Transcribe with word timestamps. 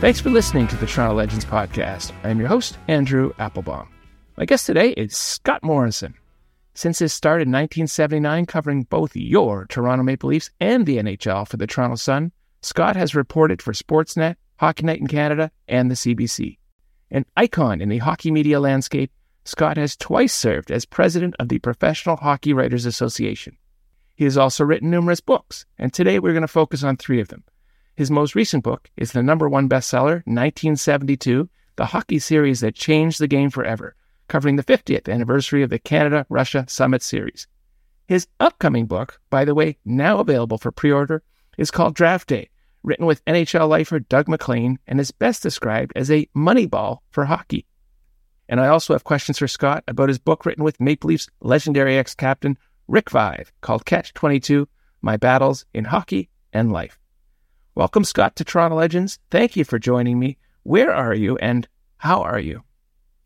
Thanks 0.00 0.20
for 0.20 0.30
listening 0.30 0.68
to 0.68 0.76
the 0.76 0.86
Toronto 0.86 1.16
Legends 1.16 1.44
podcast. 1.44 2.12
I'm 2.22 2.38
your 2.38 2.46
host, 2.46 2.78
Andrew 2.86 3.32
Applebaum. 3.40 3.88
My 4.36 4.44
guest 4.44 4.64
today 4.64 4.90
is 4.90 5.16
Scott 5.16 5.64
Morrison. 5.64 6.14
Since 6.74 7.00
his 7.00 7.12
start 7.12 7.42
in 7.42 7.48
1979 7.48 8.46
covering 8.46 8.84
both 8.84 9.16
your 9.16 9.66
Toronto 9.66 10.04
Maple 10.04 10.28
Leafs 10.28 10.50
and 10.60 10.86
the 10.86 10.98
NHL 10.98 11.48
for 11.48 11.56
the 11.56 11.66
Toronto 11.66 11.96
Sun, 11.96 12.30
Scott 12.62 12.94
has 12.94 13.16
reported 13.16 13.60
for 13.60 13.72
Sportsnet, 13.72 14.36
Hockey 14.60 14.84
Night 14.84 15.00
in 15.00 15.08
Canada, 15.08 15.50
and 15.66 15.90
the 15.90 15.96
CBC. 15.96 16.58
An 17.10 17.26
icon 17.36 17.80
in 17.80 17.88
the 17.88 17.98
hockey 17.98 18.30
media 18.30 18.60
landscape, 18.60 19.10
Scott 19.44 19.76
has 19.78 19.96
twice 19.96 20.32
served 20.32 20.70
as 20.70 20.84
president 20.84 21.34
of 21.40 21.48
the 21.48 21.58
Professional 21.58 22.14
Hockey 22.14 22.52
Writers 22.52 22.86
Association. 22.86 23.56
He 24.14 24.22
has 24.22 24.38
also 24.38 24.62
written 24.62 24.92
numerous 24.92 25.20
books, 25.20 25.66
and 25.76 25.92
today 25.92 26.20
we're 26.20 26.34
going 26.34 26.42
to 26.42 26.46
focus 26.46 26.84
on 26.84 26.96
three 26.96 27.20
of 27.20 27.26
them 27.26 27.42
his 27.98 28.12
most 28.12 28.36
recent 28.36 28.62
book 28.62 28.88
is 28.96 29.10
the 29.10 29.24
number 29.24 29.48
one 29.48 29.68
bestseller, 29.68 30.22
1972, 30.24 31.48
the 31.74 31.86
hockey 31.86 32.20
series 32.20 32.60
that 32.60 32.76
changed 32.76 33.18
the 33.18 33.26
game 33.26 33.50
forever, 33.50 33.96
covering 34.28 34.54
the 34.54 34.62
50th 34.62 35.12
anniversary 35.12 35.64
of 35.64 35.70
the 35.70 35.80
Canada 35.80 36.24
Russia 36.28 36.64
Summit 36.68 37.02
Series. 37.02 37.48
His 38.06 38.28
upcoming 38.38 38.86
book, 38.86 39.18
by 39.30 39.44
the 39.44 39.52
way, 39.52 39.78
now 39.84 40.20
available 40.20 40.58
for 40.58 40.70
pre 40.70 40.92
order, 40.92 41.24
is 41.58 41.72
called 41.72 41.96
Draft 41.96 42.28
Day, 42.28 42.50
written 42.84 43.04
with 43.04 43.24
NHL 43.24 43.68
lifer 43.68 43.98
Doug 43.98 44.28
MacLean 44.28 44.78
and 44.86 45.00
is 45.00 45.10
best 45.10 45.42
described 45.42 45.90
as 45.96 46.08
a 46.08 46.28
moneyball 46.36 46.98
for 47.10 47.24
hockey. 47.24 47.66
And 48.48 48.60
I 48.60 48.68
also 48.68 48.92
have 48.92 49.02
questions 49.02 49.38
for 49.38 49.48
Scott 49.48 49.82
about 49.88 50.08
his 50.08 50.20
book 50.20 50.46
written 50.46 50.62
with 50.62 50.80
Maple 50.80 51.08
Leafs 51.08 51.28
legendary 51.40 51.98
ex 51.98 52.14
captain 52.14 52.58
Rick 52.86 53.10
Vaive 53.10 53.50
called 53.60 53.86
Catch 53.86 54.14
22 54.14 54.68
My 55.02 55.16
Battles 55.16 55.66
in 55.74 55.86
Hockey 55.86 56.28
and 56.52 56.70
Life. 56.70 56.96
Welcome, 57.78 58.02
Scott, 58.02 58.34
to 58.34 58.44
Toronto 58.44 58.76
Legends. 58.76 59.20
Thank 59.30 59.54
you 59.54 59.62
for 59.62 59.78
joining 59.78 60.18
me. 60.18 60.36
Where 60.64 60.92
are 60.92 61.14
you 61.14 61.36
and 61.36 61.68
how 61.98 62.22
are 62.22 62.40
you? 62.40 62.64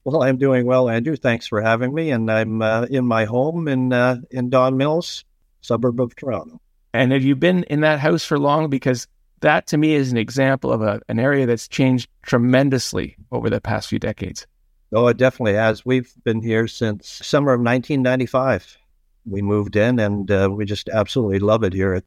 Well, 0.04 0.22
I'm 0.22 0.36
doing 0.36 0.66
well, 0.66 0.90
Andrew. 0.90 1.16
Thanks 1.16 1.46
for 1.46 1.62
having 1.62 1.94
me. 1.94 2.10
And 2.10 2.30
I'm 2.30 2.60
uh, 2.60 2.82
in 2.90 3.06
my 3.06 3.24
home 3.24 3.66
in 3.66 3.94
uh, 3.94 4.18
in 4.30 4.50
Don 4.50 4.76
Mills, 4.76 5.24
suburb 5.62 5.98
of 6.02 6.14
Toronto. 6.14 6.60
And 6.92 7.12
have 7.12 7.22
you 7.22 7.34
been 7.34 7.64
in 7.70 7.80
that 7.80 7.98
house 7.98 8.26
for 8.26 8.38
long? 8.38 8.68
Because 8.68 9.08
that 9.40 9.68
to 9.68 9.78
me 9.78 9.94
is 9.94 10.12
an 10.12 10.18
example 10.18 10.70
of 10.70 10.82
a, 10.82 11.00
an 11.08 11.18
area 11.18 11.46
that's 11.46 11.66
changed 11.66 12.10
tremendously 12.20 13.16
over 13.30 13.48
the 13.48 13.58
past 13.58 13.88
few 13.88 13.98
decades. 13.98 14.46
Oh, 14.92 15.06
it 15.06 15.16
definitely 15.16 15.54
has. 15.54 15.86
We've 15.86 16.12
been 16.24 16.42
here 16.42 16.68
since 16.68 17.08
summer 17.08 17.54
of 17.54 17.60
1995. 17.60 18.76
We 19.24 19.40
moved 19.40 19.76
in 19.76 19.98
and 19.98 20.30
uh, 20.30 20.50
we 20.52 20.66
just 20.66 20.90
absolutely 20.90 21.38
love 21.38 21.64
it 21.64 21.72
here. 21.72 22.02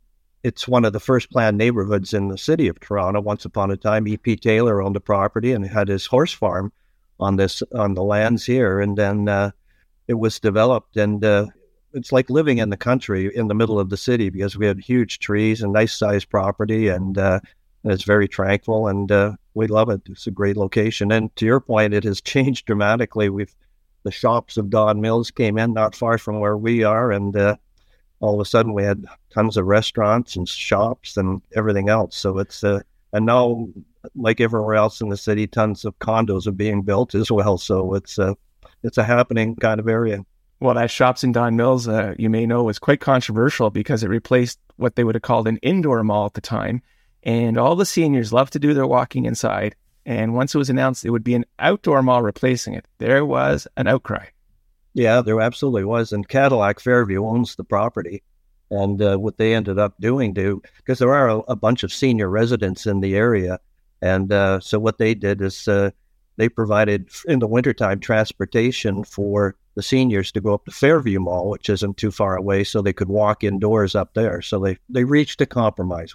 It, 0.45 0.49
it's 0.49 0.67
one 0.67 0.85
of 0.85 0.93
the 0.93 0.99
first 0.99 1.31
planned 1.31 1.57
neighborhoods 1.57 2.13
in 2.13 2.27
the 2.27 2.37
city 2.37 2.67
of 2.67 2.79
Toronto. 2.79 3.19
Once 3.19 3.45
upon 3.45 3.71
a 3.71 3.77
time, 3.77 4.07
E.P. 4.07 4.35
Taylor 4.37 4.81
owned 4.81 4.95
the 4.95 5.01
property 5.01 5.51
and 5.51 5.65
had 5.65 5.87
his 5.87 6.05
horse 6.05 6.31
farm 6.31 6.71
on 7.19 7.35
this 7.35 7.63
on 7.73 7.93
the 7.93 8.03
lands 8.03 8.45
here, 8.45 8.79
and 8.79 8.97
then 8.97 9.27
uh, 9.27 9.51
it 10.07 10.15
was 10.15 10.39
developed, 10.39 10.97
and 10.97 11.23
uh, 11.25 11.47
it's 11.93 12.11
like 12.11 12.29
living 12.29 12.59
in 12.59 12.69
the 12.69 12.77
country 12.77 13.33
in 13.35 13.47
the 13.47 13.55
middle 13.55 13.79
of 13.79 13.89
the 13.89 13.97
city 13.97 14.29
because 14.29 14.57
we 14.57 14.65
have 14.65 14.77
huge 14.77 15.19
trees 15.19 15.61
and 15.61 15.73
nice 15.73 15.97
sized 15.97 16.29
property, 16.29 16.89
and, 16.89 17.17
uh, 17.17 17.39
and 17.83 17.93
it's 17.93 18.03
very 18.03 18.27
tranquil, 18.27 18.87
and 18.87 19.11
uh, 19.11 19.33
we 19.53 19.67
love 19.67 19.89
it. 19.89 20.01
It's 20.07 20.27
a 20.27 20.31
great 20.31 20.57
location, 20.57 21.11
and 21.11 21.35
to 21.37 21.45
your 21.45 21.59
point, 21.59 21.93
it 21.93 22.03
has 22.03 22.21
changed 22.33 22.65
dramatically. 22.65 23.29
We've 23.29 23.55
the 24.03 24.11
shops 24.11 24.57
of 24.57 24.69
Don 24.69 25.01
Mills 25.01 25.31
came 25.31 25.57
in 25.57 25.73
not 25.73 25.95
far 25.95 26.19
from 26.19 26.39
where 26.39 26.57
we 26.57 26.83
are, 26.83 27.11
and 27.11 27.35
uh, 27.35 27.55
all 28.19 28.35
of 28.35 28.39
a 28.39 28.45
sudden 28.45 28.73
we 28.73 28.83
had 28.83 29.05
tons 29.33 29.57
of 29.57 29.65
restaurants 29.65 30.35
and 30.35 30.47
shops 30.47 31.17
and 31.17 31.41
everything 31.55 31.89
else. 31.89 32.15
So 32.15 32.39
it's 32.39 32.63
uh, 32.63 32.81
and 33.13 33.25
now 33.25 33.67
like 34.15 34.41
everywhere 34.41 34.75
else 34.75 35.01
in 35.01 35.09
the 35.09 35.17
city, 35.17 35.47
tons 35.47 35.85
of 35.85 35.97
condos 35.99 36.47
are 36.47 36.51
being 36.51 36.81
built 36.81 37.15
as 37.15 37.31
well. 37.31 37.57
So 37.57 37.93
it's 37.93 38.17
a 38.17 38.35
it's 38.83 38.97
a 38.97 39.03
happening 39.03 39.55
kind 39.55 39.79
of 39.79 39.87
area. 39.87 40.25
Well, 40.59 40.75
that 40.75 40.91
shops 40.91 41.23
in 41.23 41.31
Don 41.31 41.55
Mills, 41.55 41.87
uh, 41.87 42.13
you 42.17 42.29
may 42.29 42.45
know, 42.45 42.63
was 42.63 42.79
quite 42.79 43.01
controversial 43.01 43.69
because 43.69 44.03
it 44.03 44.09
replaced 44.09 44.59
what 44.77 44.95
they 44.95 45.03
would 45.03 45.15
have 45.15 45.21
called 45.21 45.47
an 45.47 45.57
indoor 45.57 46.03
mall 46.03 46.25
at 46.27 46.33
the 46.33 46.41
time. 46.41 46.81
And 47.23 47.57
all 47.57 47.75
the 47.75 47.85
seniors 47.85 48.31
loved 48.31 48.53
to 48.53 48.59
do 48.59 48.73
their 48.73 48.87
walking 48.87 49.25
inside. 49.25 49.75
And 50.05 50.35
once 50.35 50.53
it 50.53 50.59
was 50.59 50.69
announced 50.69 51.03
it 51.03 51.09
would 51.09 51.23
be 51.23 51.33
an 51.33 51.45
outdoor 51.59 52.03
mall 52.03 52.21
replacing 52.21 52.73
it, 52.73 52.87
there 52.99 53.25
was 53.25 53.67
an 53.75 53.87
outcry. 53.87 54.27
Yeah, 54.95 55.21
there 55.21 55.41
absolutely 55.41 55.83
was. 55.83 56.13
And 56.13 56.27
Cadillac 56.27 56.79
Fairview 56.79 57.23
owns 57.25 57.55
the 57.55 57.65
property. 57.65 58.23
And 58.71 58.99
uh, 59.01 59.17
what 59.17 59.37
they 59.37 59.53
ended 59.53 59.77
up 59.77 59.93
doing, 59.99 60.33
to 60.35 60.61
because 60.77 60.97
there 60.97 61.13
are 61.13 61.29
a, 61.29 61.39
a, 61.49 61.55
bunch 61.55 61.83
of 61.83 61.93
senior 61.93 62.29
residents 62.29 62.87
in 62.87 63.01
the 63.01 63.15
area. 63.15 63.59
And 64.01 64.31
uh, 64.31 64.59
so 64.59 64.79
what 64.79 64.97
they 64.97 65.13
did 65.13 65.41
is 65.41 65.67
uh, 65.67 65.91
they 66.37 66.49
provided 66.49 67.09
in 67.27 67.39
the 67.39 67.47
wintertime 67.47 67.99
transportation 67.99 69.03
for 69.03 69.55
the 69.75 69.83
seniors 69.83 70.31
to 70.31 70.41
go 70.41 70.55
up 70.55 70.65
to 70.65 70.71
Fairview 70.71 71.19
Mall, 71.19 71.49
which 71.49 71.69
isn't 71.69 71.97
too 71.97 72.09
far 72.09 72.37
away, 72.37 72.63
so 72.63 72.81
they 72.81 72.93
could 72.93 73.09
walk 73.09 73.43
indoors 73.43 73.93
up 73.93 74.13
there. 74.13 74.41
So 74.41 74.59
they, 74.59 74.77
they 74.89 75.03
reached 75.03 75.41
a 75.41 75.45
compromise. 75.45 76.13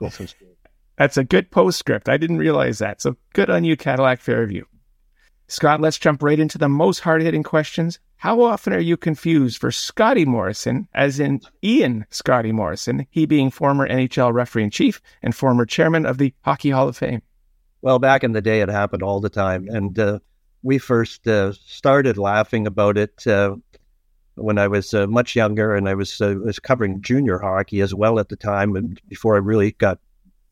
That's 0.96 1.18
a 1.18 1.24
good 1.24 1.50
postscript. 1.50 2.08
I 2.08 2.16
didn't 2.16 2.38
realize 2.38 2.78
that. 2.78 3.00
So 3.00 3.16
good 3.34 3.50
on 3.50 3.64
you, 3.64 3.76
Cadillac 3.76 4.20
Fairview. 4.20 4.64
Scott, 5.50 5.80
let's 5.80 5.98
jump 5.98 6.22
right 6.22 6.38
into 6.38 6.58
the 6.58 6.68
most 6.68 7.00
hard 7.00 7.22
hitting 7.22 7.42
questions. 7.42 7.98
How 8.18 8.40
often 8.40 8.72
are 8.72 8.78
you 8.78 8.96
confused 8.96 9.58
for 9.58 9.72
Scotty 9.72 10.24
Morrison, 10.24 10.86
as 10.94 11.18
in 11.18 11.40
Ian 11.64 12.06
Scotty 12.10 12.52
Morrison, 12.52 13.04
he 13.10 13.26
being 13.26 13.50
former 13.50 13.88
NHL 13.88 14.32
referee 14.32 14.62
in 14.62 14.70
chief 14.70 15.02
and 15.24 15.34
former 15.34 15.66
chairman 15.66 16.06
of 16.06 16.18
the 16.18 16.32
Hockey 16.42 16.70
Hall 16.70 16.86
of 16.86 16.96
Fame? 16.96 17.20
Well, 17.82 17.98
back 17.98 18.22
in 18.22 18.30
the 18.30 18.40
day, 18.40 18.60
it 18.60 18.68
happened 18.68 19.02
all 19.02 19.18
the 19.18 19.28
time. 19.28 19.66
And 19.68 19.98
uh, 19.98 20.20
we 20.62 20.78
first 20.78 21.26
uh, 21.26 21.52
started 21.54 22.16
laughing 22.16 22.64
about 22.68 22.96
it 22.96 23.26
uh, 23.26 23.56
when 24.36 24.56
I 24.56 24.68
was 24.68 24.94
uh, 24.94 25.08
much 25.08 25.34
younger 25.34 25.74
and 25.74 25.88
I 25.88 25.94
was, 25.94 26.20
uh, 26.20 26.36
was 26.44 26.60
covering 26.60 27.02
junior 27.02 27.40
hockey 27.40 27.80
as 27.80 27.92
well 27.92 28.20
at 28.20 28.28
the 28.28 28.36
time, 28.36 28.76
and 28.76 29.00
before 29.08 29.34
I 29.34 29.38
really 29.38 29.72
got 29.72 29.98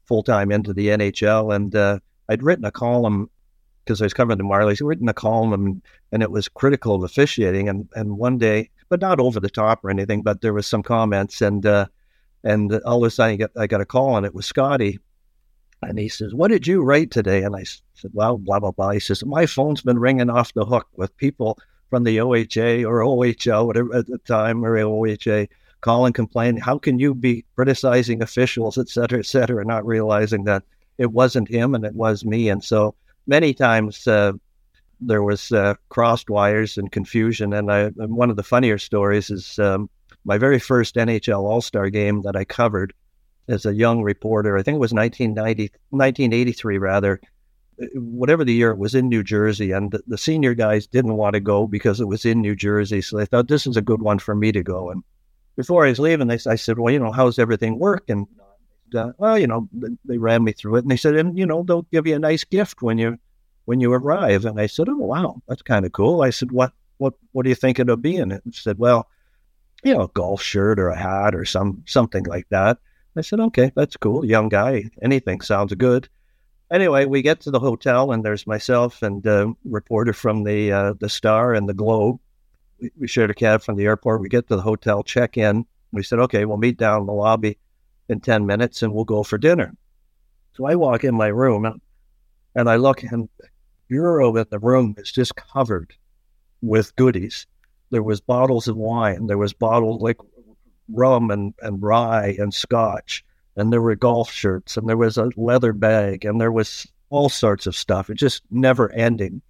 full 0.06 0.24
time 0.24 0.50
into 0.50 0.74
the 0.74 0.88
NHL. 0.88 1.54
And 1.54 1.76
uh, 1.76 2.00
I'd 2.28 2.42
written 2.42 2.64
a 2.64 2.72
column 2.72 3.30
because 3.88 4.02
I 4.02 4.04
was 4.04 4.12
covering 4.12 4.36
the 4.36 4.44
Marlies, 4.44 4.86
written 4.86 5.08
a 5.08 5.14
column 5.14 5.54
and, 5.54 5.82
and 6.12 6.22
it 6.22 6.30
was 6.30 6.46
critical 6.46 6.94
of 6.94 7.04
officiating. 7.04 7.70
And, 7.70 7.88
and 7.94 8.18
one 8.18 8.36
day, 8.36 8.68
but 8.90 9.00
not 9.00 9.18
over 9.18 9.40
the 9.40 9.48
top 9.48 9.82
or 9.82 9.88
anything, 9.88 10.20
but 10.20 10.42
there 10.42 10.52
was 10.52 10.66
some 10.66 10.82
comments 10.82 11.40
and 11.40 11.64
uh, 11.64 11.86
and 12.44 12.70
all 12.84 13.02
of 13.02 13.08
a 13.08 13.10
sudden 13.10 13.32
I 13.32 13.36
got, 13.36 13.50
I 13.56 13.66
got 13.66 13.80
a 13.80 13.86
call 13.86 14.18
and 14.18 14.26
it 14.26 14.34
was 14.34 14.44
Scotty. 14.44 14.98
And 15.80 15.98
he 15.98 16.10
says, 16.10 16.34
What 16.34 16.50
did 16.50 16.66
you 16.66 16.82
write 16.82 17.10
today? 17.10 17.42
And 17.44 17.56
I 17.56 17.64
said, 17.94 18.10
Well, 18.12 18.36
blah, 18.36 18.60
blah, 18.60 18.72
blah. 18.72 18.90
He 18.90 19.00
says, 19.00 19.24
My 19.24 19.46
phone's 19.46 19.80
been 19.80 19.98
ringing 19.98 20.28
off 20.28 20.52
the 20.52 20.66
hook 20.66 20.86
with 20.96 21.16
people 21.16 21.58
from 21.88 22.04
the 22.04 22.18
OHA 22.18 22.84
or 22.84 23.00
OHL, 23.00 23.66
whatever 23.66 23.96
at 23.96 24.06
the 24.06 24.18
time, 24.18 24.62
or 24.66 24.76
OHA, 24.76 25.48
calling, 25.80 26.12
complaining. 26.12 26.60
How 26.60 26.78
can 26.78 26.98
you 26.98 27.14
be 27.14 27.46
criticizing 27.54 28.22
officials, 28.22 28.76
et 28.76 28.90
cetera, 28.90 29.20
et 29.20 29.26
cetera, 29.26 29.64
not 29.64 29.86
realizing 29.86 30.44
that 30.44 30.64
it 30.98 31.10
wasn't 31.10 31.48
him 31.48 31.74
and 31.74 31.86
it 31.86 31.94
was 31.94 32.24
me? 32.24 32.50
And 32.50 32.62
so 32.62 32.94
many 33.28 33.54
times 33.54 34.08
uh, 34.08 34.32
there 35.00 35.22
was 35.22 35.52
uh, 35.52 35.74
crossed 35.90 36.28
wires 36.28 36.76
and 36.76 36.90
confusion. 36.90 37.52
And, 37.52 37.70
I, 37.70 37.88
one 37.90 38.30
of 38.30 38.36
the 38.36 38.42
funnier 38.42 38.78
stories 38.78 39.30
is 39.30 39.58
um, 39.60 39.88
my 40.24 40.38
very 40.38 40.58
first 40.58 40.96
NHL 40.96 41.42
All 41.42 41.60
Star 41.60 41.90
game 41.90 42.22
that 42.22 42.34
I 42.34 42.44
covered 42.44 42.92
as 43.46 43.64
a 43.64 43.74
young 43.74 44.02
reporter. 44.02 44.56
I 44.56 44.62
think 44.62 44.76
it 44.76 44.80
was 44.80 44.92
1990, 44.92 45.70
1983, 45.90 46.78
rather. 46.78 47.20
Whatever 47.94 48.44
the 48.44 48.52
year, 48.52 48.72
it 48.72 48.78
was 48.78 48.96
in 48.96 49.08
New 49.08 49.22
Jersey, 49.22 49.70
and 49.70 49.92
the, 49.92 50.02
the 50.08 50.18
senior 50.18 50.52
guys 50.52 50.88
didn't 50.88 51.16
want 51.16 51.34
to 51.34 51.40
go 51.40 51.68
because 51.68 52.00
it 52.00 52.08
was 52.08 52.24
in 52.24 52.40
New 52.40 52.56
Jersey. 52.56 53.00
So 53.00 53.16
they 53.16 53.26
thought 53.26 53.46
this 53.46 53.68
is 53.68 53.76
a 53.76 53.82
good 53.82 54.02
one 54.02 54.18
for 54.18 54.34
me 54.34 54.50
to 54.50 54.64
go. 54.64 54.90
And 54.90 55.04
before 55.54 55.86
I 55.86 55.90
was 55.90 56.00
leaving, 56.00 56.26
they, 56.26 56.40
I 56.44 56.56
said, 56.56 56.76
"Well, 56.76 56.92
you 56.92 56.98
know, 56.98 57.12
how's 57.12 57.38
everything 57.38 57.78
working?" 57.78 58.26
uh, 58.94 59.12
well, 59.18 59.38
you 59.38 59.46
know, 59.46 59.68
they 60.04 60.18
ran 60.18 60.44
me 60.44 60.52
through 60.52 60.76
it, 60.76 60.84
and 60.84 60.90
they 60.90 60.96
said, 60.96 61.16
and 61.16 61.38
you 61.38 61.46
know, 61.46 61.62
they'll 61.62 61.86
give 61.92 62.06
you 62.06 62.16
a 62.16 62.18
nice 62.18 62.44
gift 62.44 62.82
when 62.82 62.98
you 62.98 63.18
when 63.68 63.80
you 63.80 63.92
arrive. 63.92 64.46
And 64.46 64.58
I 64.58 64.66
said, 64.66 64.88
oh 64.88 64.96
wow, 64.96 65.42
that's 65.46 65.60
kind 65.60 65.84
of 65.84 65.92
cool. 65.92 66.22
I 66.22 66.30
said, 66.30 66.52
what 66.52 66.72
what 66.96 67.12
what 67.32 67.42
do 67.42 67.50
you 67.50 67.54
think 67.54 67.78
it'll 67.78 67.98
be? 67.98 68.16
And 68.16 68.40
said, 68.50 68.78
well, 68.78 69.10
you 69.84 69.92
know, 69.92 70.04
a 70.04 70.08
golf 70.08 70.40
shirt 70.40 70.80
or 70.80 70.88
a 70.88 70.96
hat 70.96 71.34
or 71.34 71.44
some 71.44 71.82
something 71.86 72.24
like 72.24 72.48
that. 72.48 72.78
I 73.14 73.20
said, 73.20 73.40
okay, 73.40 73.70
that's 73.76 73.98
cool. 73.98 74.24
Young 74.24 74.48
guy, 74.48 74.84
anything 75.02 75.42
sounds 75.42 75.74
good. 75.74 76.08
Anyway, 76.70 77.04
we 77.04 77.20
get 77.20 77.40
to 77.40 77.50
the 77.50 77.60
hotel, 77.60 78.10
and 78.10 78.24
there's 78.24 78.46
myself 78.46 79.02
and 79.02 79.24
a 79.26 79.52
reporter 79.66 80.14
from 80.14 80.44
the 80.44 80.72
uh, 80.72 80.94
the 80.98 81.10
Star 81.10 81.52
and 81.52 81.68
the 81.68 81.74
Globe. 81.74 82.18
We, 82.98 83.06
shared 83.06 83.30
a 83.30 83.34
cab 83.34 83.60
from 83.60 83.76
the 83.76 83.84
airport. 83.84 84.22
We 84.22 84.30
get 84.30 84.48
to 84.48 84.56
the 84.56 84.62
hotel, 84.62 85.02
check 85.02 85.36
in. 85.36 85.66
We 85.92 86.02
said, 86.02 86.20
okay, 86.20 86.46
we'll 86.46 86.56
meet 86.56 86.78
down 86.78 87.02
in 87.02 87.06
the 87.06 87.12
lobby 87.12 87.58
in 88.08 88.20
10 88.20 88.46
minutes 88.46 88.82
and 88.82 88.94
we'll 88.94 89.04
go 89.04 89.24
for 89.24 89.36
dinner. 89.36 89.74
So 90.56 90.64
I 90.64 90.76
walk 90.76 91.02
in 91.02 91.14
my 91.14 91.26
room 91.26 91.64
and, 91.64 91.80
and 92.54 92.70
I 92.70 92.76
look, 92.76 93.02
and 93.02 93.28
bureau 93.88 94.36
in 94.36 94.46
the 94.50 94.58
room 94.58 94.94
is 94.98 95.10
just 95.10 95.34
covered 95.36 95.94
with 96.62 96.94
goodies. 96.96 97.46
There 97.90 98.02
was 98.02 98.20
bottles 98.20 98.68
of 98.68 98.76
wine, 98.76 99.26
there 99.26 99.38
was 99.38 99.52
bottles 99.52 100.02
like 100.02 100.18
rum 100.92 101.30
and, 101.30 101.54
and 101.62 101.82
rye 101.82 102.36
and 102.38 102.52
scotch, 102.52 103.24
and 103.56 103.72
there 103.72 103.82
were 103.82 103.94
golf 103.94 104.30
shirts, 104.30 104.76
and 104.76 104.88
there 104.88 104.96
was 104.96 105.18
a 105.18 105.30
leather 105.36 105.72
bag, 105.72 106.24
and 106.24 106.40
there 106.40 106.52
was 106.52 106.86
all 107.10 107.28
sorts 107.28 107.66
of 107.66 107.76
stuff. 107.76 108.10
It 108.10 108.14
just 108.14 108.42
never 108.50 108.92
ending. 108.92 109.42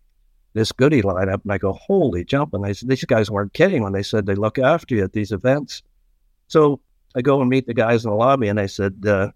This 0.55 0.73
goodie 0.73 1.03
lineup, 1.03 1.43
and 1.43 1.53
I 1.53 1.59
go, 1.59 1.75
holy 1.75 2.25
jumping! 2.25 2.65
I 2.65 2.73
said, 2.73 2.89
these 2.89 3.05
guys 3.05 3.31
weren't 3.31 3.53
kidding 3.53 3.83
when 3.83 3.93
they 3.93 4.03
said 4.03 4.27
they 4.27 4.35
look 4.35 4.59
after 4.59 4.95
you 4.95 5.05
at 5.05 5.13
these 5.13 5.31
events. 5.31 5.83
So 6.47 6.81
I 7.15 7.21
go 7.23 7.41
and 7.41 7.51
meet 7.51 7.67
the 7.67 7.75
guys 7.75 8.05
in 8.05 8.11
the 8.11 8.17
lobby, 8.17 8.49
and 8.49 8.59
I 8.59 8.67
said, 8.67 9.05
uh, 9.07 9.31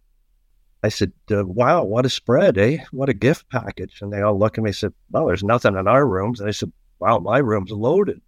I 0.83 0.89
said, 0.89 1.13
uh, 1.31 1.45
wow, 1.45 1.85
what 1.85 2.07
a 2.07 2.11
spread, 2.11 2.59
eh? 2.59 2.79
What 2.91 3.09
a 3.09 3.15
gift 3.15 3.49
package. 3.51 4.03
And 4.03 4.13
they 4.13 4.21
all 4.21 4.39
look 4.39 4.59
at 4.59 4.65
me 4.65 4.71
and 4.71 4.77
said, 4.77 4.93
well, 5.11 5.27
there's 5.27 5.45
nothing 5.45 5.77
in 5.77 5.87
our 5.87 6.07
rooms. 6.07 6.41
And 6.41 6.49
I 6.49 6.53
said, 6.53 6.73
wow, 6.99 7.19
my 7.19 7.39
room's 7.39 7.71
loaded. 7.71 8.21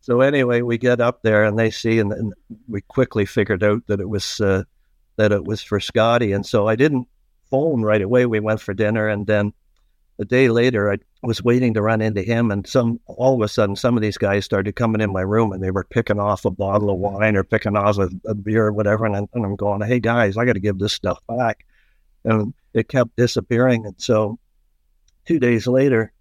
So 0.00 0.20
anyway, 0.20 0.62
we 0.62 0.78
get 0.78 1.00
up 1.00 1.22
there 1.22 1.44
and 1.44 1.58
they 1.58 1.70
see, 1.70 1.98
and, 1.98 2.12
and 2.12 2.32
we 2.68 2.80
quickly 2.80 3.26
figured 3.26 3.62
out 3.62 3.86
that 3.88 4.00
it 4.00 4.08
was 4.08 4.40
uh, 4.40 4.64
that 5.16 5.32
it 5.32 5.44
was 5.44 5.62
for 5.62 5.78
Scotty. 5.78 6.32
And 6.32 6.46
so 6.46 6.66
I 6.66 6.76
didn't 6.76 7.06
phone 7.50 7.82
right 7.82 8.00
away. 8.00 8.24
We 8.24 8.40
went 8.40 8.60
for 8.60 8.72
dinner, 8.72 9.08
and 9.08 9.26
then 9.26 9.52
a 10.18 10.24
day 10.24 10.48
later, 10.48 10.92
I 10.92 10.98
was 11.22 11.42
waiting 11.42 11.74
to 11.74 11.82
run 11.82 12.00
into 12.00 12.22
him, 12.22 12.50
and 12.50 12.66
some 12.66 13.00
all 13.06 13.34
of 13.34 13.40
a 13.42 13.48
sudden, 13.48 13.74
some 13.74 13.96
of 13.96 14.02
these 14.02 14.18
guys 14.18 14.44
started 14.44 14.76
coming 14.76 15.00
in 15.00 15.12
my 15.12 15.22
room, 15.22 15.52
and 15.52 15.62
they 15.62 15.70
were 15.70 15.84
picking 15.84 16.20
off 16.20 16.44
a 16.44 16.50
bottle 16.50 16.90
of 16.90 16.98
wine 16.98 17.36
or 17.36 17.44
picking 17.44 17.76
off 17.76 17.98
a, 17.98 18.08
a 18.26 18.34
beer 18.34 18.66
or 18.66 18.72
whatever, 18.72 19.06
and, 19.06 19.16
and 19.16 19.44
I'm 19.44 19.56
going, 19.56 19.80
"Hey 19.82 19.98
guys, 19.98 20.36
I 20.36 20.44
got 20.44 20.54
to 20.54 20.60
give 20.60 20.78
this 20.78 20.92
stuff 20.92 21.18
back," 21.26 21.64
and 22.24 22.54
it 22.74 22.88
kept 22.88 23.16
disappearing, 23.16 23.86
and 23.86 23.94
so 23.98 24.38
two 25.26 25.38
days 25.38 25.66
later, 25.66 26.12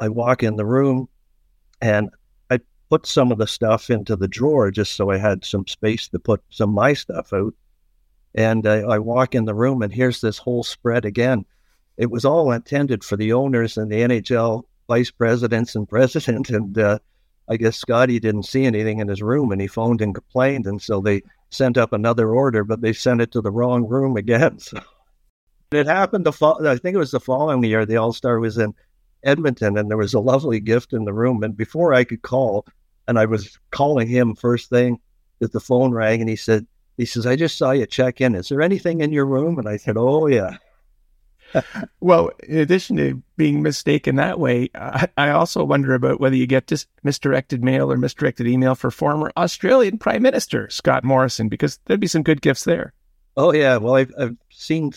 I 0.00 0.08
walk 0.08 0.42
in 0.42 0.56
the 0.56 0.66
room, 0.66 1.08
and 1.80 2.10
I 2.50 2.60
put 2.90 3.06
some 3.06 3.32
of 3.32 3.38
the 3.38 3.46
stuff 3.46 3.90
into 3.90 4.16
the 4.16 4.28
drawer 4.28 4.70
just 4.70 4.94
so 4.94 5.10
I 5.10 5.18
had 5.18 5.44
some 5.44 5.66
space 5.66 6.08
to 6.08 6.18
put 6.18 6.42
some 6.50 6.70
of 6.70 6.74
my 6.74 6.92
stuff 6.92 7.32
out. 7.32 7.54
And 8.34 8.66
uh, 8.66 8.86
I 8.88 8.98
walk 8.98 9.34
in 9.34 9.44
the 9.44 9.54
room, 9.54 9.82
and 9.82 9.92
here's 9.92 10.20
this 10.20 10.38
whole 10.38 10.64
spread 10.64 11.04
again. 11.04 11.44
It 11.96 12.10
was 12.10 12.24
all 12.24 12.50
intended 12.50 13.04
for 13.04 13.16
the 13.16 13.32
owners 13.32 13.76
and 13.76 13.90
the 13.90 13.96
NHL 13.96 14.64
vice 14.88 15.10
presidents 15.10 15.74
and 15.74 15.88
president. 15.88 16.50
And 16.50 16.78
uh, 16.78 16.98
I 17.48 17.56
guess 17.56 17.76
Scotty 17.76 18.18
didn't 18.18 18.44
see 18.44 18.64
anything 18.64 19.00
in 19.00 19.08
his 19.08 19.22
room, 19.22 19.52
and 19.52 19.60
he 19.60 19.66
phoned 19.66 20.00
and 20.00 20.14
complained. 20.14 20.66
And 20.66 20.80
so 20.80 21.00
they 21.00 21.22
sent 21.50 21.76
up 21.76 21.92
another 21.92 22.30
order, 22.30 22.64
but 22.64 22.80
they 22.80 22.92
sent 22.92 23.20
it 23.20 23.30
to 23.32 23.40
the 23.40 23.50
wrong 23.50 23.86
room 23.86 24.16
again. 24.16 24.58
So 24.68 24.80
it 25.74 25.86
happened 25.86 26.26
the 26.26 26.32
fall. 26.32 26.66
I 26.66 26.76
think 26.76 26.94
it 26.94 26.98
was 26.98 27.10
the 27.10 27.20
following 27.20 27.62
year. 27.64 27.86
The 27.86 27.96
All 27.96 28.12
Star 28.12 28.38
was 28.38 28.58
in 28.58 28.74
Edmonton, 29.24 29.76
and 29.76 29.90
there 29.90 29.96
was 29.96 30.14
a 30.14 30.20
lovely 30.20 30.60
gift 30.60 30.92
in 30.92 31.04
the 31.04 31.12
room. 31.12 31.42
And 31.42 31.56
before 31.56 31.94
I 31.94 32.04
could 32.04 32.22
call, 32.22 32.66
and 33.08 33.18
I 33.18 33.26
was 33.26 33.58
calling 33.70 34.08
him 34.08 34.34
first 34.34 34.70
thing 34.70 34.98
that 35.40 35.52
the 35.52 35.60
phone 35.60 35.92
rang 35.92 36.20
and 36.20 36.30
he 36.30 36.36
said, 36.36 36.66
he 36.96 37.04
says, 37.04 37.26
I 37.26 37.36
just 37.36 37.58
saw 37.58 37.72
you 37.72 37.86
check 37.86 38.20
in. 38.20 38.34
Is 38.34 38.48
there 38.48 38.62
anything 38.62 39.00
in 39.00 39.12
your 39.12 39.26
room? 39.26 39.58
And 39.58 39.68
I 39.68 39.76
said, 39.76 39.96
Oh, 39.96 40.26
yeah. 40.26 40.56
well, 42.00 42.30
in 42.48 42.58
addition 42.58 42.96
to 42.96 43.22
being 43.36 43.62
mistaken 43.62 44.16
that 44.16 44.38
way, 44.38 44.70
I, 44.74 45.08
I 45.16 45.30
also 45.30 45.64
wonder 45.64 45.94
about 45.94 46.20
whether 46.20 46.36
you 46.36 46.46
get 46.46 46.66
dis- 46.66 46.86
misdirected 47.02 47.62
mail 47.62 47.90
or 47.90 47.96
misdirected 47.96 48.46
email 48.46 48.74
for 48.74 48.90
former 48.90 49.32
Australian 49.36 49.98
Prime 49.98 50.22
Minister 50.22 50.70
Scott 50.70 51.04
Morrison, 51.04 51.48
because 51.48 51.78
there'd 51.84 52.00
be 52.00 52.06
some 52.06 52.22
good 52.22 52.40
gifts 52.40 52.64
there. 52.64 52.92
Oh, 53.36 53.52
yeah. 53.52 53.76
Well, 53.78 53.96
I've, 53.96 54.12
I've 54.18 54.36
seen 54.50 54.92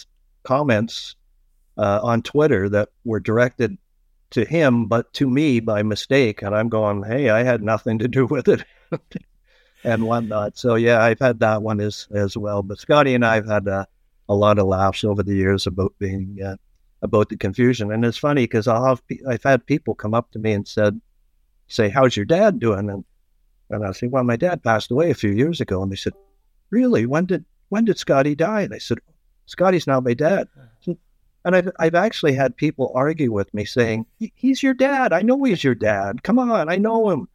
comments 0.45 1.15
uh, 1.77 1.99
on 2.01 2.21
Twitter 2.21 2.69
that 2.69 2.89
were 3.03 3.19
directed 3.19 3.77
to 4.31 4.45
him, 4.45 4.85
but 4.87 5.11
to 5.13 5.29
me 5.29 5.59
by 5.59 5.83
mistake. 5.83 6.41
And 6.41 6.55
I'm 6.55 6.69
going, 6.69 7.03
hey, 7.03 7.29
I 7.29 7.43
had 7.43 7.61
nothing 7.61 7.99
to 7.99 8.07
do 8.07 8.25
with 8.35 8.47
it 8.47 8.63
and 9.83 10.03
whatnot. 10.03 10.57
So, 10.57 10.75
yeah, 10.75 11.01
I've 11.01 11.19
had 11.19 11.39
that 11.39 11.61
one 11.61 11.79
as, 11.79 12.07
as 12.13 12.37
well. 12.37 12.63
But 12.63 12.79
Scotty 12.79 13.13
and 13.13 13.25
I 13.25 13.35
have 13.35 13.47
had 13.47 13.67
a, 13.67 13.87
a 14.27 14.35
lot 14.35 14.59
of 14.59 14.67
laughs 14.67 15.03
over 15.03 15.23
the 15.23 15.35
years 15.35 15.67
about 15.67 15.93
being, 15.99 16.39
uh, 16.43 16.55
about 17.01 17.29
the 17.29 17.37
confusion. 17.37 17.91
And 17.91 18.03
it's 18.03 18.17
funny 18.17 18.43
because 18.43 18.67
I'll 18.67 18.85
have, 18.85 19.01
I've 19.29 19.43
had 19.43 19.65
people 19.65 19.95
come 19.95 20.13
up 20.13 20.31
to 20.31 20.39
me 20.39 20.53
and 20.53 20.67
said, 20.67 20.99
say, 21.67 21.89
how's 21.89 22.15
your 22.15 22.25
dad 22.25 22.59
doing? 22.59 22.89
And, 22.89 23.05
and 23.69 23.85
I 23.85 23.91
say, 23.91 24.07
well, 24.07 24.23
my 24.23 24.35
dad 24.35 24.63
passed 24.63 24.91
away 24.91 25.11
a 25.11 25.15
few 25.15 25.31
years 25.31 25.61
ago. 25.61 25.81
And 25.81 25.91
they 25.91 25.95
said, 25.95 26.13
really? 26.69 27.05
When 27.05 27.25
did, 27.25 27.45
when 27.69 27.85
did 27.85 27.97
Scotty 27.97 28.35
die? 28.35 28.61
And 28.61 28.73
I 28.73 28.79
said, 28.79 28.99
Scotty's 29.45 29.87
now 29.87 29.99
my 29.99 30.13
dad. 30.13 30.47
And 31.45 31.55
I've, 31.55 31.71
I've 31.77 31.95
actually 31.95 32.33
had 32.33 32.57
people 32.57 32.91
argue 32.95 33.31
with 33.31 33.53
me 33.53 33.65
saying, 33.65 34.07
he's 34.17 34.63
your 34.63 34.73
dad. 34.73 35.13
I 35.13 35.21
know 35.21 35.43
he's 35.43 35.63
your 35.63 35.75
dad. 35.75 36.23
Come 36.23 36.39
on, 36.39 36.69
I 36.69 36.77
know 36.77 37.11
him. 37.11 37.27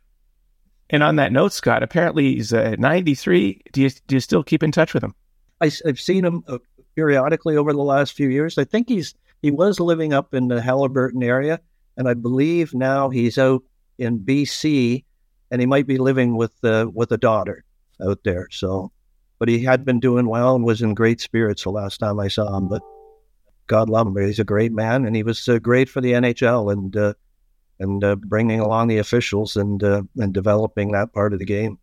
And 0.91 1.05
on 1.05 1.15
that 1.17 1.31
note, 1.31 1.53
Scott, 1.53 1.85
apparently 1.85 2.35
he's 2.35 2.53
uh, 2.53 2.75
93. 2.77 3.63
Do 3.73 3.83
you, 3.83 3.91
do 4.09 4.17
you 4.17 4.21
still 4.21 4.43
keep 4.43 4.65
in 4.65 4.73
touch 4.73 4.93
with 4.95 5.05
him? 5.05 5.15
I, 5.61 5.71
have 5.87 6.01
seen 6.01 6.25
him 6.25 6.43
uh, 6.49 6.59
periodically 6.97 7.57
over 7.57 7.73
the 7.73 7.83
last 7.83 8.15
few 8.15 8.29
years. 8.29 8.59
I 8.59 8.65
think 8.65 8.89
he's 8.89 9.15
he 9.43 9.51
was 9.51 9.81
living 9.81 10.13
up 10.13 10.35
in 10.35 10.49
the 10.49 10.61
Haliburton 10.61 11.25
area, 11.25 11.61
and 11.97 12.09
I 12.09 12.15
believe 12.15 12.75
now 12.75 13.09
he's 13.09 13.39
out 13.39 13.63
in 13.99 14.19
BC, 14.19 15.05
and 15.51 15.61
he 15.61 15.67
might 15.67 15.87
be 15.87 15.99
living 15.99 16.37
with 16.37 16.53
uh, 16.65 16.91
with 16.93 17.13
a 17.13 17.19
daughter 17.19 17.65
out 18.05 18.21
there. 18.25 18.49
So, 18.51 18.93
but 19.41 19.49
he 19.49 19.65
had 19.65 19.85
been 19.85 19.99
doing 19.99 20.29
well 20.29 20.55
and 20.55 20.65
was 20.65 20.83
in 20.83 20.95
great 20.95 21.21
spirits 21.21 21.65
the 21.65 21.71
last 21.71 21.99
time 21.99 22.21
I 22.21 22.29
saw 22.29 22.57
him. 22.57 22.69
But 22.69 22.83
God 23.67 23.89
love 23.89 24.07
him. 24.07 24.17
He's 24.17 24.39
a 24.39 24.45
great 24.45 24.71
man, 24.71 25.05
and 25.05 25.17
he 25.17 25.25
was 25.25 25.49
uh, 25.49 25.59
great 25.59 25.89
for 25.89 26.01
the 26.01 26.13
NHL 26.13 26.73
and 26.73 26.97
uh, 26.97 27.15
and 27.81 28.05
uh, 28.05 28.15
bringing 28.15 28.61
along 28.61 28.87
the 28.87 28.99
officials 28.99 29.57
and 29.57 29.83
uh, 29.83 30.03
and 30.17 30.33
developing 30.33 30.93
that 30.93 31.13
part 31.13 31.33
of 31.33 31.41
the 31.41 31.45
game. 31.45 31.79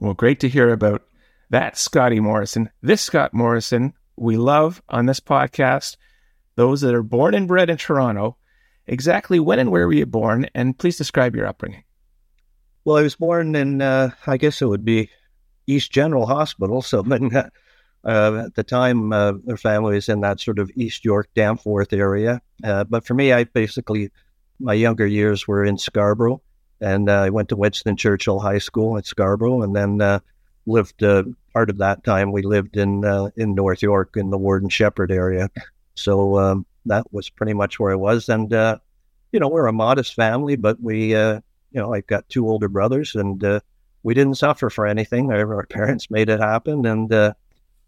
Well, 0.00 0.14
great 0.14 0.40
to 0.40 0.48
hear 0.48 0.70
about 0.70 1.04
that, 1.50 1.78
Scotty 1.78 2.18
Morrison. 2.18 2.70
This 2.82 3.02
Scott 3.02 3.32
Morrison 3.32 3.94
we 4.16 4.36
love 4.36 4.82
on 4.88 5.06
this 5.06 5.20
podcast. 5.20 5.96
Those 6.56 6.80
that 6.80 6.94
are 6.94 7.02
born 7.02 7.34
and 7.34 7.46
bred 7.46 7.70
in 7.70 7.76
Toronto. 7.76 8.36
Exactly 8.86 9.38
when 9.38 9.58
and 9.58 9.70
where 9.70 9.86
were 9.86 9.92
you 9.92 10.06
born? 10.06 10.48
And 10.54 10.78
please 10.78 10.96
describe 10.96 11.36
your 11.36 11.46
upbringing. 11.46 11.84
Well, 12.84 12.96
I 12.96 13.02
was 13.02 13.16
born 13.16 13.54
in, 13.54 13.82
uh, 13.82 14.10
I 14.26 14.36
guess 14.36 14.62
it 14.62 14.66
would 14.66 14.84
be 14.84 15.10
East 15.66 15.90
General 15.92 16.26
Hospital. 16.26 16.82
So, 16.82 17.04
Uh, 18.04 18.44
at 18.46 18.54
the 18.54 18.62
time, 18.62 19.12
uh, 19.12 19.32
their 19.44 19.56
family 19.56 19.96
was 19.96 20.08
in 20.08 20.20
that 20.20 20.38
sort 20.38 20.60
of 20.60 20.70
East 20.76 21.04
York, 21.04 21.28
Danforth 21.34 21.92
area. 21.92 22.40
Uh, 22.62 22.84
but 22.84 23.04
for 23.04 23.14
me, 23.14 23.32
I 23.32 23.42
basically, 23.42 24.12
my 24.60 24.74
younger 24.74 25.08
years 25.08 25.48
were 25.48 25.64
in 25.64 25.76
Scarborough. 25.76 26.40
And 26.80 27.10
uh, 27.10 27.22
I 27.22 27.30
went 27.30 27.48
to 27.48 27.56
Winston 27.56 27.96
Churchill 27.96 28.38
High 28.38 28.60
School 28.60 28.96
at 28.96 29.06
Scarborough 29.06 29.62
and 29.62 29.74
then 29.74 30.00
uh, 30.00 30.20
lived 30.66 31.00
part 31.52 31.68
of 31.68 31.78
that 31.78 32.04
time. 32.04 32.30
We 32.30 32.42
lived 32.42 32.76
in 32.76 33.02
in 33.36 33.56
North 33.56 33.82
York 33.82 34.16
in 34.16 34.30
the 34.30 34.38
Warden 34.38 34.68
Sheppard 34.68 35.10
area. 35.10 35.50
So 35.96 36.38
um, 36.38 36.64
that 36.84 37.12
was 37.12 37.28
pretty 37.28 37.54
much 37.54 37.80
where 37.80 37.90
I 37.90 37.96
was. 37.96 38.28
And, 38.28 38.52
you 39.32 39.40
know, 39.40 39.48
we're 39.48 39.66
a 39.66 39.72
modest 39.72 40.14
family, 40.14 40.54
but 40.54 40.80
we, 40.80 41.08
you 41.08 41.42
know, 41.72 41.92
I've 41.92 42.06
got 42.06 42.28
two 42.28 42.48
older 42.48 42.68
brothers 42.68 43.16
and 43.16 43.42
we 44.06 44.14
didn't 44.14 44.36
suffer 44.36 44.70
for 44.70 44.86
anything. 44.86 45.32
Our, 45.32 45.66
parents 45.66 46.12
made 46.12 46.28
it 46.28 46.38
happen. 46.38 46.86
And, 46.86 47.10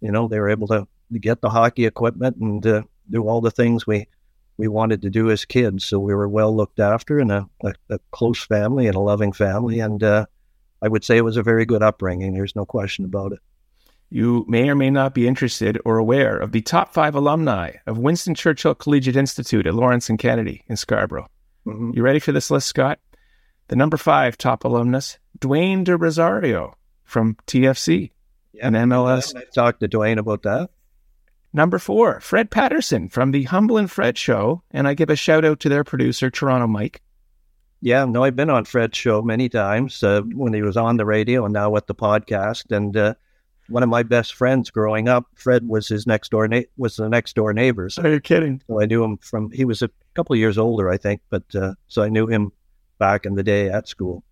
you 0.01 0.11
know, 0.11 0.27
they 0.27 0.41
were 0.41 0.51
able 0.51 0.67
to 0.67 0.89
get 1.21 1.41
the 1.41 1.49
hockey 1.49 1.87
equipment 1.87 2.39
and 2.39 2.67
uh, 2.67 2.83
do 3.09 3.29
all 3.29 3.41
the 3.41 3.53
things 3.53 3.87
we 3.87 4.09
we 4.57 4.67
wanted 4.67 5.01
to 5.03 5.11
do 5.11 5.31
as 5.31 5.45
kids. 5.45 5.85
So 5.85 6.01
we 6.01 6.13
were 6.13 6.29
well 6.29 6.55
looked 6.55 6.81
after 6.81 7.21
and 7.21 7.31
a, 7.31 7.49
a, 7.63 7.73
a 7.91 7.99
close 8.11 8.45
family 8.45 8.89
and 8.89 8.97
a 8.97 9.01
loving 9.01 9.31
family. 9.31 9.79
And 9.79 10.03
uh, 10.03 10.27
I 10.83 10.89
would 10.89 11.05
say 11.05 11.17
it 11.17 11.25
was 11.25 11.37
a 11.37 11.43
very 11.45 11.65
good 11.65 11.85
upbringing. 11.85 12.35
There's 12.35 12.57
no 12.57 12.67
question 12.67 13.05
about 13.05 13.31
it. 13.31 13.39
You 14.11 14.45
may 14.49 14.69
or 14.69 14.75
may 14.75 14.91
not 14.91 15.15
be 15.15 15.29
interested 15.29 15.79
or 15.85 15.99
aware 15.99 16.37
of 16.37 16.51
the 16.51 16.63
top 16.63 16.93
five 16.93 17.15
alumni 17.15 17.75
of 17.87 17.99
Winston 17.99 18.35
Churchill 18.35 18.75
Collegiate 18.75 19.15
Institute 19.15 19.69
at 19.69 19.75
Lawrence 19.75 20.11
and 20.11 20.19
Kennedy 20.19 20.65
in 20.67 20.77
Scarborough. 20.77 21.29
Mm-hmm. 21.65 21.93
You 21.95 22.03
ready 22.03 22.19
for 22.19 22.33
this 22.33 22.51
list, 22.51 22.67
Scott? 22.67 22.99
The 23.69 23.77
number 23.77 23.99
five 23.99 24.39
top 24.39 24.65
alumnus, 24.65 25.19
Dwayne 25.39 25.85
De 25.85 25.97
Rosario 25.97 26.77
from 27.05 27.37
TFC 27.47 28.11
yeah, 28.53 28.67
and 28.67 28.77
MLS. 28.77 29.37
I've 29.37 29.53
talked 29.53 29.81
to 29.81 29.89
Dwayne 29.89 30.19
about 30.19 30.43
that. 30.43 30.71
Number 31.53 31.79
four, 31.79 32.21
Fred 32.21 32.51
Patterson 32.51 33.09
from 33.09 33.31
the 33.31 33.45
Humble 33.45 33.77
and 33.77 33.91
Fred 33.91 34.17
Show. 34.17 34.63
And 34.71 34.89
I 34.89 34.95
give 34.95 35.11
a 35.11 35.17
shout 35.17 35.45
out 35.45 35.61
to 35.61 35.69
their 35.69 35.85
producer, 35.85 36.31
Toronto 36.31 36.67
Mike. 36.67 37.03
Yeah, 37.81 38.07
no, 38.07 38.25
I've 38.25 38.37
been 38.37 38.51
on 38.51 38.65
Fred's 38.65 38.97
show 38.97 39.23
many 39.23 39.49
times 39.49 40.03
uh, 40.03 40.23
when 40.23 40.53
he 40.53 40.63
was 40.63 40.77
on 40.77 40.97
the 40.97 41.07
radio 41.07 41.45
and 41.45 41.53
now 41.53 41.71
with 41.71 41.87
the 41.87 41.95
podcast. 41.95 42.75
And 42.75 42.97
uh, 42.97 43.15
one 43.69 43.83
of 43.83 43.89
my 43.89 44.03
best 44.03 44.35
friends 44.35 44.71
growing 44.71 45.09
up, 45.09 45.27
Fred 45.35 45.69
was 45.69 45.89
his 45.89 46.07
next 46.07 46.31
door 46.31 46.49
na- 46.49 46.63
was 46.77 46.97
the 46.97 47.09
next 47.09 47.37
door 47.37 47.53
neighbors. 47.53 47.99
Are 47.99 48.09
you 48.09 48.21
kidding? 48.21 48.63
So 48.67 48.81
I 48.81 48.87
knew 48.87 49.05
him 49.05 49.19
from 49.19 49.51
he 49.51 49.65
was 49.65 49.83
a 49.83 49.91
couple 50.15 50.35
years 50.37 50.59
older, 50.59 50.91
I 50.91 50.97
think, 50.97 51.21
but 51.31 51.45
uh, 51.55 51.75
so 51.87 52.03
I 52.03 52.09
knew 52.09 52.27
him 52.27 52.51
back 52.99 53.25
in 53.25 53.35
the 53.35 53.43
day 53.43 53.69
at 53.69 53.89
school. 53.89 54.23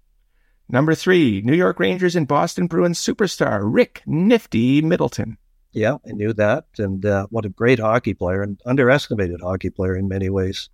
Number 0.69 0.95
three, 0.95 1.43
New 1.43 1.55
York 1.55 1.79
Rangers 1.79 2.17
and 2.17 2.27
Boston 2.27 2.67
Bruins 2.67 2.99
superstar 2.99 3.61
Rick 3.63 4.03
Nifty 4.07 4.83
Middleton. 4.83 5.39
Yeah, 5.73 5.99
I 6.07 6.13
knew 6.13 6.33
that. 6.33 6.65
And 6.79 7.05
uh, 7.07 7.27
what 7.31 7.45
a 7.45 7.51
great 7.51 7.79
hockey 7.79 8.15
player 8.15 8.43
and 8.43 8.61
underestimated 8.67 9.41
hockey 9.43 9.71
player 9.71 9.95
in 9.97 10.09
many 10.09 10.29
ways. 10.31 10.69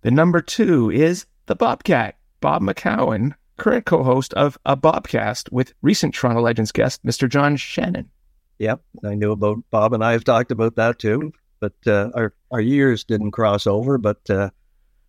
The 0.00 0.10
number 0.10 0.40
two 0.40 0.90
is 0.90 1.26
the 1.46 1.54
Bobcat, 1.54 2.16
Bob 2.40 2.62
McCown, 2.62 3.34
current 3.56 3.86
co 3.86 4.02
host 4.02 4.34
of 4.34 4.58
a 4.66 4.76
Bobcast 4.76 5.52
with 5.52 5.74
recent 5.82 6.14
Toronto 6.14 6.40
Legends 6.42 6.72
guest, 6.72 7.04
Mr. 7.04 7.28
John 7.28 7.56
Shannon. 7.56 8.10
Yep, 8.58 8.80
I 9.04 9.14
knew 9.14 9.32
about 9.32 9.58
Bob 9.70 9.92
and 9.92 10.04
I 10.04 10.12
have 10.12 10.24
talked 10.24 10.50
about 10.50 10.76
that 10.76 10.98
too. 10.98 11.32
but 11.60 11.74
uh, 11.86 12.10
our 12.14 12.34
our 12.50 12.60
years 12.60 13.04
didn't 13.04 13.30
cross 13.32 13.66
over. 13.66 13.96
But 13.98 14.28
uh, 14.28 14.50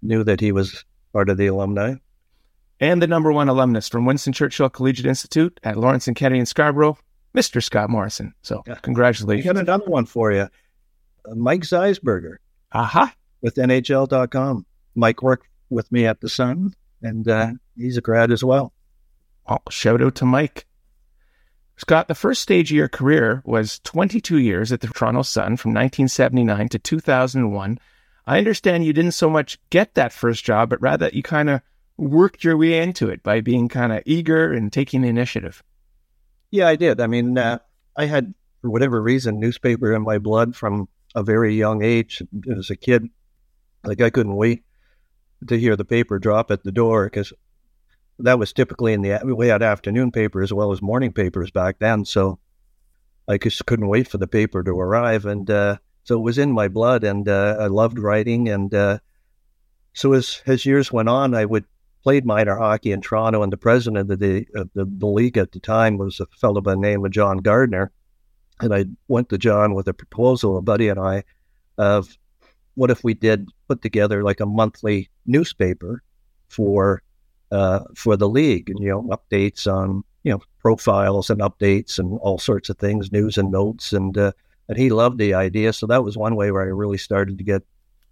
knew 0.02 0.24
that 0.24 0.40
he 0.40 0.52
was 0.52 0.86
part 1.16 1.30
of 1.30 1.38
the 1.38 1.48
alumni. 1.48 1.94
And 2.82 3.02
the 3.02 3.08
number 3.08 3.32
one 3.32 3.48
alumnus 3.48 3.88
from 3.88 4.06
Winston 4.06 4.34
Churchill 4.34 4.70
Collegiate 4.70 5.06
Institute 5.06 5.58
at 5.64 5.78
Lawrence 5.78 6.08
and 6.08 6.16
Kennedy 6.16 6.42
in 6.42 6.46
Scarborough, 6.46 6.98
Mr. 7.34 7.64
Scott 7.64 7.90
Morrison. 7.90 8.34
So, 8.42 8.64
Yeah. 8.68 8.76
congratulations. 8.82 9.50
I 9.50 9.54
got 9.54 9.62
another 9.62 9.86
one 9.90 10.06
for 10.06 10.34
you. 10.34 10.42
Uh, 10.42 11.36
Mike 11.36 11.62
Zeisberger 11.62 12.36
Aha. 12.74 13.14
with 13.42 13.56
NHL.com. 13.56 14.66
Mike 14.94 15.24
worked 15.24 15.48
with 15.70 15.90
me 15.90 16.06
at 16.06 16.20
the 16.20 16.28
Sun, 16.28 16.74
and 17.02 17.26
uh, 17.30 17.52
he's 17.78 17.96
a 17.96 18.02
grad 18.02 18.30
as 18.34 18.44
well. 18.44 18.74
Oh, 19.48 19.60
shout 19.70 20.02
out 20.02 20.16
to 20.16 20.26
Mike. 20.26 20.66
Scott, 21.78 22.10
the 22.10 22.16
first 22.16 22.42
stage 22.42 22.72
of 22.72 22.76
your 22.76 22.90
career 22.90 23.42
was 23.46 23.80
22 23.86 24.38
years 24.40 24.74
at 24.74 24.82
the 24.82 24.88
Toronto 24.88 25.22
Sun 25.22 25.56
from 25.56 25.72
1979 25.72 26.68
to 26.70 26.80
2001. 26.80 27.80
I 28.28 28.38
understand 28.38 28.86
you 28.86 28.94
didn't 28.94 29.12
so 29.12 29.30
much 29.30 29.60
get 29.70 29.94
that 29.96 30.14
first 30.14 30.44
job, 30.44 30.70
but 30.70 30.82
rather 30.82 31.10
you 31.14 31.22
kind 31.22 31.50
of 31.50 31.62
worked 31.98 32.44
your 32.44 32.58
way 32.58 32.82
into 32.82 33.10
it 33.10 33.24
by 33.24 33.42
being 33.42 33.68
kind 33.70 33.94
of 33.94 34.02
eager 34.06 34.52
and 34.52 34.72
taking 34.74 35.04
initiative. 35.04 35.64
Yeah, 36.52 36.68
I 36.68 36.76
did. 36.76 37.00
I 37.00 37.08
mean, 37.08 37.38
uh, 37.38 37.60
I 37.96 38.06
had, 38.06 38.34
for 38.62 38.70
whatever 38.70 39.02
reason, 39.02 39.40
newspaper 39.40 39.94
in 39.94 40.02
my 40.02 40.18
blood 40.18 40.56
from 40.56 40.88
a 41.14 41.24
very 41.24 41.56
young 41.56 41.84
age. 41.84 42.22
As 42.58 42.70
a 42.70 42.76
kid, 42.76 43.10
like 43.84 44.02
I 44.02 44.10
couldn't 44.10 44.36
wait 44.36 44.64
to 45.48 45.58
hear 45.58 45.76
the 45.76 45.86
paper 45.86 46.20
drop 46.20 46.52
at 46.52 46.64
the 46.64 46.72
door 46.72 47.06
because 47.06 47.32
that 48.20 48.40
was 48.40 48.54
typically 48.54 48.94
in 48.94 49.02
the 49.02 49.20
we 49.24 49.48
had 49.48 49.62
afternoon 49.62 50.12
paper 50.12 50.42
as 50.42 50.54
well 50.54 50.72
as 50.72 50.82
morning 50.82 51.12
papers 51.12 51.52
back 51.52 51.80
then. 51.80 52.06
So 52.06 52.40
I 53.28 53.38
just 53.38 53.66
couldn't 53.66 53.88
wait 53.88 54.08
for 54.08 54.18
the 54.18 54.28
paper 54.28 54.64
to 54.64 54.72
arrive, 54.72 55.26
and 55.26 55.50
uh, 55.50 55.78
so 56.06 56.16
it 56.16 56.22
was 56.22 56.38
in 56.38 56.52
my 56.52 56.70
blood. 56.70 57.04
And 57.04 57.28
uh, 57.28 57.58
I 57.60 57.68
loved 57.68 58.00
writing, 58.00 58.48
and 58.48 58.74
uh, 58.74 59.00
so 59.94 60.14
as 60.14 60.42
as 60.46 60.66
years 60.66 60.92
went 60.92 61.10
on, 61.10 61.36
I 61.36 61.44
would 61.46 61.66
played 62.06 62.24
minor 62.24 62.56
hockey 62.56 62.92
in 62.92 63.02
Toronto, 63.02 63.42
and 63.42 63.52
the 63.52 63.58
president 63.58 64.12
of 64.12 64.20
the 64.20 64.46
of 64.56 64.70
the, 64.76 64.86
the 64.86 65.08
league 65.08 65.38
at 65.38 65.52
the 65.52 65.60
time 65.60 65.98
was 65.98 66.20
a 66.20 66.28
fellow 66.40 66.62
by 66.62 66.72
the 66.72 66.80
name 66.80 67.04
of 67.04 67.12
John 67.12 67.38
Gardner. 67.38 67.92
And 68.62 68.74
I 68.74 68.86
went 69.08 69.30
to 69.30 69.38
John 69.40 69.74
with 69.74 69.88
a 69.88 69.94
proposal, 69.94 70.58
a 70.58 70.62
buddy 70.62 70.88
and 70.88 71.00
I, 71.00 71.24
of 71.78 72.16
what 72.76 72.92
if 72.92 73.04
we 73.04 73.16
did 73.16 73.50
put 73.68 73.82
together 73.82 74.24
like 74.24 74.40
a 74.40 74.46
monthly 74.46 75.10
newspaper 75.26 76.04
for 76.48 77.02
uh, 77.52 77.80
for 77.96 78.16
the 78.16 78.30
league, 78.30 78.70
and 78.70 78.80
you 78.80 78.90
know 78.90 79.02
updates 79.04 79.66
on 79.66 80.04
you 80.24 80.32
know 80.32 80.42
profiles 80.60 81.32
and 81.32 81.42
updates 81.42 81.98
and 81.98 82.20
all 82.20 82.38
sorts 82.38 82.70
of 82.70 82.78
things, 82.78 83.12
news 83.12 83.36
and 83.36 83.52
notes, 83.52 83.94
and 83.94 84.16
uh, 84.16 84.32
and 84.68 84.78
he 84.78 84.90
loved 84.90 85.18
the 85.18 85.34
idea. 85.34 85.74
So 85.74 85.88
that 85.88 86.04
was 86.04 86.18
one 86.18 86.36
way 86.36 86.52
where 86.52 86.64
I 86.64 86.66
really 86.68 86.98
started 86.98 87.38
to 87.38 87.44
get 87.44 87.64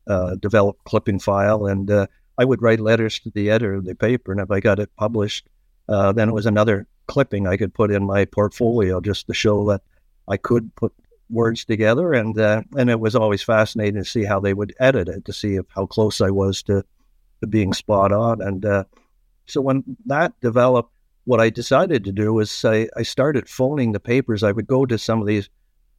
uh, 0.07 0.35
develop 0.35 0.77
clipping 0.83 1.19
file, 1.19 1.65
and 1.65 1.89
uh, 1.89 2.07
I 2.37 2.45
would 2.45 2.61
write 2.61 2.79
letters 2.79 3.19
to 3.21 3.31
the 3.31 3.49
editor 3.49 3.75
of 3.75 3.85
the 3.85 3.95
paper, 3.95 4.31
and 4.31 4.41
if 4.41 4.51
I 4.51 4.59
got 4.59 4.79
it 4.79 4.89
published, 4.97 5.47
uh, 5.87 6.11
then 6.11 6.29
it 6.29 6.33
was 6.33 6.45
another 6.45 6.87
clipping 7.07 7.47
I 7.47 7.57
could 7.57 7.73
put 7.73 7.91
in 7.91 8.05
my 8.05 8.25
portfolio 8.25 8.99
just 8.99 9.27
to 9.27 9.33
show 9.33 9.69
that 9.69 9.81
I 10.27 10.37
could 10.37 10.75
put 10.75 10.93
words 11.29 11.65
together, 11.65 12.13
and 12.13 12.37
uh, 12.37 12.63
and 12.77 12.89
it 12.89 12.99
was 12.99 13.15
always 13.15 13.41
fascinating 13.41 14.03
to 14.03 14.09
see 14.09 14.25
how 14.25 14.39
they 14.39 14.53
would 14.53 14.75
edit 14.79 15.07
it 15.07 15.25
to 15.25 15.33
see 15.33 15.55
if, 15.55 15.65
how 15.69 15.85
close 15.85 16.21
I 16.21 16.31
was 16.31 16.63
to, 16.63 16.83
to 17.39 17.47
being 17.47 17.73
spot 17.73 18.11
on, 18.11 18.41
and 18.41 18.65
uh, 18.65 18.83
so 19.45 19.61
when 19.61 19.83
that 20.05 20.39
developed, 20.41 20.91
what 21.25 21.39
I 21.39 21.49
decided 21.49 22.03
to 22.03 22.11
do 22.11 22.33
was 22.33 22.65
I, 22.65 22.89
I 22.97 23.03
started 23.03 23.47
phoning 23.47 23.91
the 23.91 23.99
papers. 23.99 24.43
I 24.43 24.51
would 24.51 24.67
go 24.67 24.85
to 24.85 24.97
some 24.97 25.21
of 25.21 25.27
these 25.27 25.49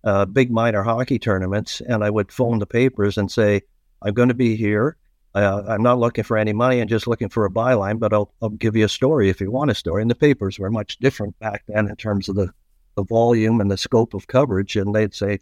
uh, 0.04 0.26
big 0.26 0.50
minor 0.50 0.82
hockey 0.82 1.18
tournaments, 1.18 1.80
and 1.80 2.04
I 2.04 2.11
would 2.11 2.30
phone 2.30 2.58
the 2.58 2.66
papers 2.66 3.18
and 3.18 3.30
say, 3.30 3.62
"I'm 4.02 4.14
going 4.14 4.28
to 4.28 4.34
be 4.34 4.56
here." 4.56 4.96
Uh, 5.34 5.64
I'm 5.66 5.82
not 5.82 5.99
looking 5.99 6.23
for 6.23 6.37
any 6.37 6.52
money 6.52 6.78
and 6.78 6.88
just 6.88 7.08
looking 7.08 7.28
for 7.28 7.44
a 7.44 7.50
byline, 7.50 7.99
but 7.99 8.12
I'll, 8.12 8.32
I'll 8.40 8.50
give 8.50 8.76
you 8.76 8.84
a 8.84 8.88
story 8.88 9.28
if 9.28 9.40
you 9.40 9.50
want 9.50 9.70
a 9.70 9.75
story. 9.75 10.00
And 10.00 10.11
the 10.11 10.14
papers 10.14 10.61
were 10.61 10.70
much 10.70 10.99
different 10.99 11.37
back 11.40 11.64
then 11.66 11.88
in 11.88 11.96
terms 11.96 12.28
of 12.28 12.37
the, 12.37 12.50
the 12.94 13.02
volume 13.02 13.61
and 13.61 13.68
the 13.68 13.76
scope 13.76 14.14
of 14.14 14.28
coverage. 14.28 14.76
And 14.76 14.94
they'd 14.94 15.12
say, 15.12 15.40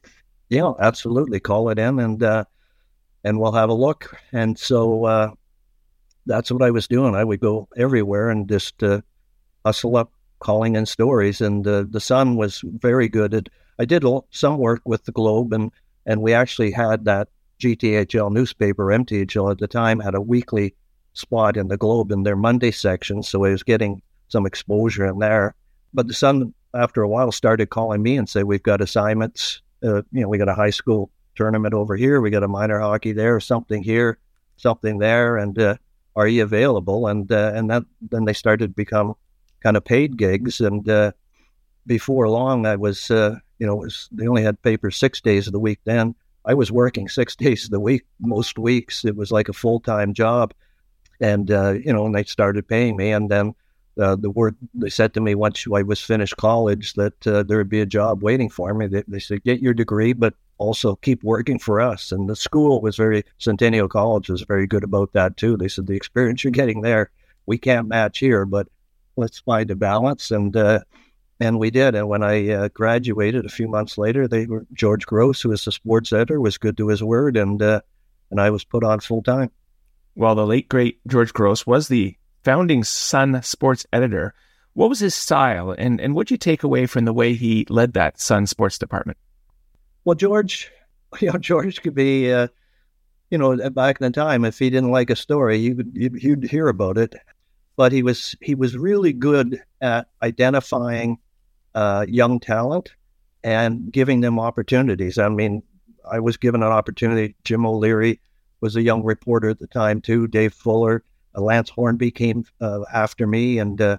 yeah, 0.49 0.73
absolutely, 0.79 1.41
call 1.41 1.69
it 1.69 1.79
in 1.79 1.99
and 1.99 2.23
uh, 2.23 2.45
and 3.23 3.39
we'll 3.39 3.53
have 3.53 3.69
a 3.69 3.75
look. 3.75 4.17
And 4.33 4.59
so 4.59 5.05
uh, 5.05 5.31
that's 6.25 6.51
what 6.51 6.63
I 6.63 6.71
was 6.71 6.89
doing. 6.89 7.15
I 7.15 7.25
would 7.25 7.41
go 7.41 7.69
everywhere 7.77 8.31
and 8.31 8.49
just 8.49 8.83
uh, 8.83 9.03
hustle 9.63 9.97
up 9.97 10.11
calling 10.39 10.75
in 10.75 10.87
stories. 10.87 11.43
And 11.43 11.67
uh, 11.67 11.85
the 11.87 12.01
Sun 12.01 12.37
was 12.37 12.63
very 12.65 13.09
good 13.09 13.35
at. 13.35 13.49
I 13.79 13.85
did 13.85 14.05
some 14.31 14.59
work 14.59 14.83
with 14.85 15.05
the 15.05 15.13
Globe, 15.13 15.53
and 15.53 15.71
and 16.07 16.21
we 16.21 16.33
actually 16.33 16.73
had 16.73 17.05
that 17.05 17.29
GTHL 17.61 18.33
newspaper, 18.33 18.87
MTHL 18.87 19.53
at 19.53 19.59
the 19.59 19.69
time, 19.69 20.01
had 20.01 20.15
a 20.15 20.21
weekly 20.21 20.75
spot 21.15 21.57
in 21.57 21.69
the 21.69 21.77
Globe 21.77 22.11
in 22.11 22.23
their 22.25 22.37
Monday 22.37 22.71
section, 22.71 23.23
so 23.23 23.45
I 23.45 23.51
was 23.51 23.63
getting 23.63 24.03
some 24.29 24.47
exposure 24.47 25.07
in 25.07 25.19
there. 25.19 25.55
But 25.95 26.09
the 26.09 26.15
Sun, 26.15 26.55
after 26.75 27.03
a 27.03 27.09
while, 27.09 27.31
started 27.33 27.71
calling 27.71 28.03
me 28.03 28.17
and 28.17 28.29
say, 28.29 28.43
"We've 28.43 28.63
got 28.63 28.81
assignments. 28.81 29.61
Uh, 29.83 30.03
you 30.13 30.23
know, 30.23 30.29
we 30.29 30.39
got 30.39 30.49
a 30.49 30.55
high 30.55 30.71
school 30.71 31.11
tournament 31.35 31.75
over 31.75 31.97
here. 31.97 32.21
We 32.21 32.31
got 32.31 32.43
a 32.43 32.49
minor 32.49 32.81
hockey 32.81 33.13
there, 33.13 33.41
something 33.41 33.83
here, 33.83 34.19
something 34.57 34.99
there, 34.99 35.37
and 35.37 35.59
uh, 35.59 35.77
are 36.17 36.29
you 36.29 36.43
available?" 36.43 37.07
And 37.07 37.31
uh, 37.31 37.53
and 37.55 37.71
that 37.71 37.85
then 38.11 38.25
they 38.25 38.33
started 38.33 38.69
to 38.69 38.75
become 38.75 39.15
kind 39.63 39.77
of 39.77 39.85
paid 39.85 40.17
gigs. 40.17 40.61
And 40.61 40.89
uh, 40.89 41.13
before 41.87 42.29
long, 42.29 42.67
I 42.67 42.77
was, 42.77 43.11
uh, 43.11 43.37
you 43.63 43.69
know, 43.69 43.77
was 43.77 44.09
they 44.11 44.27
only 44.27 44.43
had 44.43 44.61
papers 44.63 44.97
six 44.97 45.21
days 45.21 45.47
of 45.47 45.53
the 45.53 45.61
week 45.61 45.79
then. 45.85 46.17
I 46.45 46.55
was 46.55 46.73
working 46.73 47.09
six 47.09 47.37
days 47.45 47.67
of 47.67 47.71
the 47.71 47.79
week 47.79 48.03
most 48.19 48.59
weeks. 48.59 49.05
It 49.05 49.15
was 49.15 49.31
like 49.31 49.49
a 49.49 49.53
full 49.53 49.79
time 49.79 50.15
job, 50.15 50.53
and 51.21 51.49
uh, 51.49 51.75
you 51.75 51.93
know, 51.93 52.05
and 52.05 52.13
they 52.13 52.25
started 52.25 52.67
paying 52.67 52.97
me. 52.97 53.13
And 53.13 53.31
then 53.31 53.55
uh, 54.01 54.17
the 54.17 54.31
word 54.31 54.57
they 54.75 54.91
said 54.91 55.15
to 55.15 55.21
me 55.21 55.37
once 55.37 55.65
I 55.73 55.83
was 55.83 56.01
finished 56.01 56.37
college 56.39 56.95
that 56.95 57.25
uh, 57.25 57.45
there 57.45 57.59
would 57.59 57.69
be 57.69 57.83
a 57.83 57.87
job 57.87 58.21
waiting 58.21 58.51
for 58.51 58.75
me. 58.75 58.89
They, 58.89 59.05
they 59.07 59.21
said, 59.21 59.45
"Get 59.45 59.63
your 59.63 59.75
degree, 59.75 60.13
but 60.13 60.35
also 60.59 60.97
keep 60.97 61.23
working 61.23 61.61
for 61.61 61.81
us." 61.81 62.11
And 62.11 62.29
the 62.29 62.35
school 62.35 62.81
was 62.81 62.97
very 62.97 63.23
Centennial 63.39 63.89
College 63.89 64.29
was 64.29 64.43
very 64.43 64.67
good 64.67 64.83
about 64.83 65.13
that 65.13 65.37
too. 65.37 65.57
They 65.57 65.69
said 65.69 65.87
the 65.87 65.95
experience 65.95 66.43
you're 66.43 66.51
getting 66.51 66.81
there, 66.81 67.13
we 67.47 67.59
can't 67.59 67.87
match 67.87 68.19
here, 68.19 68.45
but 68.45 68.67
let's 69.15 69.39
find 69.39 69.71
a 69.71 69.77
balance. 69.77 70.33
And 70.33 70.57
uh, 70.57 70.81
and 71.43 71.59
we 71.59 71.71
did. 71.71 71.97
And 71.97 72.09
when 72.09 72.23
I 72.23 72.51
uh, 72.51 72.69
graduated 72.69 73.45
a 73.45 73.51
few 73.51 73.67
months 73.67 73.99
later, 73.99 74.29
they 74.29 74.47
were 74.47 74.65
George 74.73 75.05
Gross, 75.05 75.41
who 75.41 75.49
was 75.49 75.65
the 75.65 75.73
sports 75.73 76.13
editor, 76.13 76.41
was 76.41 76.57
good 76.57 76.77
to 76.77 76.87
his 76.87 77.03
word, 77.03 77.37
and 77.37 77.61
uh, 77.61 77.81
and 78.31 78.41
I 78.41 78.51
was 78.51 78.65
put 78.65 78.85
on 78.85 79.01
full 79.01 79.23
time. 79.23 79.51
Well, 80.15 80.37
the 80.37 80.47
late 80.47 80.69
great 80.69 81.01
George 81.09 81.33
Gross 81.33 81.67
was 81.67 81.89
the 81.89 82.17
founding 82.45 82.85
Sun 82.85 83.43
sports 83.43 83.85
editor. 83.93 84.35
What 84.75 84.89
was 84.89 85.01
his 85.01 85.17
style, 85.17 85.75
and 85.77 86.01
and 86.01 86.15
what'd 86.15 86.31
you 86.31 86.37
take 86.37 86.63
away 86.63 86.87
from 86.87 87.07
the 87.07 87.13
way 87.13 87.35
he 87.35 87.67
led 87.69 87.95
that 87.95 88.21
Sun 88.21 88.47
sports 88.47 88.79
department? 88.79 89.19
Well, 90.05 90.15
George, 90.15 90.71
you 91.21 91.33
know, 91.33 91.39
George 91.39 91.83
could 91.83 91.97
be, 91.97 92.33
uh, 92.33 92.47
you 93.31 93.39
know, 93.39 93.69
back 93.71 94.01
in 94.01 94.05
the 94.05 94.13
time, 94.13 94.45
if 94.45 94.61
he 94.61 94.71
didn't 94.71 94.93
like 94.93 95.11
a 95.11 95.17
story, 95.17 95.59
he 95.59 95.73
would 95.73 95.93
he'd 96.21 96.45
hear 96.45 96.69
about 96.69 96.99
it. 96.99 97.17
But 97.75 97.91
he 97.91 98.05
was 98.05 98.37
he 98.41 98.55
was 98.55 98.77
really 98.77 99.13
good 99.13 99.61
at 99.81 100.07
identifying 100.23 101.19
uh, 101.75 102.07
young 102.09 102.41
talent 102.41 102.95
and 103.45 103.93
giving 103.93 104.21
them 104.21 104.39
opportunities. 104.39 105.19
I 105.19 105.29
mean, 105.29 105.63
I 106.11 106.21
was 106.21 106.37
given 106.37 106.63
an 106.63 106.73
opportunity. 106.73 107.35
Jim 107.45 107.67
O'Leary 107.67 108.21
was 108.61 108.77
a 108.77 108.83
young 108.83 109.03
reporter 109.03 109.51
at 109.51 109.59
the 109.59 109.67
time 109.67 110.01
too. 110.01 110.27
Dave 110.27 110.55
Fuller, 110.55 111.05
uh, 111.37 111.41
Lance 111.41 111.71
Hornby 111.71 112.11
came 112.11 112.45
uh, 112.61 112.81
after 112.93 113.27
me, 113.27 113.59
and 113.59 113.81
uh, 113.81 113.99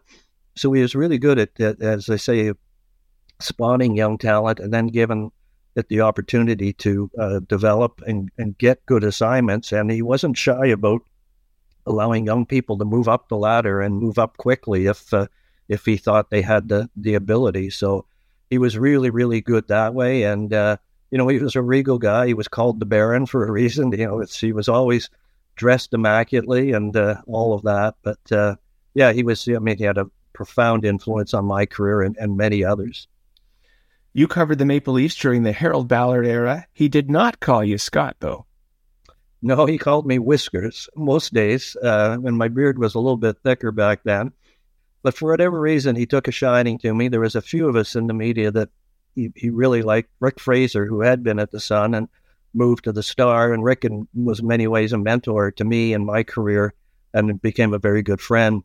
so 0.56 0.72
he 0.72 0.82
was 0.82 0.96
really 0.96 1.18
good 1.18 1.40
at, 1.40 1.60
at, 1.60 1.82
as 1.82 2.10
I 2.10 2.16
say, 2.16 2.54
spawning 3.40 3.96
young 3.96 4.18
talent 4.18 4.60
and 4.60 4.74
then 4.74 4.88
giving 4.88 5.32
it 5.76 5.90
the 5.90 6.02
opportunity 6.02 6.72
to 6.74 7.10
uh, 7.20 7.40
develop 7.48 8.02
and, 8.06 8.30
and 8.38 8.58
get 8.58 8.86
good 8.86 9.04
assignments. 9.04 9.72
And 9.72 9.92
he 9.92 10.02
wasn't 10.02 10.38
shy 10.38 10.68
about 10.68 11.02
allowing 11.86 12.26
young 12.26 12.46
people 12.46 12.78
to 12.78 12.86
move 12.86 13.10
up 13.10 13.28
the 13.28 13.38
ladder 13.38 13.82
and 13.82 13.98
move 13.98 14.18
up 14.18 14.38
quickly 14.38 14.86
if 14.86 15.14
uh, 15.14 15.28
if 15.68 15.86
he 15.86 15.98
thought 15.98 16.30
they 16.30 16.42
had 16.42 16.70
the 16.70 16.90
the 16.96 17.16
ability. 17.16 17.70
So 17.70 18.06
he 18.50 18.58
was 18.58 18.78
really 18.78 19.10
really 19.10 19.42
good 19.42 19.68
that 19.68 19.94
way. 19.94 20.24
And 20.24 20.54
uh, 20.54 20.78
you 21.12 21.18
know 21.18 21.28
he 21.28 21.40
was 21.40 21.56
a 21.56 21.62
regal 21.62 21.98
guy. 21.98 22.28
He 22.28 22.34
was 22.34 22.48
called 22.48 22.80
the 22.80 22.86
Baron 22.86 23.26
for 23.26 23.46
a 23.46 23.52
reason. 23.52 23.92
You 23.98 24.06
know 24.06 24.26
he 24.30 24.54
was 24.54 24.70
always 24.70 25.10
dressed 25.56 25.94
immaculately 25.94 26.72
and 26.72 26.96
uh, 26.96 27.22
all 27.28 27.54
of 27.54 27.64
that. 27.64 27.96
But 28.04 28.32
uh, 28.32 28.56
yeah, 28.94 29.14
he 29.14 29.24
was. 29.24 29.48
I 29.48 29.60
mean, 29.60 29.78
he 29.78 29.84
had 29.84 29.98
a 29.98 30.10
profound 30.34 30.84
influence 30.84 31.34
on 31.34 31.46
my 31.46 31.66
career 31.66 32.02
and, 32.02 32.18
and 32.18 32.38
many 32.38 32.64
others. 32.64 33.08
You 34.14 34.28
covered 34.28 34.60
the 34.60 34.66
Maple 34.66 34.94
Leafs 34.94 35.16
during 35.16 35.42
the 35.42 35.52
Harold 35.52 35.88
Ballard 35.88 36.28
era. 36.28 36.68
He 36.72 36.88
did 36.88 37.10
not 37.10 37.40
call 37.40 37.64
you 37.64 37.80
Scott, 37.80 38.18
though. 38.20 38.46
No, 39.42 39.66
he 39.66 39.78
called 39.78 40.06
me 40.06 40.20
Whiskers 40.20 40.88
most 40.96 41.34
days, 41.34 41.76
uh, 41.84 42.18
and 42.24 42.38
my 42.38 42.48
beard 42.48 42.78
was 42.78 42.96
a 42.96 43.00
little 43.00 43.18
bit 43.18 43.38
thicker 43.44 43.72
back 43.72 44.04
then. 44.04 44.32
But 45.04 45.14
for 45.14 45.30
whatever 45.30 45.60
reason, 45.60 45.96
he 45.96 46.06
took 46.06 46.28
a 46.28 46.32
shining 46.32 46.80
to 46.80 46.94
me. 46.94 47.10
There 47.10 47.20
was 47.20 47.36
a 47.36 47.42
few 47.42 47.68
of 47.68 47.76
us 47.76 47.96
in 47.96 48.08
the 48.08 48.14
media 48.14 48.52
that 48.52 48.70
he, 49.16 49.32
he 49.36 49.50
really 49.50 49.82
liked. 49.82 50.10
Rick 50.20 50.40
Fraser, 50.40 50.86
who 50.86 51.02
had 51.02 51.24
been 51.24 51.40
at 51.40 51.52
the 51.52 51.60
Sun, 51.60 51.94
and 51.94 52.08
moved 52.54 52.86
to 52.86 52.92
the 52.92 53.04
Star, 53.04 53.54
and 53.54 53.64
Rick 53.64 53.86
was 54.14 54.40
in 54.40 54.48
many 54.48 54.66
ways 54.68 54.94
a 54.94 54.98
mentor 54.98 55.52
to 55.52 55.64
me 55.64 55.94
in 55.94 56.06
my 56.06 56.24
career, 56.24 56.74
and 57.14 57.42
became 57.42 57.74
a 57.74 57.80
very 57.80 58.02
good 58.02 58.22
friend. 58.22 58.64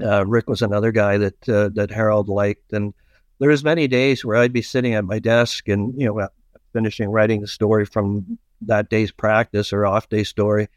Uh, 0.00 0.24
Rick 0.26 0.48
was 0.48 0.62
another 0.62 0.92
guy 0.92 1.18
that 1.18 1.48
uh, 1.48 1.70
that 1.74 1.90
Harold 1.90 2.28
liked, 2.28 2.72
and 2.72 2.94
there 3.38 3.50
was 3.50 3.64
many 3.64 3.88
days 3.88 4.24
where 4.24 4.36
I'd 4.36 4.52
be 4.52 4.62
sitting 4.62 4.94
at 4.94 5.04
my 5.04 5.18
desk 5.18 5.68
and 5.68 5.98
you 6.00 6.06
know 6.06 6.28
finishing 6.72 7.08
writing 7.08 7.40
the 7.40 7.46
story 7.46 7.86
from 7.86 8.38
that 8.60 8.90
day's 8.90 9.10
practice 9.10 9.72
or 9.72 9.86
off 9.86 10.08
day 10.08 10.24
story, 10.24 10.68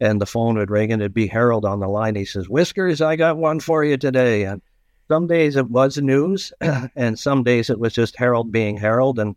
and 0.00 0.20
the 0.20 0.26
phone 0.26 0.56
would 0.58 0.70
ring 0.70 0.92
and 0.92 1.00
it'd 1.00 1.14
be 1.14 1.26
Harold 1.26 1.64
on 1.64 1.80
the 1.80 1.88
line. 1.88 2.14
He 2.14 2.24
says, 2.24 2.48
"Whiskers, 2.48 3.00
I 3.00 3.16
got 3.16 3.36
one 3.36 3.60
for 3.60 3.84
you 3.84 3.96
today." 3.96 4.44
And 4.44 4.62
some 5.08 5.26
days 5.26 5.56
it 5.56 5.70
was 5.70 5.98
news, 5.98 6.52
and 6.96 7.18
some 7.18 7.42
days 7.42 7.70
it 7.70 7.78
was 7.78 7.92
just 7.92 8.16
Harold 8.16 8.52
being 8.52 8.76
Harold, 8.76 9.18
and 9.18 9.36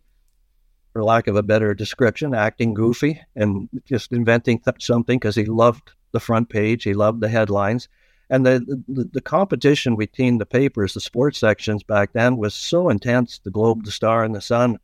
for 0.92 1.04
lack 1.04 1.26
of 1.26 1.36
a 1.36 1.42
better 1.42 1.74
description, 1.74 2.34
acting 2.34 2.74
goofy 2.74 3.20
and 3.36 3.68
just 3.84 4.12
inventing 4.12 4.58
th- 4.60 4.84
something 4.84 5.18
because 5.18 5.36
he 5.36 5.44
loved 5.44 5.92
the 6.12 6.20
front 6.20 6.48
page, 6.48 6.82
he 6.82 6.94
loved 6.94 7.20
the 7.20 7.28
headlines. 7.28 7.88
And 8.28 8.46
the, 8.46 8.82
the, 8.86 9.08
the 9.12 9.20
competition 9.20 9.96
between 9.96 10.38
the 10.38 10.46
papers, 10.46 10.94
the 10.94 11.00
sports 11.00 11.38
sections 11.38 11.82
back 11.82 12.12
then 12.12 12.36
was 12.36 12.54
so 12.54 12.88
intense, 12.88 13.38
the 13.38 13.50
Globe, 13.50 13.84
the 13.84 13.90
Star, 13.90 14.24
and 14.24 14.34
the 14.34 14.40
Sun, 14.40 14.78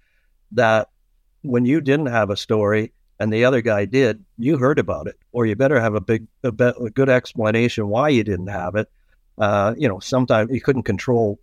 that 0.52 0.90
when 1.42 1.64
you 1.64 1.80
didn't 1.80 2.06
have 2.06 2.30
a 2.30 2.37
story 2.37 2.92
and 3.18 3.32
the 3.32 3.44
other 3.44 3.62
guy 3.62 3.85
did, 3.85 4.25
you 4.38 4.58
heard 4.58 4.78
about 4.78 5.06
it, 5.06 5.16
or 5.32 5.46
you 5.46 5.56
better 5.56 5.80
have 5.80 5.94
a 5.94 6.00
big, 6.00 6.26
a, 6.42 6.52
be- 6.52 6.64
a 6.64 6.90
good 6.90 7.08
explanation 7.08 7.88
why 7.88 8.11
you 8.11 8.25
didn't 8.25 8.49
have 8.49 8.75
it. 8.75 8.90
Uh, 9.38 9.75
you 9.76 9.88
know, 9.88 10.00
sometimes 10.00 10.50
you 10.52 10.61
couldn't 10.61 10.85
control 10.85 11.38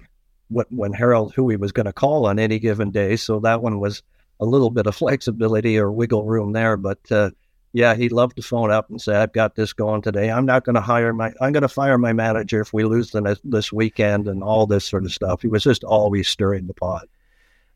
what 0.50 0.72
when 0.72 0.94
Harold 0.94 1.34
who 1.34 1.50
he 1.50 1.58
was 1.58 1.72
going 1.72 1.86
to 1.86 1.94
call 1.94 2.26
on 2.28 2.40
any 2.40 2.60
given 2.60 2.92
day, 2.92 3.16
so 3.16 3.40
that 3.40 3.62
one 3.62 3.80
was 3.80 4.04
a 4.40 4.46
little 4.46 4.70
bit 4.70 4.88
of 4.88 4.96
flexibility 5.04 5.78
or 5.78 5.92
wiggle 5.92 6.26
room 6.26 6.54
there. 6.54 6.78
But 6.78 7.00
uh, 7.12 7.32
yeah, 7.72 7.96
he 7.96 8.10
loved 8.10 8.36
to 8.38 8.44
phone 8.44 8.72
up 8.72 8.90
and 8.90 9.02
say, 9.02 9.16
"I've 9.16 9.34
got 9.34 9.56
this 9.56 9.74
going 9.74 10.02
today. 10.02 10.30
I'm 10.32 10.46
not 10.46 10.64
going 10.64 10.76
to 10.76 10.82
hire 10.82 11.14
my. 11.14 11.34
I'm 11.42 11.54
going 11.54 11.62
to 11.62 11.68
fire 11.68 11.98
my 11.98 12.14
manager 12.14 12.62
if 12.62 12.74
we 12.74 12.84
lose 12.84 13.12
the, 13.12 13.40
this 13.44 13.74
weekend 13.74 14.28
and 14.28 14.44
all 14.44 14.68
this 14.68 14.86
sort 14.86 15.06
of 15.06 15.14
stuff." 15.14 15.42
He 15.42 15.48
was 15.48 15.64
just 15.64 15.84
always 15.84 16.28
stirring 16.28 16.68
the 16.68 16.74
pot. 16.74 17.08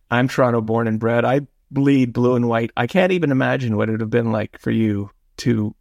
I'm 0.10 0.28
Toronto 0.28 0.62
born 0.62 0.88
and 0.88 1.00
bred. 1.00 1.26
I 1.26 1.42
bleed 1.72 2.14
blue 2.14 2.36
and 2.36 2.48
white. 2.48 2.72
I 2.78 2.88
can't 2.88 3.12
even 3.12 3.32
imagine 3.32 3.78
what 3.78 3.90
it 3.90 3.94
would 3.94 4.02
have 4.02 4.10
been 4.10 4.32
like 4.32 4.60
for 4.60 4.72
you 4.72 5.12
to 5.38 5.76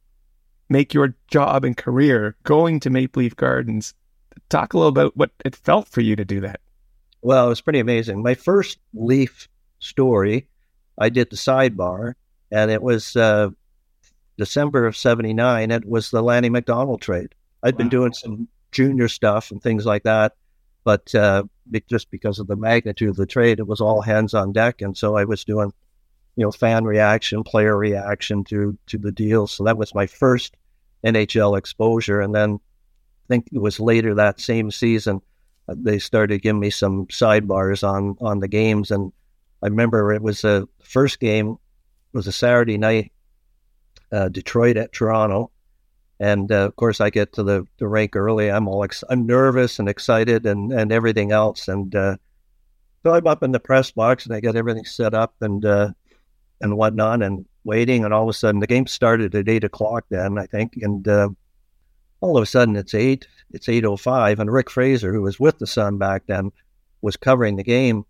make 0.69 0.93
your 0.93 1.15
job 1.29 1.65
and 1.65 1.77
career 1.77 2.37
going 2.43 2.81
to 2.81 2.91
Maple 2.91 3.23
Leaf 3.23 3.37
Gardens. 3.37 3.95
Talk 4.49 4.75
a 4.75 4.79
little 4.79 4.91
about 4.91 5.17
what 5.17 5.31
it 5.45 5.57
felt 5.57 5.89
for 5.89 6.01
you 6.01 6.17
to 6.17 6.25
do 6.25 6.41
that. 6.41 6.61
Well, 7.23 7.47
it 7.47 7.51
was 7.51 7.61
pretty 7.61 7.81
amazing. 7.81 8.23
My 8.23 8.35
first 8.35 8.79
Leaf 8.95 9.49
story, 9.79 10.49
I 10.99 11.09
did 11.09 11.31
the 11.31 11.37
sidebar, 11.37 12.15
and 12.51 12.71
it 12.71 12.83
was. 12.83 13.17
Uh, 13.17 13.51
December 14.39 14.87
of 14.87 14.97
79, 14.97 15.71
it 15.71 15.85
was 15.85 16.11
the 16.11 16.23
Lanny 16.23 16.49
McDonald 16.49 17.01
trade. 17.01 17.35
i 17.63 17.69
had 17.69 17.75
wow. 17.75 17.79
been 17.79 17.89
doing 17.89 18.13
some 18.13 18.49
junior 18.71 19.09
stuff 19.09 19.51
and 19.51 19.63
things 19.63 19.87
like 19.87 20.03
that, 20.03 20.35
but 20.87 21.13
uh, 21.17 21.43
just 21.91 22.13
because 22.13 22.39
of 22.39 22.47
the 22.47 22.55
magnitude 22.55 23.09
of 23.09 23.17
the 23.17 23.27
trade, 23.27 23.59
it 23.59 23.67
was 23.67 23.81
all 23.81 24.01
hands 24.01 24.35
on 24.35 24.53
deck. 24.53 24.81
And 24.81 24.97
so 24.97 25.17
I 25.17 25.25
was 25.25 25.45
doing, 25.45 25.73
you 26.37 26.45
know, 26.45 26.53
fan 26.53 26.85
reaction, 26.85 27.43
player 27.43 27.77
reaction 27.77 28.45
to, 28.45 28.79
to 28.87 28.97
the 28.97 29.11
deal. 29.11 29.49
So 29.49 29.65
that 29.65 29.77
was 29.77 29.97
my 29.97 30.07
first 30.07 30.57
NHL 31.05 31.59
exposure. 31.59 32.21
And 32.21 32.33
then 32.33 32.61
I 32.61 33.27
think 33.27 33.49
it 33.53 33.59
was 33.59 33.81
later 33.81 34.15
that 34.15 34.39
same 34.39 34.71
season, 34.71 35.23
uh, 35.69 35.75
they 35.77 35.99
started 35.99 36.41
giving 36.41 36.61
me 36.61 36.71
some 36.71 37.07
sidebars 37.07 37.83
on, 37.83 38.17
on 38.21 38.39
the 38.39 38.47
games. 38.47 38.93
And 38.93 39.13
I 39.65 39.67
remember 39.67 40.13
it 40.13 40.23
was 40.23 40.43
the 40.43 40.69
first 40.85 41.19
game 41.19 41.57
was 42.13 42.29
a 42.29 42.33
Saturday 42.33 42.79
night 42.79 43.11
uh, 44.13 44.29
Detroit 44.29 44.77
at 44.77 44.93
Toronto. 44.93 45.51
And 46.19 46.51
uh, 46.51 46.67
of 46.67 46.77
course, 46.77 47.01
I 47.01 47.11
get 47.11 47.35
to 47.35 47.43
the, 47.43 47.67
the 47.79 47.87
rink 47.87 48.17
early. 48.17 48.51
I'm 48.51 48.69
all 48.69 48.85
ex- 48.85 49.05
I'm 49.11 49.27
nervous 49.27 49.79
and 49.79 49.89
excited 49.89 50.47
and, 50.47 50.73
and 50.73 50.91
everything 50.91 51.33
else. 51.33 51.69
And 51.69 51.95
uh, 51.95 52.17
so 53.03 53.13
I'm 53.13 53.27
up 53.27 53.43
in 53.43 53.53
the 53.53 53.61
press 53.61 53.91
box 53.91 54.25
and 54.25 54.35
I 54.35 54.41
get 54.41 54.57
everything 54.57 54.85
set 54.85 55.15
up 55.15 55.35
and 55.41 55.65
uh, 55.65 55.93
and 56.61 56.77
whatnot 56.77 57.23
and 57.23 57.45
waiting. 57.65 58.05
And 58.05 58.15
all 58.15 58.23
of 58.23 58.29
a 58.29 58.33
sudden, 58.33 58.61
the 58.61 58.67
game 58.67 58.87
started 58.87 59.35
at 59.35 59.49
eight 59.49 59.65
o'clock 59.65 60.07
then, 60.09 60.39
I 60.39 60.47
think. 60.47 60.79
And 60.81 61.07
uh, 61.07 61.29
all 62.21 62.37
of 62.37 62.43
a 62.43 62.47
sudden, 62.47 62.77
it's 62.77 62.95
eight. 62.95 63.27
It's 63.53 63.69
eight 63.69 63.85
o 63.85 63.97
five. 63.97 64.41
And 64.41 64.51
Rick 64.51 64.71
Fraser, 64.71 65.13
who 65.13 65.23
was 65.23 65.39
with 65.39 65.59
the 65.59 65.67
Sun 65.67 65.99
back 65.99 66.23
then, 66.27 66.51
was 67.03 67.17
covering 67.17 67.57
the 67.57 67.63
game. 67.63 68.05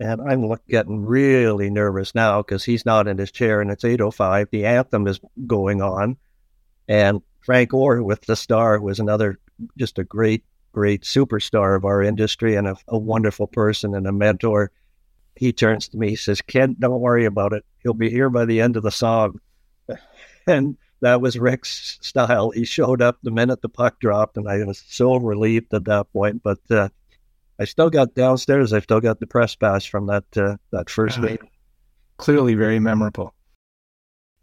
And 0.00 0.20
I'm 0.20 0.54
getting 0.68 1.04
really 1.04 1.70
nervous 1.70 2.14
now 2.14 2.42
because 2.42 2.64
he's 2.64 2.86
not 2.86 3.08
in 3.08 3.18
his 3.18 3.32
chair 3.32 3.60
and 3.60 3.70
it's 3.70 3.82
8.05. 3.82 4.50
The 4.50 4.64
anthem 4.64 5.08
is 5.08 5.18
going 5.46 5.82
on. 5.82 6.16
And 6.86 7.20
Frank 7.40 7.72
Orr 7.72 8.02
with 8.02 8.22
the 8.22 8.36
Star 8.36 8.80
was 8.80 8.98
another, 8.98 9.38
just 9.76 9.98
a 9.98 10.04
great, 10.04 10.44
great 10.72 11.02
superstar 11.02 11.76
of 11.76 11.84
our 11.84 12.02
industry 12.02 12.56
and 12.56 12.68
a, 12.68 12.76
a 12.88 12.98
wonderful 12.98 13.46
person 13.46 13.94
and 13.94 14.06
a 14.06 14.12
mentor. 14.12 14.70
He 15.36 15.52
turns 15.52 15.88
to 15.88 15.96
me, 15.96 16.10
he 16.10 16.16
says, 16.16 16.42
Ken, 16.42 16.76
don't 16.78 17.00
worry 17.00 17.24
about 17.24 17.52
it. 17.52 17.64
He'll 17.82 17.94
be 17.94 18.10
here 18.10 18.28
by 18.28 18.44
the 18.44 18.60
end 18.60 18.76
of 18.76 18.82
the 18.82 18.90
song. 18.90 19.40
and 20.46 20.76
that 21.00 21.20
was 21.20 21.38
Rick's 21.38 21.98
style. 22.00 22.50
He 22.50 22.64
showed 22.64 23.00
up 23.00 23.18
the 23.22 23.30
minute 23.30 23.62
the 23.62 23.68
puck 23.68 24.00
dropped, 24.00 24.36
and 24.36 24.48
I 24.48 24.64
was 24.64 24.82
so 24.88 25.16
relieved 25.16 25.72
at 25.72 25.84
that 25.84 26.12
point. 26.12 26.42
But 26.42 26.58
uh, 26.70 26.88
I 27.58 27.64
still 27.64 27.90
got 27.90 28.14
downstairs. 28.14 28.72
I 28.72 28.80
still 28.80 29.00
got 29.00 29.20
the 29.20 29.26
press 29.26 29.54
pass 29.54 29.84
from 29.84 30.06
that 30.06 30.24
uh, 30.36 30.56
that 30.72 30.90
first 30.90 31.20
game. 31.20 31.38
Clearly, 32.16 32.54
very 32.54 32.80
memorable. 32.80 33.34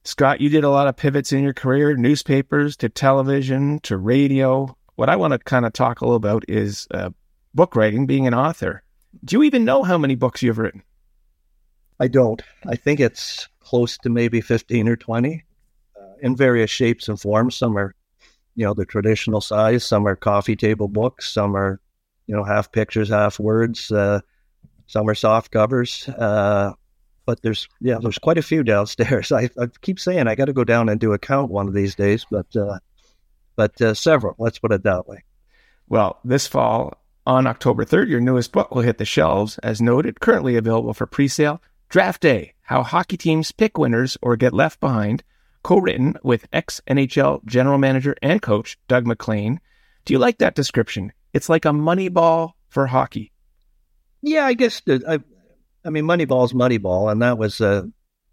Scott, 0.05 0.39
you 0.39 0.49
did 0.49 0.63
a 0.63 0.69
lot 0.69 0.87
of 0.87 0.95
pivots 0.95 1.31
in 1.33 1.43
your 1.43 1.53
career, 1.53 1.95
newspapers 1.95 2.77
to 2.77 2.89
television 2.89 3.79
to 3.81 3.97
radio. 3.97 4.77
What 4.95 5.09
I 5.09 5.15
want 5.15 5.33
to 5.33 5.39
kind 5.39 5.65
of 5.65 5.73
talk 5.73 5.99
a 5.99 6.05
little 6.05 6.15
about 6.15 6.45
is 6.47 6.87
uh, 6.91 7.09
book 7.53 7.75
writing, 7.75 8.05
being 8.05 8.27
an 8.27 8.33
author. 8.33 8.83
Do 9.23 9.37
you 9.37 9.43
even 9.43 9.65
know 9.65 9.83
how 9.83 9.97
many 9.97 10.15
books 10.15 10.43
you've 10.43 10.59
written? 10.59 10.83
I 11.99 12.07
don't. 12.07 12.41
I 12.67 12.75
think 12.75 12.99
it's 12.99 13.49
close 13.59 13.97
to 13.99 14.09
maybe 14.09 14.41
15 14.41 14.87
or 14.87 14.95
20 14.95 15.43
uh, 15.99 16.03
in 16.21 16.35
various 16.35 16.69
shapes 16.69 17.09
and 17.09 17.19
forms. 17.19 17.55
Some 17.55 17.75
are, 17.75 17.95
you 18.55 18.65
know, 18.65 18.75
the 18.75 18.85
traditional 18.85 19.41
size, 19.41 19.83
some 19.83 20.07
are 20.07 20.15
coffee 20.15 20.55
table 20.55 20.87
books, 20.87 21.31
some 21.31 21.55
are 21.55 21.81
you 22.27 22.35
know, 22.35 22.43
half 22.43 22.71
pictures, 22.71 23.09
half 23.09 23.39
words. 23.39 23.91
Uh, 23.91 24.21
some 24.87 25.09
are 25.09 25.15
soft 25.15 25.51
covers. 25.51 26.07
Uh, 26.09 26.73
but 27.25 27.41
there's 27.41 27.67
yeah, 27.81 27.97
there's 28.01 28.19
quite 28.19 28.37
a 28.37 28.43
few 28.43 28.63
downstairs. 28.63 29.31
I, 29.31 29.49
I 29.59 29.67
keep 29.81 29.99
saying 29.99 30.27
I 30.27 30.35
got 30.35 30.45
to 30.45 30.53
go 30.53 30.63
down 30.63 30.89
and 30.89 30.99
do 30.99 31.13
a 31.13 31.19
count 31.19 31.51
one 31.51 31.67
of 31.67 31.73
these 31.73 31.95
days, 31.95 32.25
but 32.29 32.55
uh, 32.55 32.79
but 33.55 33.79
uh, 33.81 33.93
several. 33.93 34.35
Let's 34.37 34.59
put 34.59 34.71
it 34.71 34.83
that 34.83 35.07
way. 35.07 35.23
Well, 35.87 36.19
this 36.23 36.47
fall 36.47 36.97
on 37.27 37.47
October 37.47 37.85
3rd, 37.85 38.09
your 38.09 38.19
newest 38.19 38.51
book 38.51 38.73
will 38.73 38.81
hit 38.81 38.97
the 38.97 39.05
shelves, 39.05 39.57
as 39.59 39.81
noted. 39.81 40.19
Currently 40.19 40.55
available 40.55 40.93
for 40.93 41.05
pre-sale. 41.05 41.61
Draft 41.89 42.21
Day: 42.21 42.53
How 42.61 42.83
Hockey 42.83 43.17
Teams 43.17 43.51
Pick 43.51 43.77
Winners 43.77 44.17
or 44.21 44.35
Get 44.35 44.53
Left 44.53 44.79
Behind, 44.79 45.23
co-written 45.63 46.15
with 46.23 46.47
ex 46.53 46.81
NHL 46.87 47.45
general 47.45 47.77
manager 47.77 48.15
and 48.21 48.41
coach 48.41 48.77
Doug 48.87 49.05
MacLean. 49.07 49.59
Do 50.05 50.13
you 50.13 50.19
like 50.19 50.37
that 50.37 50.55
description? 50.55 51.11
It's 51.33 51.49
like 51.49 51.65
a 51.65 51.69
Moneyball 51.69 52.51
for 52.69 52.87
hockey. 52.87 53.31
Yeah, 54.21 54.45
I 54.45 54.53
guess 54.53 54.81
the, 54.81 55.03
I, 55.07 55.19
I 55.85 55.91
mean 55.91 56.05
Moneyball's 56.05 56.53
Moneyball, 56.53 57.11
and 57.11 57.21
that 57.21 57.37
was 57.37 57.61
uh, 57.61 57.83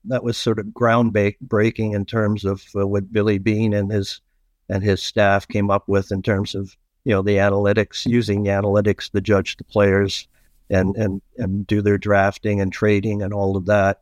that 0.06 0.24
was 0.24 0.36
sort 0.36 0.58
of 0.58 0.66
groundbreaking 0.66 1.94
in 1.94 2.04
terms 2.06 2.44
of 2.44 2.64
uh, 2.74 2.86
what 2.86 3.12
Billy 3.12 3.38
Beane 3.38 3.74
and 3.74 3.92
his 3.92 4.20
and 4.68 4.82
his 4.82 5.02
staff 5.02 5.46
came 5.46 5.70
up 5.70 5.86
with 5.86 6.10
in 6.10 6.22
terms 6.22 6.54
of 6.54 6.76
you 7.04 7.12
know 7.12 7.22
the 7.22 7.36
analytics, 7.36 8.06
using 8.06 8.42
the 8.42 8.50
analytics 8.50 9.10
to 9.10 9.20
judge 9.20 9.56
the 9.58 9.64
players 9.64 10.26
and 10.70 10.96
and 10.96 11.20
and 11.36 11.66
do 11.66 11.82
their 11.82 11.98
drafting 11.98 12.60
and 12.60 12.72
trading 12.72 13.22
and 13.22 13.34
all 13.34 13.56
of 13.56 13.66
that. 13.66 14.00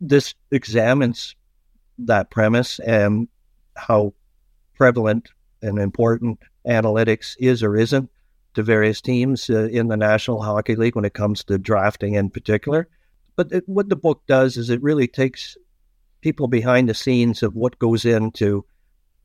This 0.00 0.34
examines 0.52 1.34
that 1.98 2.30
premise 2.30 2.78
and 2.80 3.26
how 3.76 4.14
prevalent 4.74 5.30
and 5.62 5.78
important 5.78 6.38
analytics 6.66 7.34
is 7.38 7.62
or 7.62 7.76
isn't 7.76 8.10
to 8.56 8.62
various 8.62 9.02
teams 9.02 9.50
uh, 9.50 9.68
in 9.68 9.88
the 9.88 9.96
National 9.98 10.42
Hockey 10.42 10.76
League 10.76 10.96
when 10.96 11.04
it 11.04 11.12
comes 11.12 11.44
to 11.44 11.58
drafting 11.58 12.14
in 12.14 12.30
particular. 12.30 12.88
But 13.36 13.52
it, 13.52 13.64
what 13.66 13.90
the 13.90 13.96
book 13.96 14.22
does 14.26 14.56
is 14.56 14.70
it 14.70 14.82
really 14.82 15.06
takes 15.06 15.58
people 16.22 16.48
behind 16.48 16.88
the 16.88 16.94
scenes 16.94 17.42
of 17.42 17.54
what 17.54 17.78
goes 17.78 18.06
into 18.06 18.64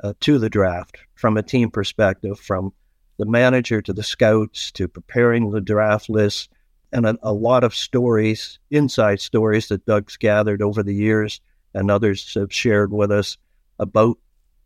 uh, 0.04 0.14
to 0.20 0.38
the 0.38 0.50
draft 0.50 0.98
from 1.16 1.38
a 1.38 1.44
team 1.44 1.72
perspective, 1.72 2.40
from 2.40 2.74
the 3.18 3.26
manager 3.26 3.82
to 3.82 3.94
the 3.94 4.04
scouts 4.04 4.70
to 4.74 4.90
preparing 4.90 5.50
the 5.50 5.62
draft 5.62 6.10
list, 6.10 6.50
and 6.92 7.06
a, 7.06 7.18
a 7.24 7.32
lot 7.32 7.64
of 7.64 7.74
stories, 7.74 8.60
inside 8.70 9.22
stories 9.22 9.70
that 9.70 9.86
Doug's 9.86 10.18
gathered 10.18 10.62
over 10.62 10.84
the 10.84 10.94
years 10.94 11.40
and 11.74 11.90
others 11.90 12.34
have 12.34 12.52
shared 12.54 12.92
with 12.92 13.12
us 13.12 13.38
about 13.80 14.18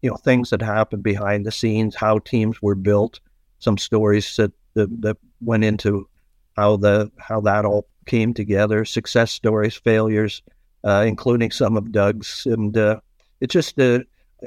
you 0.01 0.09
know 0.09 0.17
things 0.17 0.49
that 0.49 0.61
happened 0.63 1.03
behind 1.03 1.45
the 1.45 1.51
scenes, 1.51 1.95
how 1.95 2.17
teams 2.17 2.63
were 2.63 2.73
built, 2.73 3.19
some 3.59 3.77
stories 3.77 4.35
that, 4.35 4.51
that, 4.73 5.01
that 5.01 5.17
went 5.41 5.63
into 5.63 6.07
how 6.55 6.77
the 6.77 7.11
how 7.17 7.41
that 7.41 7.65
all 7.65 7.87
came 8.05 8.33
together, 8.33 8.85
success 8.85 9.31
stories, 9.31 9.75
failures, 9.75 10.41
uh, 10.83 11.03
including 11.05 11.51
some 11.51 11.75
of 11.75 11.91
Doug's. 11.91 12.45
And 12.45 12.77
uh, 12.77 12.99
it's 13.41 13.53
just, 13.53 13.79
uh, 13.79 13.99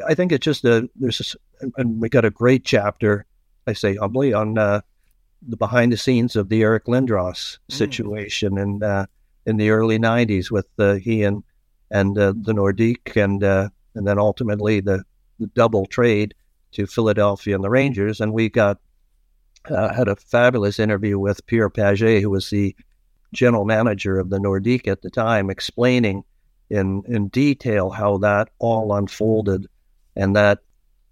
I 0.07 0.14
think 0.14 0.33
it's 0.33 0.44
just 0.44 0.64
a, 0.64 0.88
there's, 0.97 1.37
a, 1.61 1.66
and 1.77 2.01
we 2.01 2.09
got 2.09 2.25
a 2.25 2.31
great 2.31 2.64
chapter, 2.64 3.27
I 3.66 3.73
say 3.73 3.97
humbly, 3.97 4.33
on 4.33 4.57
uh, 4.57 4.81
the 5.47 5.57
behind 5.57 5.92
the 5.92 5.97
scenes 5.97 6.37
of 6.37 6.49
the 6.49 6.62
Eric 6.62 6.87
Lindros 6.87 7.59
mm. 7.59 7.59
situation 7.68 8.55
mm. 8.55 8.62
in, 8.62 8.83
uh, 8.83 9.07
in 9.47 9.57
the 9.57 9.71
early 9.71 9.99
90s 9.99 10.51
with 10.51 10.68
uh, 10.79 10.94
he 10.94 11.25
and, 11.25 11.42
and 11.90 12.14
the 12.14 12.35
Nordique 12.35 13.16
and, 13.16 13.42
and 13.42 14.07
then 14.07 14.18
ultimately 14.18 14.81
the, 14.81 15.03
the 15.40 15.47
double 15.49 15.87
trade 15.87 16.35
to 16.73 16.87
Philadelphia 16.87 17.55
and 17.55 17.64
the 17.64 17.71
Rangers. 17.71 18.21
And 18.21 18.33
we 18.33 18.51
got, 18.51 18.79
had 19.66 20.09
a 20.09 20.16
fabulous 20.16 20.79
interview 20.79 21.18
with 21.18 21.47
Pierre 21.47 21.71
Pagé, 21.71 22.21
who 22.21 22.31
was 22.31 22.51
the 22.51 22.75
general 23.33 23.64
manager 23.64 24.18
of 24.18 24.31
the 24.31 24.38
Nordique 24.38 24.88
at 24.88 25.03
the 25.03 25.11
time, 25.11 25.51
explaining 25.51 26.25
in 26.71 27.03
in 27.07 27.29
detail 27.29 27.90
how 27.90 28.18
that 28.18 28.51
all 28.59 28.94
unfolded, 28.94 29.66
and 30.16 30.37
that 30.37 30.59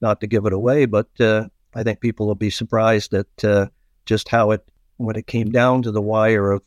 not 0.01 0.21
to 0.21 0.27
give 0.27 0.47
it 0.47 0.53
away, 0.53 0.87
but 0.87 1.09
uh, 1.21 1.49
I 1.75 1.83
think 1.83 2.01
people 2.01 2.27
will 2.27 2.35
be 2.35 2.51
surprised 2.51 3.15
at 3.15 3.45
uh, 3.45 3.67
just 4.05 4.29
how 4.29 4.51
it 4.51 4.67
when 4.99 5.17
it 5.17 5.27
came 5.27 5.51
down 5.51 5.83
to 5.83 5.93
the 5.93 6.03
wire 6.03 6.53
of 6.53 6.63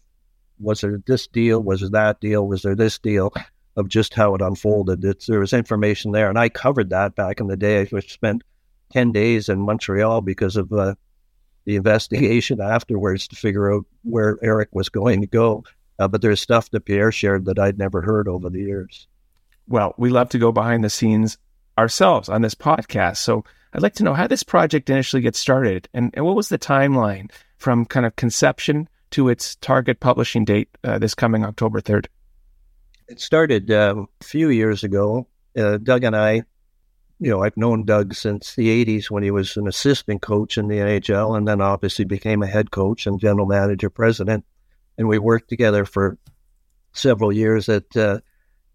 was 0.60 0.82
there 0.82 1.02
this 1.06 1.28
deal, 1.28 1.62
was 1.62 1.82
there 1.82 1.90
that 1.90 2.20
deal, 2.20 2.48
was 2.48 2.62
there 2.64 2.76
this 2.76 3.00
deal, 3.00 3.34
of 3.76 3.88
just 3.88 4.14
how 4.14 4.36
it 4.36 4.42
unfolded. 4.42 5.04
It's, 5.06 5.28
there 5.28 5.40
was 5.40 5.54
information 5.54 6.12
there, 6.12 6.30
and 6.30 6.38
I 6.38 6.50
covered 6.50 6.90
that 6.90 7.16
back 7.16 7.40
in 7.40 7.48
the 7.48 7.58
day. 7.58 7.82
I 7.82 8.00
spent 8.02 8.44
ten 8.92 9.12
days 9.12 9.50
in 9.50 9.60
Montreal 9.62 10.22
because 10.22 10.58
of 10.58 10.72
uh, 10.74 10.96
the 11.70 11.76
investigation 11.76 12.60
afterwards 12.60 13.28
to 13.28 13.36
figure 13.36 13.72
out 13.72 13.86
where 14.02 14.40
Eric 14.42 14.70
was 14.72 14.90
going 14.90 15.22
to 15.22 15.28
go. 15.28 15.64
Uh, 16.00 16.08
but 16.08 16.20
there's 16.24 16.42
stuff 16.42 16.72
that 16.72 16.86
Pierre 16.86 17.12
shared 17.12 17.46
that 17.46 17.60
I'd 17.60 17.78
never 17.78 18.02
heard 18.02 18.28
over 18.28 18.50
the 18.50 18.58
years. 18.58 19.08
Well, 19.68 19.94
we 19.96 20.10
love 20.10 20.30
to 20.30 20.40
go 20.40 20.52
behind 20.52 20.84
the 20.84 20.90
scenes 20.90 21.38
ourselves 21.78 22.28
on 22.28 22.42
this 22.42 22.56
podcast. 22.56 23.18
So 23.18 23.46
I'd 23.72 23.84
like 23.84 23.94
to 23.96 24.04
know 24.04 24.16
how 24.16 24.26
this 24.26 24.42
project 24.42 24.90
initially 24.90 25.22
gets 25.22 25.38
started 25.38 25.88
and, 25.94 26.10
and 26.16 26.26
what 26.26 26.36
was 26.36 26.50
the 26.50 26.58
timeline 26.58 27.30
from 27.58 27.86
kind 27.86 28.08
of 28.08 28.16
conception 28.16 28.90
to 29.12 29.30
its 29.30 29.56
target 29.58 30.00
publishing 30.00 30.46
date 30.46 30.70
uh, 30.84 30.98
this 30.98 31.14
coming 31.14 31.46
October 31.46 31.82
3rd? 31.82 32.08
It 33.08 33.20
started 33.20 33.70
uh, 33.70 34.06
a 34.20 34.24
few 34.24 34.50
years 34.50 34.84
ago. 34.84 35.28
Uh, 35.56 35.78
Doug 35.78 36.04
and 36.04 36.16
I 36.16 36.46
you 37.20 37.30
know, 37.30 37.44
I've 37.44 37.58
known 37.58 37.84
Doug 37.84 38.14
since 38.14 38.56
the 38.56 38.86
80s 38.86 39.12
when 39.12 39.24
he 39.24 39.32
was 39.32 39.58
an 39.58 39.68
assistant 39.68 40.22
coach 40.22 40.58
in 40.58 40.68
the 40.68 40.78
NHL 40.78 41.38
and 41.38 41.48
then 41.48 41.60
obviously 41.60 42.06
became 42.06 42.42
a 42.42 42.48
head 42.48 42.72
coach 42.72 43.06
and 43.06 43.20
general 43.20 43.46
manager 43.46 43.90
president. 43.90 44.46
And 44.98 45.08
we 45.08 45.20
worked 45.20 45.50
together 45.50 45.86
for 45.86 46.18
several 46.94 47.32
years 47.32 47.68
at 47.68 47.96
uh, 47.96 48.20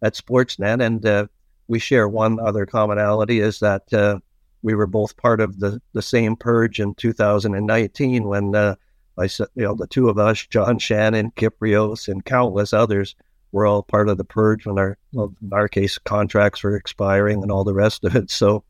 at 0.02 0.14
Sportsnet. 0.14 0.84
And 0.84 1.04
uh, 1.06 1.26
we 1.68 1.78
share 1.78 2.06
one 2.06 2.38
other 2.38 2.66
commonality 2.66 3.40
is 3.40 3.60
that 3.60 3.90
uh, 3.92 4.18
we 4.62 4.74
were 4.74 4.86
both 4.86 5.16
part 5.16 5.40
of 5.40 5.58
the, 5.60 5.80
the 5.94 6.02
same 6.02 6.36
purge 6.36 6.80
in 6.80 6.94
2019 6.94 8.24
when 8.24 8.54
uh, 8.54 8.74
I 9.16 9.26
said, 9.26 9.48
you 9.54 9.64
know, 9.64 9.74
the 9.74 9.86
two 9.86 10.08
of 10.10 10.18
us, 10.18 10.46
John 10.46 10.78
Shannon, 10.78 11.30
Kypreos, 11.32 12.08
and 12.08 12.24
countless 12.24 12.72
others, 12.72 13.14
we're 13.54 13.68
all 13.68 13.84
part 13.84 14.08
of 14.08 14.18
the 14.18 14.24
purge 14.24 14.66
when 14.66 14.80
our, 14.80 14.98
well, 15.12 15.32
in 15.40 15.52
our 15.52 15.68
case, 15.68 15.96
contracts 15.96 16.64
were 16.64 16.74
expiring 16.74 17.40
and 17.40 17.52
all 17.52 17.62
the 17.62 17.72
rest 17.72 18.02
of 18.02 18.16
it. 18.16 18.28
So, 18.28 18.64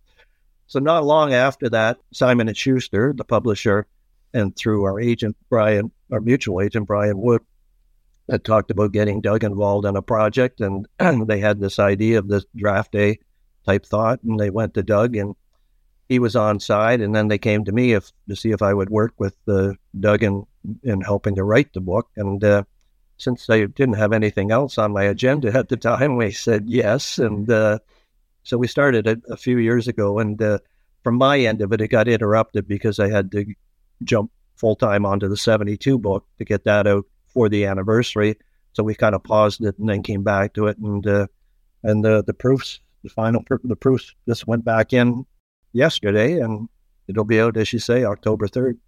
so 0.67 0.79
not 0.79 1.07
long 1.07 1.33
after 1.33 1.71
that, 1.71 1.97
Simon 2.13 2.49
and 2.49 2.57
Schuster, 2.57 3.15
the 3.17 3.25
publisher, 3.25 3.87
and 4.35 4.55
through 4.55 4.85
our 4.85 5.01
agent 5.01 5.39
Brian, 5.49 5.91
our 6.13 6.21
mutual 6.21 6.61
agent 6.61 6.87
Brian 6.87 7.19
Wood, 7.19 7.41
had 8.29 8.45
talked 8.45 8.71
about 8.71 8.93
getting 8.93 9.23
Doug 9.23 9.43
involved 9.43 9.87
in 9.87 9.97
a 9.97 10.03
project, 10.03 10.61
and, 10.61 10.87
they 11.29 11.41
had 11.41 11.61
this 11.61 11.79
idea 11.79 12.19
of 12.19 12.29
this 12.29 12.45
draft 12.55 12.93
day 12.93 13.21
type 13.65 13.87
thought, 13.87 14.23
and 14.23 14.39
they 14.39 14.51
went 14.51 14.75
to 14.75 14.83
Doug, 14.83 15.17
and 15.17 15.35
he 16.11 16.19
was 16.19 16.37
on 16.37 16.61
side, 16.61 17.01
and 17.01 17.17
then 17.17 17.29
they 17.29 17.39
came 17.39 17.65
to 17.65 17.73
me 17.73 17.95
if 17.95 18.13
to 18.29 18.37
see 18.37 18.51
if 18.51 18.61
I 18.61 18.75
would 18.75 18.91
work 18.91 19.15
with 19.17 19.35
uh, 19.49 19.73
Doug 19.99 20.23
in 20.23 20.45
in 20.83 21.01
helping 21.01 21.37
to 21.37 21.45
write 21.45 21.73
the 21.73 21.81
book, 21.81 22.11
and 22.17 22.45
uh, 22.45 22.65
since 23.17 23.49
I 23.49 23.67
didn't 23.67 23.95
have 23.95 24.13
anything 24.13 24.51
else 24.51 24.79
on 24.79 24.93
my 24.93 25.05
agenda 25.05 25.57
at 25.57 25.69
the 25.69 25.77
time, 25.77 26.17
we 26.17 26.31
said 26.31 26.65
yes. 26.67 27.19
And 27.19 27.51
uh, 27.51 27.79
so 28.43 28.59
we 28.59 28.67
started 28.67 29.07
it 29.07 29.21
a 29.31 29.37
few 29.37 29.59
years 29.59 29.89
ago. 29.89 30.19
And 30.19 30.41
uh, 30.41 30.59
from 31.03 31.17
my 31.17 31.39
end 31.39 31.63
of 31.63 31.73
it, 31.73 31.81
it 31.81 31.89
got 31.89 32.09
interrupted 32.09 32.67
because 32.67 32.99
I 32.99 33.09
had 33.09 33.31
to 33.33 33.47
jump 34.03 34.31
full 34.57 34.77
time 34.77 35.07
onto 35.07 35.29
the 35.29 35.37
72 35.37 35.99
book 35.99 36.27
to 36.39 36.45
get 36.45 36.65
that 36.65 36.87
out 36.87 37.05
for 37.29 37.49
the 37.49 37.67
anniversary. 37.67 38.37
So 38.73 38.83
we 38.83 38.95
kind 38.95 39.15
of 39.15 39.23
paused 39.23 39.65
it 39.65 39.79
and 39.79 39.89
then 39.89 40.03
came 40.03 40.23
back 40.23 40.55
to 40.55 40.67
it. 40.67 40.79
And 40.79 41.07
uh, 41.07 41.27
and 41.83 42.05
the, 42.05 42.25
the 42.25 42.35
proofs, 42.35 42.81
the 43.03 43.11
final 43.11 43.45
the 43.63 43.77
proofs 43.77 44.15
just 44.27 44.47
went 44.47 44.65
back 44.65 44.93
in 44.93 45.27
yesterday. 45.73 46.41
And 46.41 46.69
it'll 47.07 47.25
be 47.25 47.41
out, 47.41 47.57
as 47.57 47.73
you 47.73 47.79
say, 47.79 48.05
October 48.05 48.49
3rd. 48.49 48.79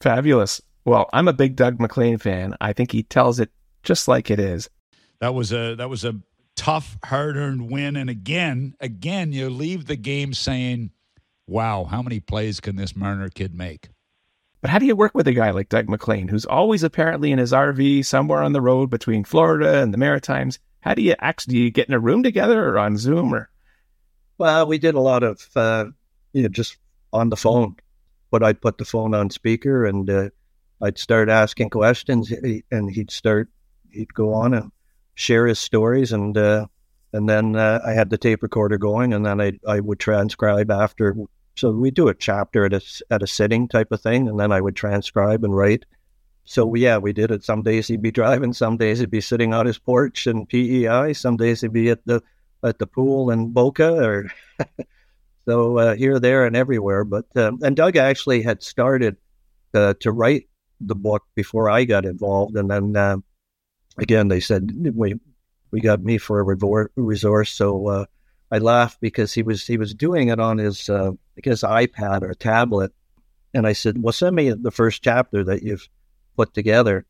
Fabulous. 0.00 0.60
Well, 0.86 1.10
I'm 1.12 1.26
a 1.26 1.32
big 1.32 1.56
Doug 1.56 1.80
MacLean 1.80 2.16
fan. 2.16 2.54
I 2.60 2.72
think 2.72 2.92
he 2.92 3.02
tells 3.02 3.40
it 3.40 3.50
just 3.82 4.06
like 4.06 4.30
it 4.30 4.38
is. 4.38 4.70
That 5.18 5.34
was 5.34 5.52
a 5.52 5.74
that 5.74 5.90
was 5.90 6.04
a 6.04 6.14
tough, 6.54 6.96
hard-earned 7.04 7.70
win, 7.70 7.96
and 7.96 8.08
again, 8.08 8.76
again, 8.80 9.32
you 9.32 9.50
leave 9.50 9.86
the 9.86 9.96
game 9.96 10.32
saying, 10.32 10.92
"Wow, 11.48 11.84
how 11.84 12.02
many 12.02 12.20
plays 12.20 12.60
can 12.60 12.76
this 12.76 12.94
Marner 12.94 13.28
kid 13.28 13.52
make?" 13.52 13.88
But 14.60 14.70
how 14.70 14.78
do 14.78 14.86
you 14.86 14.94
work 14.94 15.12
with 15.12 15.26
a 15.26 15.32
guy 15.32 15.50
like 15.50 15.68
Doug 15.68 15.88
MacLean, 15.88 16.28
who's 16.28 16.44
always 16.44 16.84
apparently 16.84 17.32
in 17.32 17.38
his 17.40 17.52
RV 17.52 18.04
somewhere 18.04 18.42
on 18.42 18.52
the 18.52 18.60
road 18.60 18.88
between 18.88 19.24
Florida 19.24 19.82
and 19.82 19.92
the 19.92 19.98
Maritimes? 19.98 20.60
How 20.80 20.94
do 20.94 21.02
you 21.02 21.16
actually 21.18 21.54
do 21.54 21.60
you 21.62 21.70
get 21.72 21.88
in 21.88 21.94
a 21.94 22.00
room 22.00 22.22
together 22.22 22.64
or 22.64 22.78
on 22.78 22.96
Zoom 22.96 23.34
or? 23.34 23.50
Well, 24.38 24.68
we 24.68 24.78
did 24.78 24.94
a 24.94 25.00
lot 25.00 25.24
of 25.24 25.48
uh, 25.56 25.86
you 26.32 26.42
know 26.42 26.48
just 26.48 26.76
on 27.12 27.30
the 27.30 27.36
phone, 27.36 27.74
but 28.30 28.44
I'd 28.44 28.60
put 28.60 28.78
the 28.78 28.84
phone 28.84 29.14
on 29.14 29.30
speaker 29.30 29.84
and 29.84 30.08
uh, 30.08 30.28
I'd 30.80 30.98
start 30.98 31.28
asking 31.28 31.70
questions, 31.70 32.32
and 32.70 32.90
he'd 32.90 33.10
start, 33.10 33.48
he'd 33.90 34.12
go 34.12 34.34
on 34.34 34.54
and 34.54 34.72
share 35.14 35.46
his 35.46 35.58
stories, 35.58 36.12
and 36.12 36.36
uh, 36.36 36.66
and 37.12 37.28
then 37.28 37.56
uh, 37.56 37.80
I 37.84 37.92
had 37.92 38.10
the 38.10 38.18
tape 38.18 38.42
recorder 38.42 38.78
going, 38.78 39.12
and 39.14 39.24
then 39.24 39.40
I 39.40 39.58
I 39.66 39.80
would 39.80 39.98
transcribe 39.98 40.70
after. 40.70 41.16
So 41.56 41.70
we 41.70 41.90
do 41.90 42.08
a 42.08 42.14
chapter 42.14 42.66
at 42.66 42.74
a 42.74 42.82
at 43.10 43.22
a 43.22 43.26
sitting 43.26 43.68
type 43.68 43.90
of 43.90 44.00
thing, 44.00 44.28
and 44.28 44.38
then 44.38 44.52
I 44.52 44.60
would 44.60 44.76
transcribe 44.76 45.44
and 45.44 45.56
write. 45.56 45.86
So 46.44 46.74
yeah, 46.74 46.98
we 46.98 47.12
did 47.12 47.30
it. 47.30 47.42
Some 47.42 47.62
days 47.62 47.88
he'd 47.88 48.02
be 48.02 48.12
driving, 48.12 48.52
some 48.52 48.76
days 48.76 49.00
he'd 49.00 49.10
be 49.10 49.20
sitting 49.20 49.52
on 49.52 49.66
his 49.66 49.78
porch 49.78 50.26
in 50.26 50.46
PEI, 50.46 51.12
some 51.14 51.36
days 51.36 51.62
he'd 51.62 51.72
be 51.72 51.90
at 51.90 52.04
the 52.04 52.22
at 52.62 52.78
the 52.78 52.86
pool 52.86 53.30
in 53.30 53.52
Boca, 53.52 53.94
or 53.94 54.30
so 55.46 55.78
uh, 55.78 55.94
here, 55.96 56.20
there, 56.20 56.46
and 56.46 56.54
everywhere. 56.54 57.04
But 57.04 57.24
um, 57.36 57.58
and 57.62 57.74
Doug 57.74 57.96
actually 57.96 58.42
had 58.42 58.62
started 58.62 59.16
uh, 59.74 59.94
to 60.00 60.12
write 60.12 60.48
the 60.80 60.94
book 60.94 61.24
before 61.34 61.70
I 61.70 61.84
got 61.84 62.04
involved, 62.04 62.56
and 62.56 62.70
then 62.70 62.96
uh, 62.96 63.16
again 63.98 64.28
they 64.28 64.40
said 64.40 64.72
we 64.94 65.14
we 65.70 65.80
got 65.80 66.02
me 66.02 66.18
for 66.18 66.40
a 66.40 66.88
resource, 66.96 67.50
so 67.52 67.88
uh, 67.88 68.04
I 68.50 68.58
laughed 68.58 69.00
because 69.00 69.32
he 69.32 69.42
was 69.42 69.66
he 69.66 69.76
was 69.76 69.94
doing 69.94 70.28
it 70.28 70.40
on 70.40 70.58
his 70.58 70.88
uh, 70.88 71.12
guess 71.42 71.62
iPad 71.62 72.22
or 72.22 72.34
tablet, 72.34 72.92
and 73.52 73.66
I 73.66 73.72
said, 73.72 74.02
"Well, 74.02 74.12
send 74.12 74.36
me 74.36 74.50
the 74.50 74.70
first 74.70 75.02
chapter 75.02 75.42
that 75.44 75.62
you've 75.62 75.88
put 76.36 76.54
together," 76.54 77.04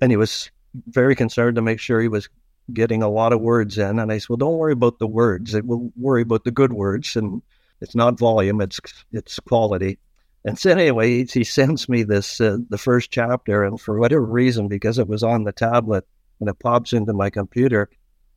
and 0.00 0.10
he 0.10 0.16
was 0.16 0.50
very 0.88 1.14
concerned 1.14 1.56
to 1.56 1.62
make 1.62 1.78
sure 1.78 2.00
he 2.00 2.08
was 2.08 2.28
getting 2.72 3.02
a 3.02 3.08
lot 3.08 3.32
of 3.32 3.40
words 3.40 3.78
in, 3.78 3.98
and 3.98 4.10
I 4.10 4.18
said, 4.18 4.30
"Well, 4.30 4.36
don't 4.38 4.58
worry 4.58 4.72
about 4.72 4.98
the 4.98 5.06
words; 5.06 5.54
it 5.54 5.66
will 5.66 5.92
worry 5.96 6.22
about 6.22 6.44
the 6.44 6.50
good 6.50 6.72
words, 6.72 7.16
and 7.16 7.42
it's 7.80 7.94
not 7.94 8.18
volume; 8.18 8.60
it's 8.60 8.80
it's 9.12 9.38
quality." 9.40 9.98
And 10.44 10.58
so 10.58 10.70
anyway, 10.70 11.24
he, 11.24 11.24
he 11.24 11.44
sends 11.44 11.88
me 11.88 12.02
this 12.02 12.40
uh, 12.40 12.58
the 12.68 12.78
first 12.78 13.10
chapter, 13.10 13.64
and 13.64 13.80
for 13.80 13.98
whatever 13.98 14.24
reason, 14.24 14.68
because 14.68 14.98
it 14.98 15.08
was 15.08 15.22
on 15.22 15.44
the 15.44 15.52
tablet 15.52 16.06
and 16.40 16.48
it 16.48 16.58
pops 16.58 16.92
into 16.92 17.12
my 17.12 17.30
computer, 17.30 17.88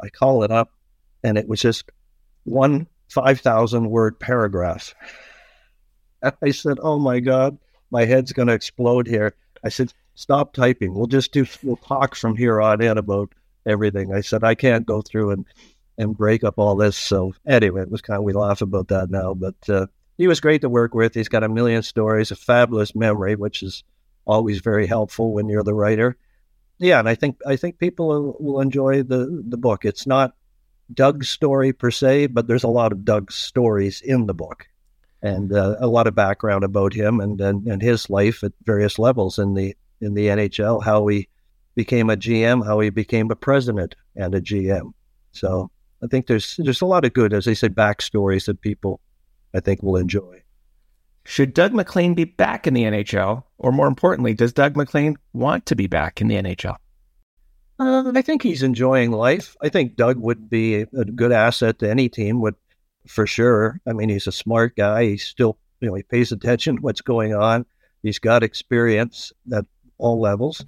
I 0.02 0.10
call 0.10 0.44
it 0.44 0.52
up, 0.52 0.72
and 1.24 1.38
it 1.38 1.48
was 1.48 1.62
just 1.62 1.92
one 2.44 2.88
five 3.10 3.40
thousand 3.40 3.90
word 3.90 4.20
paragraph. 4.20 4.94
And 6.22 6.34
I 6.44 6.52
said, 6.52 6.78
"Oh 6.82 7.00
my 7.00 7.20
God, 7.20 7.58
my 7.90 8.06
head's 8.06 8.34
going 8.34 8.50
to 8.50 8.54
explode 8.54 9.08
here." 9.08 9.34
I 9.64 9.70
said, 9.70 9.92
"Stop 10.14 10.54
typing. 10.54 10.94
We'll 10.94 11.08
just 11.08 11.32
do. 11.32 11.48
We'll 11.64 11.78
talk 11.78 12.14
from 12.14 12.36
here 12.36 12.62
on 12.62 12.84
in 12.84 13.00
about 13.00 13.34
everything." 13.66 14.14
I 14.14 14.22
said, 14.22 14.44
"I 14.44 14.54
can't 14.54 14.86
go 14.86 15.02
through 15.02 15.32
and 15.32 15.46
and 15.98 16.16
break 16.16 16.44
up 16.44 16.60
all 16.60 16.76
this." 16.76 16.98
So 16.98 17.34
anyway, 17.48 17.82
it 17.82 17.90
was 17.92 18.02
kind 18.04 18.20
of 18.20 18.24
we 18.24 18.34
laugh 18.34 18.62
about 18.62 18.90
that 18.90 19.10
now, 19.10 19.34
but. 19.34 19.56
Uh, 19.68 19.88
he 20.18 20.28
was 20.28 20.40
great 20.40 20.62
to 20.62 20.70
work 20.70 20.94
with. 20.94 21.14
He's 21.14 21.28
got 21.28 21.44
a 21.44 21.50
million 21.50 21.84
stories, 21.84 22.32
a 22.32 22.36
fabulous 22.36 22.96
memory, 22.96 23.36
which 23.36 23.64
is 23.64 23.84
always 24.26 24.62
very 24.62 24.88
helpful 24.88 25.34
when 25.34 25.50
you're 25.50 25.64
the 25.64 25.74
writer. 25.74 26.18
Yeah, 26.78 27.00
and 27.00 27.08
I 27.08 27.16
think 27.16 27.40
I 27.46 27.56
think 27.56 27.78
people 27.78 28.36
will, 28.40 28.60
enjoy 28.60 29.04
the 29.04 29.44
the 29.48 29.58
book. 29.58 29.86
It's 29.86 30.06
not 30.06 30.36
Doug's 30.94 31.30
story 31.30 31.72
per 31.72 31.92
se, 31.92 32.28
but 32.28 32.48
there's 32.48 32.64
a 32.64 32.70
lot 32.70 32.92
of 32.92 33.06
Doug's 33.06 33.36
stories 33.36 34.02
in 34.02 34.26
the 34.26 34.34
book, 34.34 34.68
and 35.22 35.54
uh, 35.54 35.78
a 35.80 35.88
lot 35.88 36.08
of 36.08 36.16
background 36.16 36.64
about 36.64 36.94
him 36.94 37.22
and, 37.22 37.40
and 37.40 37.66
and 37.68 37.82
his 37.82 38.10
life 38.10 38.44
at 38.44 38.52
various 38.64 39.00
levels 39.00 39.40
in 39.40 39.54
the 39.54 39.76
in 40.02 40.16
the 40.16 40.28
NHL. 40.28 40.84
How 40.84 41.08
he 41.08 41.30
became 41.76 42.10
a 42.10 42.18
GM, 42.18 42.66
how 42.66 42.80
he 42.82 42.90
became 42.90 43.32
a 43.32 43.36
president 43.36 43.96
and 44.16 44.36
a 44.36 44.42
GM. 44.42 44.94
So 45.32 45.72
I 46.04 46.08
think 46.08 46.28
there's 46.28 46.58
there's 46.58 46.82
a 46.82 46.86
lot 46.86 47.06
of 47.06 47.14
good, 47.14 47.34
as 47.34 47.46
they 47.46 47.56
say, 47.56 47.70
backstories 47.70 48.48
that 48.48 48.60
people 48.60 49.00
I 49.56 49.62
think 49.62 49.82
will 49.82 49.96
enjoy. 49.96 50.44
Should 51.24 51.54
Doug 51.54 51.74
MacLean 51.74 52.14
be 52.14 52.26
back 52.26 52.68
in 52.68 52.74
the 52.74 52.84
NHL, 52.84 53.44
or 53.58 53.72
more 53.72 53.88
importantly, 53.88 54.34
does 54.34 54.54
Doug 54.54 54.76
MacLean 54.78 55.18
want 55.34 55.66
to 55.68 55.76
be 55.76 55.88
back 55.88 56.22
in 56.22 56.28
the 56.28 56.36
NHL? 56.36 56.76
Uh, 57.80 58.12
I 58.14 58.22
think 58.22 58.44
he's 58.44 58.64
enjoying 58.64 59.12
life. 59.12 59.56
I 59.62 59.70
think 59.70 59.96
Doug 59.96 60.18
would 60.18 60.50
be 60.50 60.82
a, 60.82 60.86
good 60.86 61.32
asset 61.32 61.80
to 61.80 61.90
any 61.90 62.10
team, 62.10 62.42
would 62.42 62.56
for 63.08 63.26
sure. 63.26 63.82
I 63.88 63.94
mean, 63.94 64.10
he's 64.10 64.28
a 64.28 64.32
smart 64.32 64.76
guy. 64.76 65.06
He's 65.06 65.24
still, 65.24 65.58
you 65.82 65.88
know, 65.88 65.96
he 65.96 66.04
pays 66.04 66.32
attention 66.32 66.76
to 66.78 66.82
what's 66.82 67.02
going 67.02 67.34
on. 67.34 67.66
He's 68.04 68.20
got 68.20 68.44
experience 68.44 69.34
at 69.54 69.66
all 69.98 70.20
levels. 70.20 70.64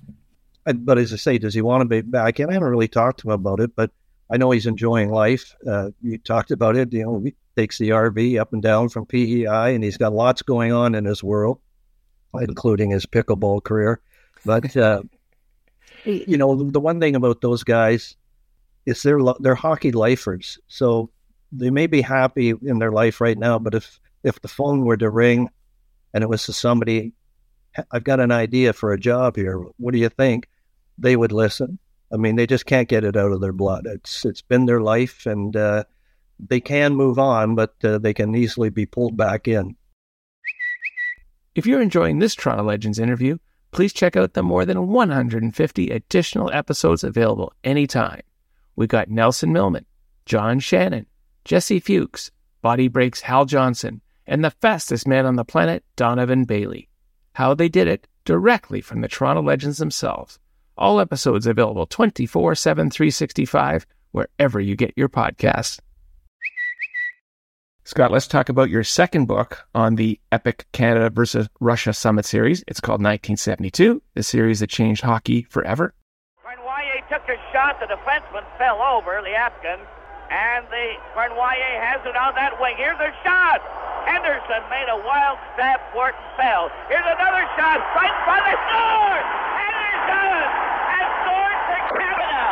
But 0.66 0.98
as 0.98 1.14
I 1.14 1.18
say, 1.18 1.38
does 1.38 1.54
he 1.54 1.62
want 1.62 1.82
to 1.82 1.86
be 1.86 2.02
back? 2.02 2.40
And 2.40 2.50
I 2.50 2.54
haven't 2.54 2.70
really 2.70 2.88
talked 2.88 3.20
to 3.22 3.28
him 3.28 3.34
about 3.34 3.60
it, 3.60 3.76
but 3.76 3.92
I 4.30 4.38
know 4.38 4.52
he's 4.52 4.66
enjoying 4.66 5.12
life. 5.12 5.56
Uh, 5.66 5.92
you 6.02 6.18
talked 6.18 6.52
about 6.52 6.76
it. 6.76 6.92
You 6.92 7.04
know, 7.04 7.20
he 7.20 7.36
takes 7.58 7.78
the 7.78 7.90
RV 7.90 8.40
up 8.40 8.54
and 8.54 8.62
down 8.62 8.90
from 8.90 9.06
PEI, 9.06 9.74
and 9.74 9.84
he's 9.84 9.98
got 9.98 10.14
lots 10.14 10.42
going 10.42 10.72
on 10.72 10.96
in 10.96 11.06
his 11.06 11.24
world, 11.24 11.60
including 12.40 12.92
his 12.92 13.06
pickleball 13.06 13.64
career. 13.64 14.00
But 14.46 14.78
uh, 14.78 15.02
you 16.06 16.38
know, 16.38 16.56
the 16.56 16.80
one 16.80 17.00
thing 17.00 17.16
about 17.16 17.42
those 17.42 17.64
guys 17.64 18.16
is 18.86 19.02
they're 19.04 19.20
they're 19.40 19.56
hockey 19.56 19.92
lifers. 19.92 20.60
So 20.68 21.10
they 21.52 21.70
may 21.70 21.88
be 21.88 22.02
happy 22.02 22.50
in 22.50 22.80
their 22.80 22.92
life 22.92 23.20
right 23.20 23.38
now, 23.38 23.60
but 23.60 23.74
if 23.74 24.00
if 24.24 24.42
the 24.42 24.48
phone 24.48 24.86
were 24.86 24.98
to 24.98 25.10
ring 25.10 25.50
and 26.14 26.24
it 26.24 26.30
was 26.30 26.46
to 26.46 26.54
somebody, 26.54 27.14
I've 27.92 28.04
got 28.04 28.20
an 28.20 28.32
idea 28.32 28.74
for 28.74 28.92
a 28.92 29.00
job 29.00 29.36
here. 29.36 29.58
What 29.78 29.94
do 29.94 30.00
you 30.00 30.10
think? 30.10 30.48
They 30.98 31.16
would 31.16 31.32
listen. 31.32 31.80
I 32.12 32.18
mean, 32.18 32.36
they 32.36 32.48
just 32.48 32.66
can't 32.66 32.88
get 32.88 33.04
it 33.04 33.18
out 33.18 33.32
of 33.32 33.42
their 33.42 33.54
blood. 33.54 33.86
It's 33.86 34.26
it's 34.26 34.42
been 34.42 34.66
their 34.66 34.82
life, 34.82 35.26
and 35.26 35.56
uh, 35.56 35.84
they 36.40 36.60
can 36.60 36.96
move 36.96 37.20
on, 37.20 37.56
but 37.56 37.76
uh, 37.84 37.98
they 37.98 38.14
can 38.14 38.36
easily 38.36 38.70
be 38.70 38.86
pulled 38.86 39.18
back 39.18 39.48
in. 39.48 39.76
If 41.56 41.66
you're 41.66 41.82
enjoying 41.82 42.20
this 42.20 42.36
Toronto 42.36 42.64
Legends 42.64 43.00
interview, 43.00 43.38
please 43.72 43.94
check 43.94 44.16
out 44.16 44.34
the 44.34 44.44
more 44.44 44.66
than 44.66 44.88
150 44.88 45.90
additional 45.90 46.52
episodes 46.52 47.04
available 47.04 47.54
anytime. 47.64 48.22
We've 48.76 48.88
got 48.88 49.10
Nelson 49.10 49.52
Millman, 49.52 49.86
John 50.26 50.60
Shannon, 50.60 51.08
Jesse 51.46 51.80
Fuchs, 51.80 52.32
Body 52.62 52.88
Breaks 52.88 53.22
Hal 53.22 53.46
Johnson, 53.46 54.02
and 54.28 54.44
the 54.44 54.52
fastest 54.52 55.08
man 55.08 55.26
on 55.26 55.36
the 55.36 55.46
planet, 55.46 55.84
Donovan 55.96 56.44
Bailey. 56.44 56.90
How 57.34 57.54
they 57.54 57.70
did 57.70 57.88
it 57.88 58.08
directly 58.26 58.82
from 58.82 59.02
the 59.02 59.08
Toronto 59.08 59.42
Legends 59.42 59.78
themselves. 59.78 60.38
All 60.78 61.00
episodes 61.00 61.48
available 61.48 61.88
24 61.88 62.54
7, 62.54 62.92
365, 62.92 63.88
wherever 64.12 64.60
you 64.60 64.76
get 64.76 64.94
your 64.96 65.10
podcasts. 65.10 65.80
Scott, 67.88 68.12
let's 68.12 68.28
talk 68.28 68.50
about 68.50 68.70
your 68.70 68.84
second 68.84 69.32
book 69.32 69.64
on 69.74 69.96
the 69.96 70.20
epic 70.34 70.68
Canada 70.74 71.10
versus 71.10 71.48
Russia 71.62 71.94
Summit 71.94 72.26
series. 72.26 72.62
It's 72.68 72.82
called 72.82 73.00
1972, 73.00 74.04
the 74.14 74.24
series 74.24 74.60
that 74.60 74.68
changed 74.68 75.08
hockey 75.08 75.48
forever. 75.48 75.96
Cournoyer 76.44 77.00
took 77.08 77.24
a 77.32 77.40
shot. 77.56 77.80
The 77.80 77.88
defenseman 77.88 78.44
fell 78.60 78.84
over, 78.84 79.24
Afghan, 79.24 79.80
and 80.28 80.68
the 80.68 81.00
Cournoyer 81.16 81.80
has 81.80 82.04
it 82.04 82.20
on 82.20 82.36
that 82.36 82.60
wing. 82.60 82.76
Here's 82.76 83.00
a 83.00 83.16
shot. 83.24 83.64
Henderson 84.04 84.68
made 84.68 84.92
a 84.92 85.00
wild 85.08 85.40
stab 85.56 85.80
Wharton 85.96 86.20
fell. 86.36 86.68
Here's 86.92 87.08
another 87.08 87.48
shot. 87.56 87.80
Right 87.96 88.18
by 88.28 88.52
the 88.52 88.56
score. 88.68 89.20
Henderson 89.64 90.44
has 90.92 91.08
scored 91.24 91.60
for 91.72 91.80
Canada. 92.04 92.44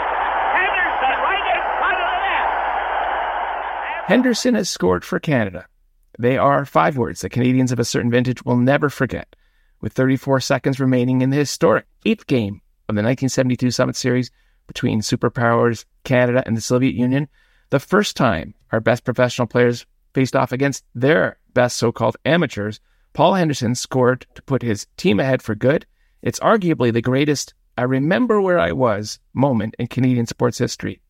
Henderson 0.63 1.15
right 1.28 1.43
in 1.43 1.62
front 1.84 2.00
of 2.00 2.08
the 2.08 2.19
net. 2.24 2.48
Henderson 4.06 4.54
has 4.54 4.70
scored 4.70 5.04
for 5.04 5.20
Canada. 5.20 5.65
They 6.20 6.38
are 6.38 6.63
five 6.63 6.96
words 6.96 7.22
that 7.22 7.32
Canadians 7.32 7.72
of 7.72 7.80
a 7.80 7.84
certain 7.84 8.12
vintage 8.12 8.46
will 8.46 8.56
never 8.56 8.88
forget. 8.88 9.36
With 9.82 9.94
34 9.94 10.41
seconds 10.41 10.80
remaining 10.80 11.22
in 11.22 11.32
the 11.32 11.38
historic 11.38 11.88
eighth 12.06 12.28
game 12.28 12.62
of 12.88 12.94
the 12.94 13.02
1972 13.02 13.72
Summit 13.72 13.96
Series 13.96 14.30
between 14.68 15.02
superpowers 15.02 15.86
Canada 16.04 16.44
and 16.46 16.56
the 16.56 16.62
Soviet 16.62 16.94
Union, 16.94 17.28
the 17.72 17.80
first 17.80 18.15
time 18.15 18.54
our 18.72 18.80
best 18.80 19.06
professional 19.06 19.48
players 19.48 19.88
faced 20.13 20.36
off 20.36 20.52
against 20.52 20.84
their 20.94 21.39
best 21.56 21.76
so 21.76 21.91
called 21.91 22.15
amateurs, 22.26 22.80
Paul 23.13 23.34
Henderson 23.34 23.74
scored 23.74 24.28
to 24.36 24.44
put 24.44 24.62
his 24.62 24.86
team 24.98 25.20
ahead 25.20 25.41
for 25.41 25.56
good. 25.56 25.88
It's 26.22 26.39
arguably 26.41 26.94
the 26.94 27.02
greatest 27.02 27.56
I 27.76 27.82
remember 27.82 28.39
where 28.39 28.60
I 28.60 28.72
was 28.72 29.18
moment 29.34 29.76
in 29.80 29.88
Canadian 29.88 30.28
sports 30.28 30.60
history. 30.60 31.02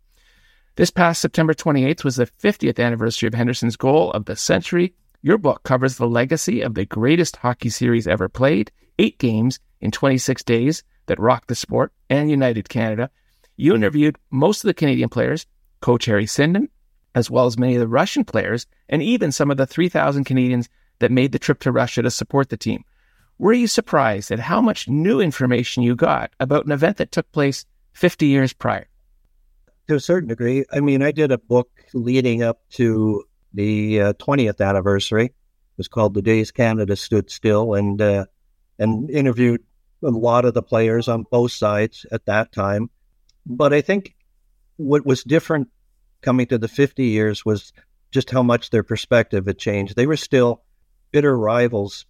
This 0.77 0.91
past 0.91 1.21
September 1.21 1.53
28th 1.53 2.03
was 2.03 2.17
the 2.17 2.25
50th 2.25 2.83
anniversary 2.83 3.27
of 3.27 3.33
Henderson's 3.33 3.77
goal 3.77 4.11
of 4.11 4.25
the 4.25 4.35
century. 4.35 4.93
Your 5.21 5.37
book 5.37 5.63
covers 5.63 5.95
the 5.95 6.05
legacy 6.05 6.59
of 6.59 6.75
the 6.75 6.85
greatest 6.85 7.37
hockey 7.37 7.69
series 7.69 8.07
ever 8.07 8.27
played, 8.27 8.73
eight 8.99 9.17
games 9.17 9.57
in 9.79 9.91
26 9.91 10.43
days 10.43 10.83
that 11.05 11.17
rocked 11.17 11.47
the 11.47 11.55
sport 11.55 11.93
and 12.09 12.29
united 12.29 12.67
Canada. 12.67 13.09
You 13.55 13.73
interviewed 13.73 14.17
most 14.31 14.65
of 14.65 14.67
the 14.67 14.73
Canadian 14.73 15.07
players, 15.07 15.45
Coach 15.79 16.05
Harry 16.05 16.25
Sinden, 16.25 16.67
as 17.13 17.31
well 17.31 17.45
as 17.45 17.57
many 17.57 17.75
of 17.75 17.79
the 17.79 17.87
Russian 17.87 18.25
players, 18.25 18.67
and 18.89 19.01
even 19.01 19.31
some 19.31 19.49
of 19.49 19.55
the 19.55 19.65
3,000 19.65 20.25
Canadians 20.25 20.67
that 20.99 21.09
made 21.09 21.31
the 21.31 21.39
trip 21.39 21.61
to 21.61 21.71
Russia 21.71 22.01
to 22.01 22.11
support 22.11 22.49
the 22.49 22.57
team. 22.57 22.83
Were 23.37 23.53
you 23.53 23.67
surprised 23.67 24.29
at 24.29 24.39
how 24.39 24.59
much 24.59 24.89
new 24.89 25.21
information 25.21 25.83
you 25.83 25.95
got 25.95 26.33
about 26.37 26.65
an 26.65 26.73
event 26.73 26.97
that 26.97 27.13
took 27.13 27.31
place 27.31 27.65
50 27.93 28.25
years 28.25 28.51
prior? 28.51 28.89
To 29.87 29.95
a 29.95 29.99
certain 29.99 30.29
degree. 30.29 30.65
I 30.71 30.79
mean, 30.79 31.01
I 31.01 31.11
did 31.11 31.31
a 31.31 31.37
book 31.37 31.69
leading 31.93 32.43
up 32.43 32.61
to 32.71 33.23
the 33.53 34.01
uh, 34.01 34.13
20th 34.13 34.65
anniversary. 34.65 35.25
It 35.25 35.33
was 35.77 35.87
called 35.87 36.13
"The 36.13 36.21
Days 36.21 36.51
Canada 36.51 36.95
Stood 36.95 37.29
Still," 37.29 37.73
and 37.73 38.01
uh, 38.01 38.25
and 38.79 39.09
interviewed 39.09 39.61
a 40.03 40.09
lot 40.09 40.45
of 40.45 40.53
the 40.53 40.63
players 40.63 41.07
on 41.07 41.25
both 41.31 41.51
sides 41.51 42.05
at 42.11 42.25
that 42.25 42.51
time. 42.51 42.89
But 43.45 43.73
I 43.73 43.81
think 43.81 44.15
what 44.77 45.05
was 45.05 45.23
different 45.23 45.69
coming 46.21 46.47
to 46.47 46.57
the 46.57 46.67
50 46.67 47.05
years 47.05 47.45
was 47.45 47.71
just 48.11 48.29
how 48.29 48.43
much 48.43 48.69
their 48.69 48.83
perspective 48.83 49.45
had 49.45 49.57
changed. 49.57 49.95
They 49.95 50.07
were 50.07 50.17
still 50.17 50.63
bitter 51.11 51.37
rivals 51.37 52.05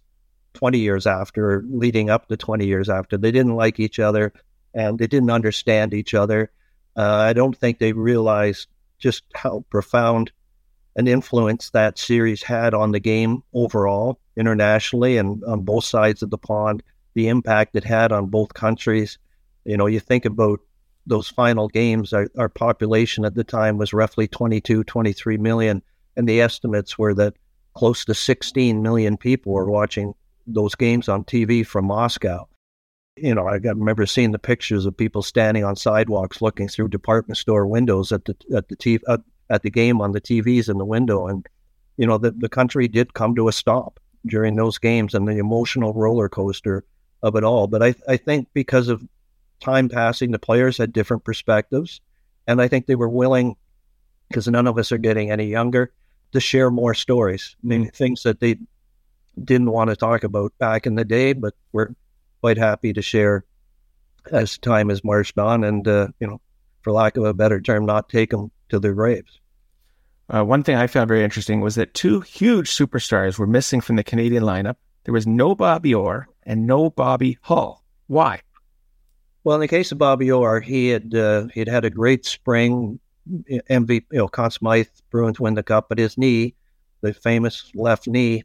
20 0.54 0.78
years 0.78 1.06
after, 1.06 1.64
leading 1.68 2.10
up 2.10 2.28
to 2.28 2.36
20 2.36 2.66
years 2.66 2.88
after. 2.88 3.16
They 3.16 3.30
didn't 3.30 3.56
like 3.56 3.78
each 3.78 3.98
other 3.98 4.32
and 4.74 4.98
they 4.98 5.06
didn't 5.06 5.30
understand 5.30 5.94
each 5.94 6.14
other. 6.14 6.50
Uh, 6.96 7.16
I 7.16 7.32
don't 7.32 7.56
think 7.56 7.78
they 7.78 7.92
realized 7.92 8.68
just 8.98 9.24
how 9.34 9.64
profound 9.70 10.32
an 10.96 11.06
influence 11.06 11.70
that 11.70 11.98
series 11.98 12.42
had 12.42 12.72
on 12.72 12.92
the 12.92 13.00
game 13.00 13.42
overall, 13.52 14.18
internationally, 14.36 15.18
and 15.18 15.44
on 15.44 15.60
both 15.60 15.84
sides 15.84 16.22
of 16.22 16.30
the 16.30 16.38
pond. 16.38 16.82
The 17.14 17.28
impact 17.28 17.76
it 17.76 17.84
had 17.84 18.12
on 18.12 18.26
both 18.26 18.54
countries. 18.54 19.18
You 19.64 19.76
know, 19.76 19.86
you 19.86 20.00
think 20.00 20.24
about 20.24 20.60
those 21.06 21.28
final 21.28 21.68
games, 21.68 22.12
our, 22.12 22.28
our 22.36 22.48
population 22.48 23.24
at 23.24 23.34
the 23.34 23.44
time 23.44 23.78
was 23.78 23.92
roughly 23.92 24.26
22, 24.26 24.84
23 24.84 25.38
million. 25.38 25.82
And 26.16 26.28
the 26.28 26.40
estimates 26.40 26.98
were 26.98 27.14
that 27.14 27.34
close 27.74 28.04
to 28.06 28.14
16 28.14 28.82
million 28.82 29.16
people 29.16 29.52
were 29.52 29.70
watching 29.70 30.14
those 30.46 30.74
games 30.74 31.08
on 31.08 31.24
TV 31.24 31.64
from 31.66 31.86
Moscow 31.86 32.48
you 33.16 33.34
know, 33.34 33.46
I 33.48 33.54
remember 33.56 34.06
seeing 34.06 34.32
the 34.32 34.38
pictures 34.38 34.84
of 34.84 34.96
people 34.96 35.22
standing 35.22 35.64
on 35.64 35.76
sidewalks 35.76 36.42
looking 36.42 36.68
through 36.68 36.88
department 36.88 37.38
store 37.38 37.66
windows 37.66 38.12
at 38.12 38.24
the 38.26 38.36
at 38.54 38.68
the 38.68 38.76
TV, 38.76 39.00
at, 39.08 39.20
at 39.48 39.62
the 39.62 39.70
game 39.70 40.00
on 40.00 40.12
the 40.12 40.20
TVs 40.20 40.68
in 40.68 40.78
the 40.78 40.84
window, 40.84 41.26
and 41.26 41.46
you 41.96 42.06
know, 42.06 42.18
the 42.18 42.30
the 42.32 42.48
country 42.48 42.88
did 42.88 43.14
come 43.14 43.34
to 43.36 43.48
a 43.48 43.52
stop 43.52 44.00
during 44.26 44.56
those 44.56 44.78
games 44.78 45.14
and 45.14 45.26
the 45.26 45.38
emotional 45.38 45.94
roller 45.94 46.28
coaster 46.28 46.84
of 47.22 47.36
it 47.36 47.44
all. 47.44 47.66
But 47.66 47.82
I 47.82 47.94
I 48.06 48.16
think 48.18 48.48
because 48.52 48.88
of 48.88 49.02
time 49.60 49.88
passing, 49.88 50.30
the 50.30 50.38
players 50.38 50.76
had 50.76 50.92
different 50.92 51.24
perspectives, 51.24 52.00
and 52.46 52.60
I 52.60 52.68
think 52.68 52.86
they 52.86 52.96
were 52.96 53.08
willing, 53.08 53.56
because 54.28 54.46
none 54.46 54.66
of 54.66 54.76
us 54.78 54.92
are 54.92 54.98
getting 54.98 55.30
any 55.30 55.46
younger, 55.46 55.90
to 56.32 56.40
share 56.40 56.70
more 56.70 56.92
stories. 56.92 57.56
I 57.64 57.66
mean, 57.66 57.86
mm. 57.86 57.94
things 57.94 58.24
that 58.24 58.40
they 58.40 58.58
didn't 59.42 59.70
want 59.70 59.90
to 59.90 59.96
talk 59.96 60.24
about 60.24 60.52
back 60.58 60.86
in 60.86 60.96
the 60.96 61.04
day, 61.04 61.32
but 61.32 61.54
were 61.72 61.94
quite 62.46 62.58
happy 62.58 62.92
to 62.92 63.02
share 63.02 63.44
as 64.30 64.56
time 64.56 64.88
has 64.88 65.02
marched 65.02 65.36
on 65.36 65.64
and, 65.64 65.88
uh, 65.88 66.06
you 66.20 66.28
know, 66.28 66.40
for 66.82 66.92
lack 66.92 67.16
of 67.16 67.24
a 67.24 67.34
better 67.34 67.60
term, 67.60 67.84
not 67.84 68.08
take 68.08 68.30
them 68.30 68.52
to 68.68 68.78
their 68.78 68.94
graves. 68.94 69.40
Uh, 70.32 70.44
one 70.44 70.62
thing 70.62 70.76
I 70.76 70.86
found 70.86 71.08
very 71.08 71.24
interesting 71.24 71.60
was 71.60 71.74
that 71.74 71.92
two 71.92 72.20
huge 72.20 72.70
superstars 72.70 73.36
were 73.36 73.48
missing 73.48 73.80
from 73.80 73.96
the 73.96 74.04
Canadian 74.04 74.44
lineup. 74.44 74.76
There 75.02 75.12
was 75.12 75.26
no 75.26 75.56
Bobby 75.56 75.92
Orr 75.92 76.28
and 76.44 76.68
no 76.68 76.88
Bobby 76.88 77.36
Hull. 77.40 77.82
Why? 78.06 78.42
Well, 79.42 79.56
in 79.56 79.60
the 79.60 79.66
case 79.66 79.90
of 79.90 79.98
Bobby 79.98 80.30
Orr, 80.30 80.60
he 80.60 80.90
had 80.90 81.12
uh, 81.16 81.48
he'd 81.52 81.66
had 81.66 81.84
a 81.84 81.90
great 81.90 82.24
spring. 82.24 83.00
MVP, 83.28 84.04
you 84.12 84.18
know, 84.18 84.28
Conn 84.28 84.52
Smythe 84.52 84.86
Bruins 85.10 85.40
win 85.40 85.54
the 85.54 85.64
cup, 85.64 85.88
but 85.88 85.98
his 85.98 86.16
knee, 86.16 86.54
the 87.00 87.12
famous 87.12 87.72
left 87.74 88.06
knee, 88.06 88.44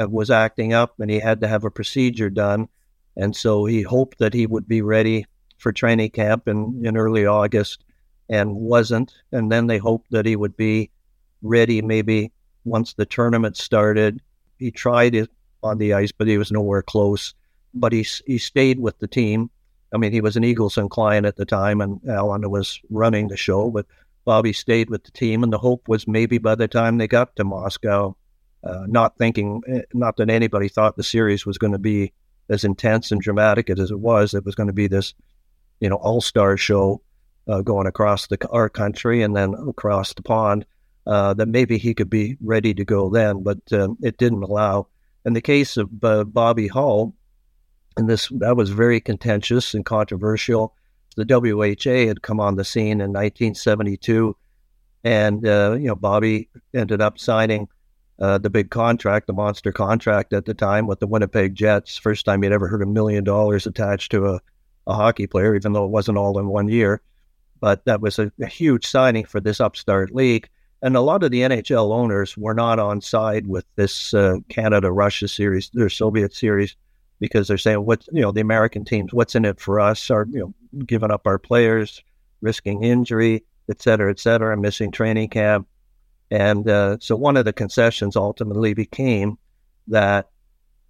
uh, 0.00 0.08
was 0.08 0.30
acting 0.30 0.72
up, 0.72 0.94
and 1.00 1.10
he 1.10 1.18
had 1.18 1.40
to 1.40 1.48
have 1.48 1.64
a 1.64 1.70
procedure 1.70 2.30
done. 2.30 2.68
And 3.16 3.34
so 3.36 3.64
he 3.64 3.82
hoped 3.82 4.18
that 4.18 4.34
he 4.34 4.46
would 4.46 4.68
be 4.68 4.82
ready 4.82 5.26
for 5.58 5.72
training 5.72 6.10
camp 6.10 6.48
in, 6.48 6.82
in 6.84 6.96
early 6.96 7.26
August. 7.26 7.84
and 8.30 8.54
wasn't. 8.54 9.12
And 9.32 9.50
then 9.52 9.66
they 9.66 9.78
hoped 9.78 10.10
that 10.12 10.24
he 10.24 10.36
would 10.36 10.56
be 10.56 10.90
ready 11.42 11.82
maybe 11.82 12.32
once 12.64 12.94
the 12.94 13.04
tournament 13.04 13.56
started. 13.56 14.22
He 14.58 14.70
tried 14.70 15.14
it 15.14 15.28
on 15.62 15.78
the 15.78 15.92
ice, 15.92 16.12
but 16.12 16.28
he 16.28 16.38
was 16.38 16.52
nowhere 16.52 16.82
close. 16.82 17.34
But 17.74 17.92
he 17.92 18.06
he 18.26 18.38
stayed 18.38 18.78
with 18.78 18.98
the 18.98 19.08
team. 19.08 19.50
I 19.92 19.98
mean, 19.98 20.12
he 20.12 20.20
was 20.20 20.36
an 20.36 20.44
Eagleson 20.44 20.88
client 20.88 21.26
at 21.26 21.36
the 21.36 21.44
time, 21.44 21.80
and 21.80 22.00
Alan 22.08 22.48
was 22.48 22.80
running 22.90 23.28
the 23.28 23.36
show. 23.36 23.70
But 23.70 23.86
Bobby 24.24 24.52
stayed 24.52 24.90
with 24.90 25.04
the 25.04 25.10
team, 25.10 25.42
and 25.42 25.52
the 25.52 25.58
hope 25.58 25.88
was 25.88 26.06
maybe 26.06 26.38
by 26.38 26.54
the 26.54 26.68
time 26.68 26.98
they 26.98 27.08
got 27.08 27.34
to 27.36 27.44
Moscow, 27.44 28.16
uh, 28.62 28.84
not 28.86 29.18
thinking, 29.18 29.62
eh, 29.66 29.82
not 29.92 30.16
that 30.16 30.30
anybody 30.30 30.68
thought 30.68 30.96
the 30.96 31.02
series 31.02 31.44
was 31.44 31.58
going 31.58 31.72
to 31.72 31.78
be 31.78 32.12
as 32.50 32.64
intense 32.64 33.12
and 33.12 33.22
dramatic 33.22 33.70
as 33.70 33.90
it 33.90 34.00
was. 34.00 34.34
It 34.34 34.44
was 34.44 34.54
going 34.54 34.66
to 34.66 34.72
be 34.72 34.88
this, 34.88 35.14
you 35.80 35.88
know, 35.88 35.96
all-star 35.96 36.56
show 36.56 37.00
uh, 37.48 37.62
going 37.62 37.86
across 37.86 38.26
the 38.26 38.38
our 38.50 38.68
country 38.68 39.22
and 39.22 39.34
then 39.34 39.54
across 39.68 40.12
the 40.12 40.22
pond. 40.22 40.66
Uh, 41.06 41.32
that 41.32 41.48
maybe 41.48 41.78
he 41.78 41.94
could 41.94 42.10
be 42.10 42.36
ready 42.42 42.74
to 42.74 42.84
go 42.84 43.08
then, 43.08 43.42
but 43.42 43.58
um, 43.72 43.96
it 44.02 44.18
didn't 44.18 44.42
allow. 44.42 44.86
In 45.24 45.32
the 45.32 45.40
case 45.40 45.78
of 45.78 45.88
uh, 46.04 46.24
Bobby 46.24 46.68
Hull, 46.68 47.14
and 47.96 48.08
this 48.08 48.28
that 48.38 48.56
was 48.56 48.70
very 48.70 49.00
contentious 49.00 49.74
and 49.74 49.84
controversial. 49.84 50.74
The 51.16 51.24
WHA 51.24 52.06
had 52.06 52.22
come 52.22 52.38
on 52.38 52.56
the 52.56 52.64
scene 52.64 53.00
in 53.00 53.12
1972, 53.12 54.36
and 55.02 55.46
uh, 55.46 55.76
you 55.78 55.88
know 55.88 55.96
Bobby 55.96 56.48
ended 56.74 57.00
up 57.00 57.18
signing 57.18 57.68
uh, 58.20 58.38
the 58.38 58.50
big 58.50 58.70
contract, 58.70 59.26
the 59.26 59.32
monster 59.32 59.72
contract 59.72 60.32
at 60.32 60.44
the 60.44 60.54
time 60.54 60.86
with 60.86 61.00
the 61.00 61.06
Winnipeg 61.06 61.54
Jets. 61.54 61.96
First 61.96 62.24
time 62.24 62.44
you'd 62.44 62.52
ever 62.52 62.68
heard 62.68 62.82
a 62.82 62.86
million 62.86 63.24
dollars 63.24 63.66
attached 63.66 64.10
to 64.12 64.26
a, 64.26 64.40
a 64.86 64.94
hockey 64.94 65.26
player, 65.26 65.54
even 65.54 65.72
though 65.72 65.84
it 65.84 65.90
wasn't 65.90 66.18
all 66.18 66.38
in 66.38 66.48
one 66.48 66.68
year. 66.68 67.00
But 67.60 67.84
that 67.86 68.00
was 68.00 68.18
a, 68.18 68.30
a 68.40 68.46
huge 68.46 68.86
signing 68.86 69.24
for 69.24 69.40
this 69.40 69.60
upstart 69.60 70.14
league. 70.14 70.48
And 70.82 70.96
a 70.96 71.00
lot 71.00 71.22
of 71.22 71.30
the 71.30 71.42
NHL 71.42 71.92
owners 71.92 72.36
were 72.36 72.54
not 72.54 72.78
on 72.78 73.00
side 73.00 73.46
with 73.46 73.64
this 73.76 74.14
uh, 74.14 74.36
Canada 74.48 74.90
Russia 74.90 75.28
series, 75.28 75.70
their 75.74 75.90
Soviet 75.90 76.34
series, 76.34 76.74
because 77.20 77.48
they're 77.48 77.58
saying, 77.58 77.84
what, 77.84 78.06
you 78.12 78.22
know, 78.22 78.32
the 78.32 78.40
American 78.40 78.84
teams, 78.84 79.12
what's 79.12 79.34
in 79.34 79.44
it 79.44 79.60
for 79.60 79.78
us? 79.78 80.10
Are, 80.10 80.26
you 80.30 80.40
know, 80.40 80.54
giving 80.86 81.10
up 81.10 81.26
our 81.26 81.38
players, 81.38 82.02
risking 82.40 82.82
injury, 82.82 83.44
et 83.68 83.82
cetera, 83.82 84.10
et 84.10 84.18
cetera, 84.18 84.56
missing 84.56 84.90
training 84.90 85.28
camp. 85.28 85.66
And 86.30 86.68
uh, 86.68 86.98
so 87.00 87.16
one 87.16 87.36
of 87.36 87.44
the 87.44 87.52
concessions 87.52 88.16
ultimately 88.16 88.74
became 88.74 89.38
that 89.88 90.30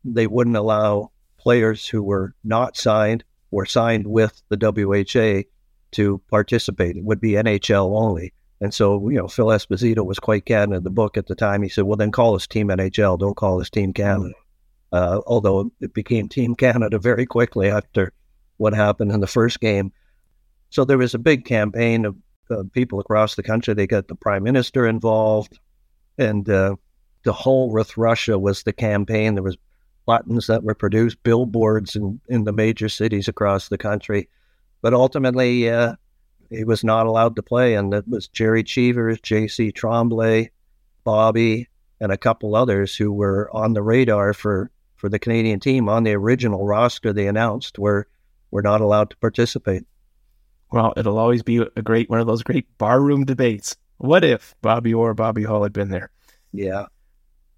they 0.05 0.27
wouldn't 0.27 0.57
allow 0.57 1.11
players 1.39 1.87
who 1.87 2.03
were 2.03 2.35
not 2.45 2.77
signed 2.77 3.25
or 3.51 3.65
signed 3.65 4.07
with 4.07 4.43
the 4.49 4.57
WHA 4.57 5.49
to 5.93 6.19
participate. 6.29 6.97
It 6.97 7.05
would 7.05 7.21
be 7.21 7.33
NHL 7.33 7.99
only. 7.99 8.33
And 8.61 8.75
so, 8.75 9.09
you 9.09 9.17
know, 9.17 9.29
Phil 9.29 9.47
Esposito 9.47 10.05
was 10.05 10.19
quite 10.19 10.45
candid 10.45 10.79
in 10.79 10.85
the 10.85 10.91
book 10.91 11.17
at 11.17 11.27
the 11.27 11.35
time. 11.35 11.63
He 11.63 11.71
said, 11.71 11.85
well, 11.85 11.97
then 11.97 12.13
call 12.13 12.35
us 12.35 12.47
Team 12.47 12.69
NHL. 12.69 13.19
Don't 13.19 13.37
call 13.37 13.61
us 13.61 13.71
Team 13.71 13.95
Canada. 13.95 14.35
Uh, 14.93 15.21
although 15.27 15.73
it 15.81 15.95
became 15.95 16.29
Team 16.29 16.55
Canada 16.55 16.99
very 16.99 17.25
quickly 17.25 17.71
after 17.71 18.13
what 18.59 18.75
happened 18.75 19.13
in 19.13 19.21
the 19.21 19.27
first 19.27 19.61
game. 19.61 19.93
So 20.69 20.85
there 20.85 20.99
was 20.99 21.15
a 21.15 21.19
big 21.19 21.47
campaign 21.47 22.05
of 22.05 22.17
uh, 22.51 22.65
people 22.73 23.01
across 23.01 23.35
the 23.35 23.43
country. 23.43 23.75
They 23.75 23.87
got 23.87 24.09
the 24.09 24.15
prime 24.15 24.43
minister 24.43 24.87
involved, 24.87 25.59
and 26.19 26.49
uh, 26.49 26.77
the 27.25 27.33
Hull 27.33 27.71
with 27.71 27.97
Russia 27.97 28.39
was 28.39 28.63
the 28.63 28.73
campaign. 28.73 29.35
There 29.35 29.43
was 29.43 29.57
buttons 30.07 30.47
that 30.47 30.63
were 30.63 30.75
produced, 30.75 31.23
billboards 31.23 31.97
in, 31.97 32.21
in 32.29 32.45
the 32.45 32.53
major 32.53 32.89
cities 32.89 33.29
across 33.29 33.69
the 33.69 33.79
country. 33.79 34.29
But 34.83 34.95
ultimately, 34.95 35.69
uh, 35.69 35.97
he 36.49 36.65
was 36.65 36.83
not 36.83 37.07
allowed 37.07 37.37
to 37.37 37.43
play, 37.43 37.75
and 37.75 37.93
it 37.95 38.09
was 38.09 38.29
Jerry 38.29 38.65
Cheevers, 38.65 39.21
J.C. 39.21 39.71
Tremblay, 39.71 40.51
Bobby, 41.05 41.69
and 42.01 42.11
a 42.11 42.19
couple 42.19 42.57
others 42.57 42.97
who 42.97 43.13
were 43.13 43.49
on 43.53 43.75
the 43.75 43.83
radar 43.83 44.33
for, 44.33 44.71
for 44.97 45.09
the 45.09 45.19
Canadian 45.19 45.61
team 45.61 45.89
on 45.89 46.03
the 46.03 46.15
original 46.15 46.67
roster 46.67 47.13
they 47.13 47.27
announced 47.27 47.79
were 47.79 48.09
were 48.51 48.63
not 48.63 48.81
allowed 48.81 49.11
to 49.11 49.17
participate. 49.19 49.85
Well, 50.73 50.93
it'll 50.97 51.19
always 51.19 51.43
be 51.43 51.59
a 51.59 51.83
great 51.83 52.09
one 52.09 52.21
of 52.21 52.27
those 52.27 52.43
great 52.43 52.67
barroom 52.79 53.25
debates. 53.25 53.77
What 53.99 54.25
if 54.25 54.55
Bobby 54.63 54.95
Orr, 54.95 55.15
Bobby 55.15 55.45
Hull 55.45 55.63
had 55.63 55.73
been 55.73 55.91
there? 55.91 56.11
Yeah. 56.53 56.87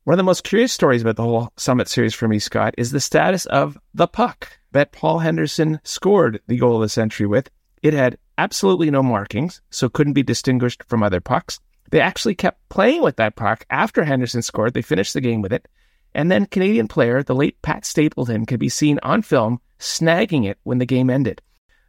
One 0.05 0.14
of 0.14 0.18
the 0.18 0.25
most 0.25 0.44
curious 0.44 0.72
stories 0.72 1.03
about 1.03 1.16
the 1.16 1.22
whole 1.22 1.53
Summit 1.57 1.88
series 1.88 2.14
for 2.14 2.27
me, 2.27 2.38
Scott, 2.38 2.75
is 2.77 2.90
the 2.90 3.01
status 3.01 3.46
of 3.46 3.79
the 3.94 4.09
puck 4.09 4.59
that 4.72 4.92
Paul 4.92 5.20
Henderson 5.20 5.81
scored 5.85 6.40
the 6.48 6.57
goal 6.57 6.77
of 6.77 6.83
the 6.83 6.88
century 6.88 7.27
with. 7.27 7.51
It 7.83 7.94
had 7.94 8.18
absolutely 8.38 8.90
no 8.90 9.03
markings, 9.03 9.61
so 9.70 9.88
couldn't 9.88 10.14
be 10.14 10.22
distinguished 10.22 10.83
from 10.88 11.03
other 11.03 11.20
pucks. 11.20 11.61
They 11.90 12.01
actually 12.01 12.35
kept 12.35 12.68
playing 12.68 13.03
with 13.03 13.16
that 13.16 13.37
puck 13.37 13.64
after 13.70 14.03
Henderson 14.03 14.42
scored. 14.42 14.75
They 14.75 14.83
finished 14.83 15.14
the 15.14 15.20
game 15.20 15.42
with 15.42 15.53
it. 15.53 15.68
And 16.14 16.31
then 16.31 16.46
Canadian 16.46 16.88
player, 16.88 17.22
the 17.22 17.35
late 17.35 17.61
Pat 17.62 17.85
Stapleton, 17.85 18.46
could 18.46 18.61
be 18.61 18.68
seen 18.68 18.98
on 19.03 19.22
film 19.22 19.61
snagging 19.79 20.48
it 20.48 20.59
when 20.62 20.79
the 20.79 20.87
game 20.87 21.11
ended. 21.11 21.42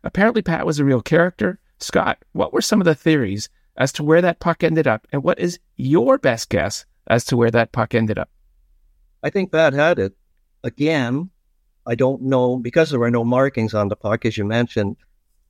Apparently, 0.03 0.41
Pat 0.41 0.65
was 0.65 0.79
a 0.79 0.85
real 0.85 1.01
character. 1.01 1.59
Scott, 1.79 2.23
what 2.33 2.53
were 2.53 2.61
some 2.61 2.81
of 2.81 2.85
the 2.85 2.95
theories 2.95 3.49
as 3.77 3.91
to 3.93 4.03
where 4.03 4.21
that 4.21 4.39
puck 4.39 4.63
ended 4.63 4.87
up? 4.87 5.07
And 5.11 5.23
what 5.23 5.39
is 5.39 5.59
your 5.75 6.17
best 6.17 6.49
guess 6.49 6.85
as 7.07 7.25
to 7.25 7.37
where 7.37 7.51
that 7.51 7.71
puck 7.71 7.95
ended 7.95 8.19
up? 8.19 8.29
I 9.23 9.29
think 9.29 9.51
Pat 9.51 9.73
had 9.73 9.99
it. 9.99 10.13
Again, 10.63 11.29
I 11.85 11.95
don't 11.95 12.23
know, 12.23 12.57
because 12.57 12.89
there 12.89 12.99
were 12.99 13.11
no 13.11 13.23
markings 13.23 13.73
on 13.73 13.89
the 13.89 13.95
puck, 13.95 14.25
as 14.25 14.37
you 14.37 14.45
mentioned, 14.45 14.97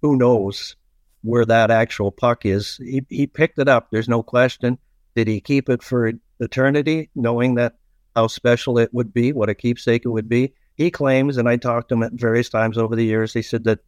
who 0.01 0.15
knows 0.15 0.75
where 1.21 1.45
that 1.45 1.71
actual 1.71 2.11
puck 2.11 2.45
is. 2.45 2.77
He, 2.77 3.05
he 3.09 3.27
picked 3.27 3.59
it 3.59 3.67
up, 3.67 3.89
there's 3.91 4.09
no 4.09 4.23
question. 4.23 4.77
Did 5.15 5.27
he 5.27 5.41
keep 5.41 5.69
it 5.69 5.83
for 5.83 6.11
eternity, 6.39 7.09
knowing 7.15 7.55
that 7.55 7.75
how 8.15 8.27
special 8.27 8.77
it 8.79 8.93
would 8.93 9.13
be, 9.13 9.31
what 9.31 9.49
a 9.49 9.55
keepsake 9.55 10.05
it 10.05 10.09
would 10.09 10.27
be? 10.27 10.53
He 10.75 10.89
claims, 10.89 11.37
and 11.37 11.47
I 11.47 11.57
talked 11.57 11.89
to 11.89 11.95
him 11.95 12.03
at 12.03 12.13
various 12.13 12.49
times 12.49 12.77
over 12.77 12.95
the 12.95 13.05
years, 13.05 13.33
he 13.33 13.43
said 13.43 13.63
that 13.65 13.79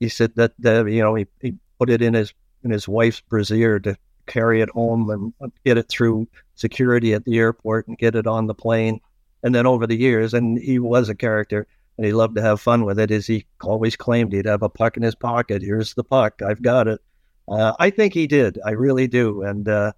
he 0.00 0.08
said 0.08 0.32
that 0.36 0.52
uh, 0.64 0.84
you 0.84 1.02
know 1.02 1.14
he, 1.14 1.26
he 1.40 1.54
put 1.78 1.90
it 1.90 2.02
in 2.02 2.14
his 2.14 2.32
in 2.64 2.70
his 2.70 2.88
wife's 2.88 3.20
brassiere 3.20 3.78
to 3.80 3.96
carry 4.26 4.60
it 4.60 4.70
home 4.70 5.08
and 5.40 5.52
get 5.64 5.78
it 5.78 5.88
through 5.88 6.26
security 6.56 7.14
at 7.14 7.24
the 7.24 7.38
airport 7.38 7.86
and 7.86 7.98
get 7.98 8.16
it 8.16 8.26
on 8.26 8.46
the 8.46 8.54
plane. 8.54 9.00
And 9.42 9.54
then 9.54 9.66
over 9.66 9.86
the 9.86 9.96
years, 9.96 10.34
and 10.34 10.58
he 10.58 10.78
was 10.78 11.08
a 11.08 11.14
character 11.14 11.66
and 11.96 12.06
he 12.06 12.12
loved 12.12 12.36
to 12.36 12.42
have 12.42 12.60
fun 12.60 12.84
with 12.84 12.98
it. 12.98 13.10
As 13.10 13.26
he 13.26 13.46
always 13.62 13.96
claimed, 13.96 14.32
he'd 14.32 14.46
have 14.46 14.62
a 14.62 14.68
puck 14.68 14.96
in 14.96 15.02
his 15.02 15.14
pocket. 15.14 15.62
Here's 15.62 15.94
the 15.94 16.04
puck. 16.04 16.42
I've 16.42 16.62
got 16.62 16.88
it. 16.88 17.00
Uh, 17.48 17.74
I 17.78 17.90
think 17.90 18.12
he 18.12 18.26
did. 18.26 18.58
I 18.64 18.72
really 18.72 19.06
do. 19.06 19.42
And 19.42 19.68
uh, 19.68 19.92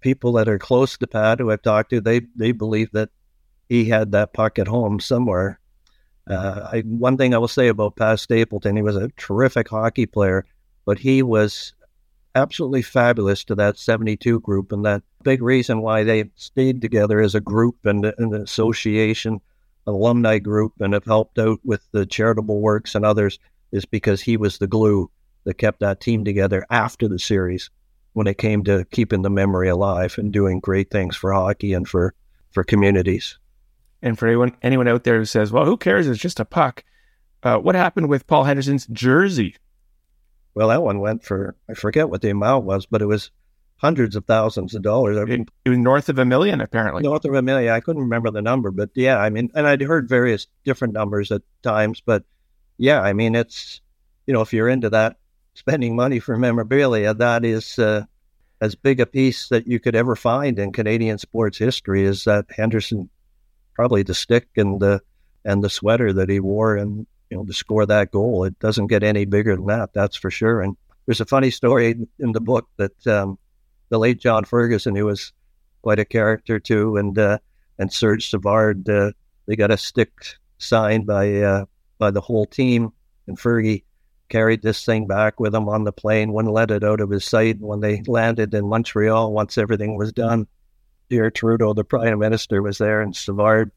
people 0.00 0.32
that 0.32 0.48
are 0.48 0.58
close 0.58 0.96
to 0.98 1.06
Pat, 1.06 1.38
who 1.38 1.50
I've 1.50 1.62
talked 1.62 1.90
to, 1.90 2.00
they 2.00 2.22
they 2.34 2.52
believe 2.52 2.90
that 2.92 3.10
he 3.68 3.84
had 3.86 4.12
that 4.12 4.32
puck 4.32 4.58
at 4.58 4.68
home 4.68 5.00
somewhere. 5.00 5.60
Uh, 6.28 6.68
I, 6.72 6.80
one 6.80 7.16
thing 7.16 7.34
I 7.34 7.38
will 7.38 7.48
say 7.48 7.68
about 7.68 7.96
Pat 7.96 8.20
Stapleton, 8.20 8.76
he 8.76 8.82
was 8.82 8.96
a 8.96 9.10
terrific 9.16 9.68
hockey 9.68 10.06
player, 10.06 10.46
but 10.84 10.98
he 10.98 11.22
was 11.22 11.74
absolutely 12.34 12.82
fabulous 12.82 13.44
to 13.44 13.54
that 13.54 13.78
72 13.78 14.40
group. 14.40 14.72
And 14.72 14.84
that 14.84 15.02
big 15.22 15.42
reason 15.42 15.82
why 15.82 16.02
they 16.02 16.30
stayed 16.36 16.80
together 16.80 17.20
as 17.20 17.34
a 17.34 17.40
group 17.40 17.76
and 17.84 18.06
an 18.18 18.34
association, 18.34 19.40
alumni 19.86 20.38
group, 20.38 20.72
and 20.80 20.94
have 20.94 21.04
helped 21.04 21.38
out 21.38 21.60
with 21.64 21.82
the 21.92 22.06
charitable 22.06 22.60
works 22.60 22.94
and 22.94 23.04
others 23.04 23.38
is 23.72 23.84
because 23.84 24.20
he 24.20 24.36
was 24.36 24.58
the 24.58 24.66
glue 24.66 25.10
that 25.44 25.58
kept 25.58 25.80
that 25.80 26.00
team 26.00 26.24
together 26.24 26.64
after 26.70 27.06
the 27.08 27.18
series 27.18 27.70
when 28.14 28.26
it 28.26 28.38
came 28.38 28.64
to 28.64 28.84
keeping 28.92 29.22
the 29.22 29.30
memory 29.30 29.68
alive 29.68 30.14
and 30.18 30.32
doing 30.32 30.60
great 30.60 30.90
things 30.90 31.16
for 31.16 31.32
hockey 31.32 31.72
and 31.72 31.88
for, 31.88 32.14
for 32.52 32.64
communities. 32.64 33.38
And 34.04 34.18
for 34.18 34.28
anyone 34.28 34.54
anyone 34.62 34.86
out 34.86 35.02
there 35.04 35.16
who 35.16 35.24
says, 35.24 35.50
"Well, 35.50 35.64
who 35.64 35.78
cares? 35.78 36.06
It's 36.06 36.20
just 36.20 36.38
a 36.38 36.44
puck," 36.44 36.84
uh, 37.42 37.56
what 37.56 37.74
happened 37.74 38.10
with 38.10 38.26
Paul 38.26 38.44
Henderson's 38.44 38.86
jersey? 38.88 39.56
Well, 40.54 40.68
that 40.68 40.82
one 40.82 41.00
went 41.00 41.24
for 41.24 41.56
I 41.70 41.74
forget 41.74 42.10
what 42.10 42.20
the 42.20 42.28
amount 42.28 42.66
was, 42.66 42.84
but 42.84 43.00
it 43.00 43.06
was 43.06 43.30
hundreds 43.78 44.14
of 44.14 44.26
thousands 44.26 44.74
of 44.74 44.82
dollars. 44.82 45.16
I 45.16 45.24
mean, 45.24 45.46
it 45.64 45.70
was 45.70 45.78
north 45.78 46.10
of 46.10 46.18
a 46.18 46.24
million, 46.26 46.60
apparently. 46.60 47.02
North 47.02 47.24
of 47.24 47.34
a 47.34 47.40
million. 47.40 47.72
I 47.72 47.80
couldn't 47.80 48.02
remember 48.02 48.30
the 48.30 48.42
number, 48.42 48.70
but 48.70 48.90
yeah, 48.94 49.18
I 49.18 49.30
mean, 49.30 49.50
and 49.54 49.66
I'd 49.66 49.80
heard 49.80 50.06
various 50.06 50.48
different 50.64 50.92
numbers 50.92 51.32
at 51.32 51.40
times, 51.62 52.02
but 52.04 52.24
yeah, 52.76 53.00
I 53.00 53.14
mean, 53.14 53.34
it's 53.34 53.80
you 54.26 54.34
know, 54.34 54.42
if 54.42 54.52
you're 54.52 54.68
into 54.68 54.90
that, 54.90 55.16
spending 55.54 55.96
money 55.96 56.18
for 56.18 56.36
memorabilia, 56.36 57.14
that 57.14 57.42
is 57.46 57.78
uh, 57.78 58.04
as 58.60 58.74
big 58.74 59.00
a 59.00 59.06
piece 59.06 59.48
that 59.48 59.66
you 59.66 59.80
could 59.80 59.96
ever 59.96 60.14
find 60.14 60.58
in 60.58 60.72
Canadian 60.72 61.16
sports 61.16 61.56
history. 61.56 62.04
Is 62.04 62.24
that 62.24 62.44
Henderson 62.50 63.08
probably 63.74 64.02
the 64.02 64.14
stick 64.14 64.48
and 64.56 64.80
the 64.80 65.00
and 65.44 65.62
the 65.62 65.70
sweater 65.70 66.12
that 66.12 66.30
he 66.30 66.40
wore 66.40 66.76
and 66.76 67.06
you 67.30 67.36
know 67.36 67.44
to 67.44 67.52
score 67.52 67.86
that 67.86 68.10
goal. 68.10 68.44
It 68.44 68.58
doesn't 68.58 68.86
get 68.86 69.02
any 69.02 69.24
bigger 69.24 69.56
than 69.56 69.66
that, 69.66 69.92
that's 69.92 70.16
for 70.16 70.30
sure. 70.30 70.60
And 70.62 70.76
there's 71.06 71.20
a 71.20 71.26
funny 71.26 71.50
story 71.50 71.96
in 72.18 72.32
the 72.32 72.40
book 72.40 72.68
that 72.76 73.06
um, 73.06 73.38
the 73.90 73.98
late 73.98 74.18
John 74.18 74.44
Ferguson, 74.44 74.96
who 74.96 75.06
was 75.06 75.32
quite 75.82 75.98
a 75.98 76.04
character 76.04 76.58
too, 76.58 76.96
and 76.96 77.18
uh, 77.18 77.38
and 77.78 77.92
Serge 77.92 78.30
Savard, 78.30 78.88
uh, 78.88 79.12
they 79.46 79.56
got 79.56 79.70
a 79.70 79.76
stick 79.76 80.10
signed 80.58 81.06
by 81.06 81.42
uh, 81.42 81.64
by 81.98 82.10
the 82.10 82.20
whole 82.20 82.46
team, 82.46 82.92
and 83.26 83.38
Fergie 83.38 83.84
carried 84.28 84.62
this 84.62 84.84
thing 84.84 85.06
back 85.06 85.38
with 85.38 85.54
him 85.54 85.68
on 85.68 85.84
the 85.84 85.92
plane, 85.92 86.32
wouldn't 86.32 86.54
let 86.54 86.70
it 86.70 86.82
out 86.82 87.00
of 87.00 87.10
his 87.10 87.24
sight. 87.24 87.60
When 87.60 87.80
they 87.80 88.02
landed 88.06 88.54
in 88.54 88.68
Montreal, 88.68 89.32
once 89.32 89.58
everything 89.58 89.96
was 89.96 90.12
done, 90.12 90.46
Pierre 91.08 91.30
Trudeau, 91.30 91.74
the 91.74 91.84
prime 91.84 92.18
minister, 92.18 92.62
was 92.62 92.78
there, 92.78 93.00
and 93.00 93.14
Savard 93.14 93.70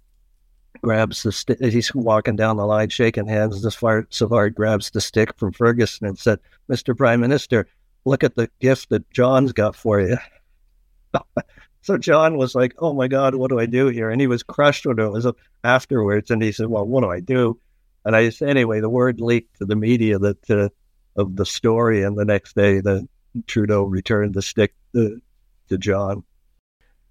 grabs 0.81 1.23
the 1.23 1.31
stick. 1.31 1.59
He's 1.59 1.93
walking 1.93 2.35
down 2.35 2.57
the 2.57 2.65
line, 2.65 2.89
shaking 2.89 3.27
hands. 3.27 3.61
This 3.61 3.75
far, 3.75 4.07
Savard 4.09 4.55
grabs 4.55 4.89
the 4.91 5.01
stick 5.01 5.35
from 5.37 5.51
Ferguson 5.51 6.07
and 6.07 6.17
said, 6.17 6.39
"Mr. 6.69 6.95
Prime 6.95 7.19
Minister, 7.19 7.67
look 8.05 8.23
at 8.23 8.35
the 8.35 8.49
gift 8.59 8.89
that 8.89 9.09
John's 9.11 9.53
got 9.53 9.75
for 9.75 9.99
you." 9.99 10.17
so 11.81 11.97
John 11.97 12.37
was 12.37 12.55
like, 12.55 12.75
"Oh 12.79 12.93
my 12.93 13.07
God, 13.07 13.35
what 13.35 13.49
do 13.49 13.59
I 13.59 13.65
do 13.65 13.87
here?" 13.87 14.09
And 14.09 14.21
he 14.21 14.27
was 14.27 14.43
crushed 14.43 14.85
when 14.85 14.99
it 14.99 15.09
was 15.09 15.27
afterwards. 15.63 16.31
And 16.31 16.41
he 16.41 16.51
said, 16.51 16.67
"Well, 16.67 16.85
what 16.85 17.01
do 17.01 17.09
I 17.09 17.19
do?" 17.19 17.59
And 18.05 18.15
I 18.15 18.29
said, 18.29 18.49
"Anyway, 18.49 18.79
the 18.79 18.89
word 18.89 19.19
leaked 19.19 19.57
to 19.59 19.65
the 19.65 19.75
media 19.75 20.19
that 20.19 20.49
uh, 20.49 20.69
of 21.15 21.35
the 21.35 21.45
story, 21.45 22.03
and 22.03 22.17
the 22.17 22.25
next 22.25 22.55
day, 22.55 22.79
the 22.79 23.07
Trudeau 23.47 23.83
returned 23.83 24.33
the 24.33 24.41
stick 24.41 24.73
to, 24.93 25.21
to 25.69 25.77
John." 25.77 26.23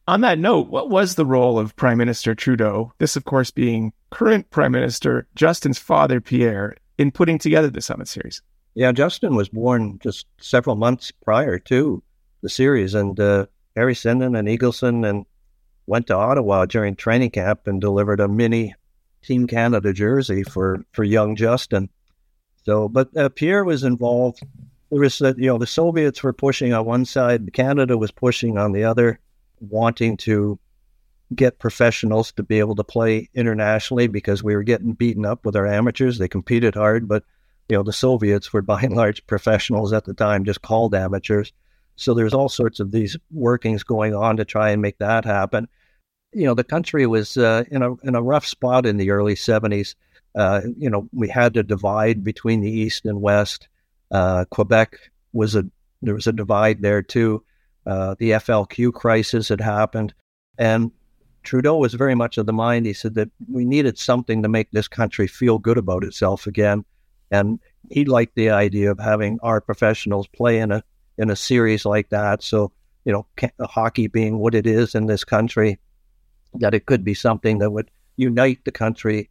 On 0.08 0.20
that 0.20 0.38
note, 0.38 0.68
what 0.68 0.88
was 0.88 1.16
the 1.16 1.26
role 1.26 1.58
of 1.58 1.74
Prime 1.74 1.98
Minister 1.98 2.32
Trudeau, 2.32 2.92
this, 2.98 3.16
of 3.16 3.24
course, 3.24 3.50
being 3.50 3.92
current 4.10 4.48
Prime 4.50 4.70
Minister 4.70 5.26
Justin's 5.34 5.78
father, 5.78 6.20
Pierre, 6.20 6.76
in 6.96 7.10
putting 7.10 7.38
together 7.38 7.70
the 7.70 7.80
Summit 7.80 8.06
Series? 8.06 8.40
Yeah, 8.74 8.92
Justin 8.92 9.34
was 9.34 9.48
born 9.48 9.98
just 10.00 10.26
several 10.38 10.76
months 10.76 11.10
prior 11.10 11.58
to 11.60 12.04
the 12.42 12.48
series, 12.48 12.94
and 12.94 13.18
uh, 13.18 13.46
Harry 13.74 13.94
Sinden 13.94 14.38
and 14.38 14.46
Eagleson 14.46 15.08
and 15.08 15.26
went 15.88 16.06
to 16.06 16.14
Ottawa 16.14 16.66
during 16.66 16.94
training 16.94 17.30
camp 17.30 17.66
and 17.66 17.80
delivered 17.80 18.20
a 18.20 18.28
mini 18.28 18.76
Team 19.22 19.48
Canada 19.48 19.92
jersey 19.92 20.44
for, 20.44 20.84
for 20.92 21.02
young 21.02 21.34
Justin. 21.34 21.88
So, 22.64 22.88
but 22.88 23.16
uh, 23.16 23.28
Pierre 23.30 23.64
was 23.64 23.82
involved. 23.82 24.40
There 24.90 25.00
was, 25.00 25.20
uh, 25.20 25.34
you 25.36 25.46
know, 25.46 25.58
the 25.58 25.66
Soviets 25.66 26.22
were 26.22 26.32
pushing 26.32 26.72
on 26.72 26.84
one 26.84 27.04
side, 27.06 27.52
Canada 27.52 27.98
was 27.98 28.12
pushing 28.12 28.56
on 28.56 28.70
the 28.70 28.84
other 28.84 29.18
wanting 29.60 30.16
to 30.18 30.58
get 31.34 31.58
professionals 31.58 32.32
to 32.32 32.42
be 32.42 32.58
able 32.58 32.76
to 32.76 32.84
play 32.84 33.28
internationally 33.34 34.06
because 34.06 34.42
we 34.42 34.54
were 34.54 34.62
getting 34.62 34.92
beaten 34.92 35.26
up 35.26 35.44
with 35.44 35.56
our 35.56 35.66
amateurs. 35.66 36.18
They 36.18 36.28
competed 36.28 36.74
hard, 36.74 37.08
but 37.08 37.24
you 37.68 37.76
know 37.76 37.82
the 37.82 37.92
Soviets 37.92 38.52
were 38.52 38.62
by 38.62 38.82
and 38.82 38.94
large 38.94 39.26
professionals 39.26 39.92
at 39.92 40.04
the 40.04 40.14
time, 40.14 40.44
just 40.44 40.62
called 40.62 40.94
amateurs. 40.94 41.52
So 41.96 42.14
there's 42.14 42.34
all 42.34 42.48
sorts 42.48 42.78
of 42.78 42.92
these 42.92 43.16
workings 43.30 43.82
going 43.82 44.14
on 44.14 44.36
to 44.36 44.44
try 44.44 44.70
and 44.70 44.82
make 44.82 44.98
that 44.98 45.24
happen. 45.24 45.66
You 46.32 46.44
know, 46.44 46.54
the 46.54 46.64
country 46.64 47.06
was 47.06 47.36
uh, 47.36 47.64
in 47.70 47.82
a 47.82 47.94
in 48.04 48.14
a 48.14 48.22
rough 48.22 48.46
spot 48.46 48.86
in 48.86 48.98
the 48.98 49.10
early 49.10 49.34
'70s. 49.34 49.94
Uh, 50.34 50.60
you 50.76 50.90
know, 50.90 51.08
we 51.12 51.28
had 51.28 51.54
to 51.54 51.62
divide 51.62 52.22
between 52.22 52.60
the 52.60 52.70
East 52.70 53.06
and 53.06 53.22
West. 53.22 53.68
Uh, 54.10 54.44
Quebec 54.50 54.98
was 55.32 55.56
a 55.56 55.64
there 56.02 56.14
was 56.14 56.26
a 56.26 56.32
divide 56.32 56.82
there 56.82 57.02
too. 57.02 57.42
Uh, 57.86 58.16
the 58.18 58.32
FLQ 58.32 58.92
crisis 58.92 59.48
had 59.48 59.60
happened. 59.60 60.12
And 60.58 60.90
Trudeau 61.42 61.76
was 61.76 61.94
very 61.94 62.14
much 62.14 62.38
of 62.38 62.46
the 62.46 62.52
mind. 62.52 62.86
He 62.86 62.92
said 62.92 63.14
that 63.14 63.30
we 63.48 63.64
needed 63.64 63.98
something 63.98 64.42
to 64.42 64.48
make 64.48 64.70
this 64.70 64.88
country 64.88 65.26
feel 65.26 65.58
good 65.58 65.78
about 65.78 66.02
itself 66.02 66.46
again. 66.46 66.84
And 67.30 67.60
he 67.90 68.04
liked 68.04 68.34
the 68.34 68.50
idea 68.50 68.90
of 68.90 68.98
having 68.98 69.38
our 69.42 69.60
professionals 69.60 70.26
play 70.28 70.58
in 70.58 70.72
a 70.72 70.82
in 71.18 71.30
a 71.30 71.36
series 71.36 71.86
like 71.86 72.10
that. 72.10 72.42
So, 72.42 72.72
you 73.04 73.12
know, 73.12 73.26
hockey 73.60 74.06
being 74.06 74.38
what 74.38 74.54
it 74.54 74.66
is 74.66 74.94
in 74.94 75.06
this 75.06 75.24
country, 75.24 75.78
that 76.54 76.74
it 76.74 76.86
could 76.86 77.04
be 77.04 77.14
something 77.14 77.58
that 77.58 77.70
would 77.70 77.90
unite 78.16 78.64
the 78.64 78.72
country 78.72 79.30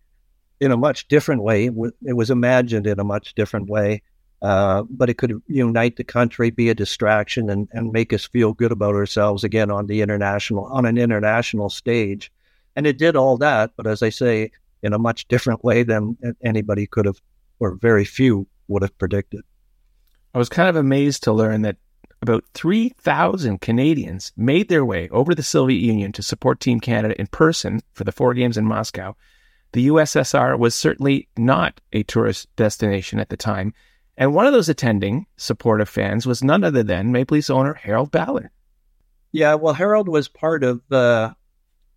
in 0.60 0.72
a 0.72 0.78
much 0.78 1.08
different 1.08 1.44
way. 1.44 1.70
It 2.04 2.14
was 2.14 2.32
imagined 2.32 2.88
in 2.88 3.00
a 3.00 3.04
much 3.04 3.36
different 3.36 3.70
way 3.70 4.02
uh, 4.46 4.84
but 4.92 5.10
it 5.10 5.18
could 5.18 5.42
unite 5.48 5.96
the 5.96 6.04
country, 6.04 6.52
be 6.52 6.70
a 6.70 6.76
distraction, 6.76 7.50
and, 7.50 7.68
and 7.72 7.92
make 7.92 8.14
us 8.14 8.28
feel 8.28 8.54
good 8.54 8.72
about 8.72 8.94
ourselves 8.94 9.44
again 9.44 9.72
on 9.72 9.88
the 9.88 10.04
international 10.04 10.66
on 10.66 10.86
an 10.86 11.00
international 11.00 11.68
stage. 11.68 12.32
And 12.76 12.86
it 12.86 13.00
did 13.00 13.16
all 13.16 13.38
that, 13.38 13.72
but 13.76 13.88
as 13.88 14.04
I 14.04 14.10
say, 14.10 14.52
in 14.84 14.94
a 14.94 15.00
much 15.00 15.28
different 15.30 15.64
way 15.64 15.82
than 15.82 16.16
anybody 16.44 16.86
could 16.86 17.08
have, 17.08 17.20
or 17.58 17.74
very 17.74 18.06
few 18.06 18.46
would 18.68 18.84
have 18.84 18.96
predicted. 19.00 19.42
I 20.36 20.38
was 20.38 20.48
kind 20.48 20.70
of 20.70 20.76
amazed 20.76 21.24
to 21.24 21.34
learn 21.34 21.64
that 21.64 21.78
about 22.22 22.44
3,000 22.54 23.62
Canadians 23.62 24.32
made 24.38 24.70
their 24.70 24.86
way 24.86 25.10
over 25.10 25.32
to 25.32 25.36
the 25.36 25.42
Soviet 25.42 25.80
Union 25.80 26.12
to 26.12 26.22
support 26.22 26.60
Team 26.60 26.80
Canada 26.80 27.20
in 27.20 27.26
person 27.26 27.82
for 27.94 28.04
the 28.04 28.12
four 28.12 28.36
games 28.36 28.58
in 28.58 28.66
Moscow. 28.66 29.16
The 29.72 29.88
USSR 29.88 30.60
was 30.60 30.76
certainly 30.76 31.30
not 31.36 31.82
a 31.94 32.04
tourist 32.04 32.56
destination 32.56 33.20
at 33.20 33.30
the 33.30 33.38
time, 33.38 33.74
and 34.18 34.34
one 34.34 34.46
of 34.46 34.54
those 34.54 34.70
attending 34.70 35.26
supportive 35.38 35.90
fans 35.90 36.26
was 36.26 36.44
none 36.44 36.64
other 36.64 36.84
than 36.84 37.12
Maple 37.12 37.36
Leafs 37.36 37.50
owner 37.50 37.74
Harold 37.74 38.12
Ballard. 38.12 38.50
Yeah, 39.32 39.56
well, 39.56 39.74
Harold 39.74 40.08
was 40.08 40.28
part 40.28 40.64
of 40.64 40.82
the 40.90 41.36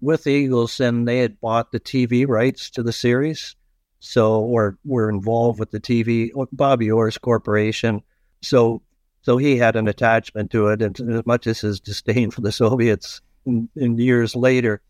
with 0.00 0.24
the 0.24 0.30
Eagles, 0.30 0.80
and 0.80 1.06
they 1.06 1.18
had 1.18 1.40
bought 1.40 1.72
the 1.72 1.80
TV 1.80 2.26
rights 2.26 2.70
to 2.70 2.82
the 2.82 2.92
series, 2.92 3.56
so 4.00 4.40
or 4.40 4.78
were 4.84 5.08
involved 5.08 5.58
with 5.58 5.70
the 5.70 5.80
TV 5.80 6.30
Bobby 6.52 6.90
Orr's 6.90 7.18
corporation. 7.18 8.02
So, 8.42 8.82
so 9.22 9.36
he 9.36 9.56
had 9.56 9.76
an 9.76 9.88
attachment 9.88 10.50
to 10.52 10.68
it, 10.68 10.82
and 10.82 10.98
as 11.10 11.26
much 11.26 11.46
as 11.46 11.60
his 11.60 11.80
disdain 11.80 12.30
for 12.30 12.40
the 12.40 12.52
Soviets 12.52 13.20
in, 13.46 13.68
in 13.76 13.98
years 13.98 14.36
later, 14.36 14.80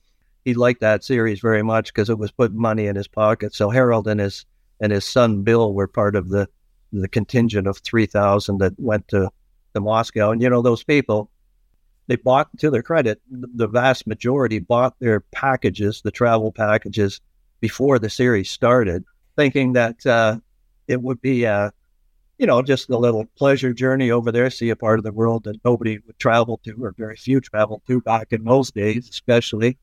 he 0.44 0.54
liked 0.54 0.80
that 0.80 1.04
series 1.04 1.40
very 1.40 1.62
much 1.62 1.92
because 1.92 2.10
it 2.10 2.18
was 2.18 2.30
putting 2.30 2.60
money 2.60 2.86
in 2.86 2.96
his 2.96 3.08
pocket. 3.08 3.54
So 3.54 3.70
Harold 3.70 4.08
and 4.08 4.20
his 4.20 4.46
and 4.80 4.92
his 4.92 5.04
son 5.04 5.42
Bill 5.42 5.72
were 5.72 5.88
part 5.88 6.16
of 6.16 6.28
the 6.28 6.48
the 6.92 7.08
contingent 7.08 7.66
of 7.66 7.78
3,000 7.78 8.58
that 8.58 8.74
went 8.78 9.08
to, 9.08 9.30
to 9.74 9.80
Moscow. 9.80 10.30
And, 10.30 10.42
you 10.42 10.50
know, 10.50 10.62
those 10.62 10.84
people, 10.84 11.30
they 12.06 12.16
bought, 12.16 12.48
to 12.58 12.70
their 12.70 12.82
credit, 12.82 13.20
the 13.30 13.68
vast 13.68 14.06
majority 14.06 14.58
bought 14.58 14.98
their 14.98 15.20
packages, 15.20 16.02
the 16.02 16.10
travel 16.10 16.52
packages, 16.52 17.20
before 17.60 17.98
the 17.98 18.10
series 18.10 18.50
started, 18.50 19.04
thinking 19.36 19.72
that 19.74 20.04
uh, 20.06 20.38
it 20.86 21.02
would 21.02 21.20
be, 21.20 21.46
uh, 21.46 21.70
you 22.38 22.46
know, 22.46 22.62
just 22.62 22.88
a 22.88 22.96
little 22.96 23.26
pleasure 23.36 23.72
journey 23.72 24.10
over 24.10 24.30
there, 24.30 24.48
see 24.48 24.70
a 24.70 24.76
part 24.76 24.98
of 24.98 25.04
the 25.04 25.12
world 25.12 25.44
that 25.44 25.60
nobody 25.64 25.98
would 26.06 26.18
travel 26.18 26.60
to, 26.64 26.72
or 26.80 26.94
very 26.96 27.16
few 27.16 27.40
traveled 27.40 27.82
to 27.86 28.00
back 28.00 28.28
in 28.32 28.44
those 28.44 28.70
days, 28.70 29.08
especially. 29.08 29.76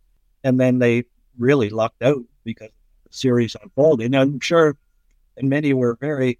And 0.44 0.60
then 0.60 0.80
they 0.80 1.04
really 1.38 1.70
lucked 1.70 2.02
out 2.02 2.24
because 2.44 2.70
the 3.04 3.14
series 3.16 3.56
unfolded. 3.62 4.06
And 4.06 4.16
I'm 4.16 4.40
sure, 4.40 4.78
and 5.38 5.50
many 5.50 5.74
were 5.74 5.98
very 6.00 6.40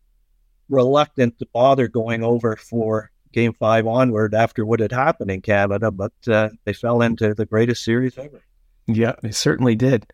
reluctant 0.70 1.40
to 1.40 1.48
bother 1.54 1.88
going 1.88 2.24
over 2.24 2.56
for 2.56 3.12
game 3.32 3.54
five 3.54 3.86
onward 3.86 4.34
after 4.34 4.66
what 4.66 4.80
had 4.80 4.92
happened 4.92 5.30
in 5.30 5.42
Canada, 5.42 5.92
but 5.92 6.14
uh, 6.28 6.50
they 6.64 6.74
fell 6.74 7.02
into 7.02 7.34
the 7.34 7.46
greatest 7.46 7.84
series 7.84 8.18
ever. 8.18 8.42
Yeah, 8.88 9.16
they 9.22 9.32
certainly 9.32 9.76
did. 9.76 10.08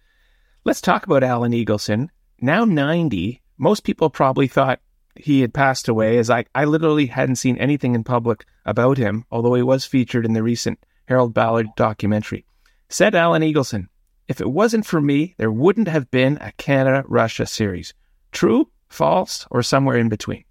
Let's 0.63 0.81
talk 0.81 1.05
about 1.05 1.23
Alan 1.23 1.51
Eagleson. 1.51 2.07
Now 2.39 2.65
90, 2.65 3.41
most 3.57 3.83
people 3.83 4.09
probably 4.09 4.47
thought 4.47 4.79
he 5.15 5.41
had 5.41 5.53
passed 5.53 5.87
away, 5.87 6.17
as 6.17 6.29
I, 6.29 6.45
I 6.55 6.65
literally 6.65 7.05
hadn't 7.05 7.35
seen 7.35 7.57
anything 7.57 7.95
in 7.95 8.03
public 8.03 8.45
about 8.65 8.97
him, 8.97 9.25
although 9.31 9.53
he 9.53 9.63
was 9.63 9.85
featured 9.85 10.25
in 10.25 10.33
the 10.33 10.43
recent 10.43 10.79
Harold 11.05 11.33
Ballard 11.33 11.67
documentary. 11.75 12.45
Said 12.89 13.13
Alan 13.13 13.41
Eagleson, 13.41 13.87
if 14.27 14.41
it 14.41 14.49
wasn't 14.49 14.85
for 14.85 15.01
me, 15.01 15.35
there 15.37 15.51
wouldn't 15.51 15.87
have 15.87 16.09
been 16.09 16.37
a 16.41 16.53
Canada 16.53 17.03
Russia 17.07 17.45
series. 17.45 17.93
True 18.31 18.69
false, 18.91 19.47
or 19.51 19.63
somewhere 19.63 19.97
in 19.97 20.09
between? 20.09 20.43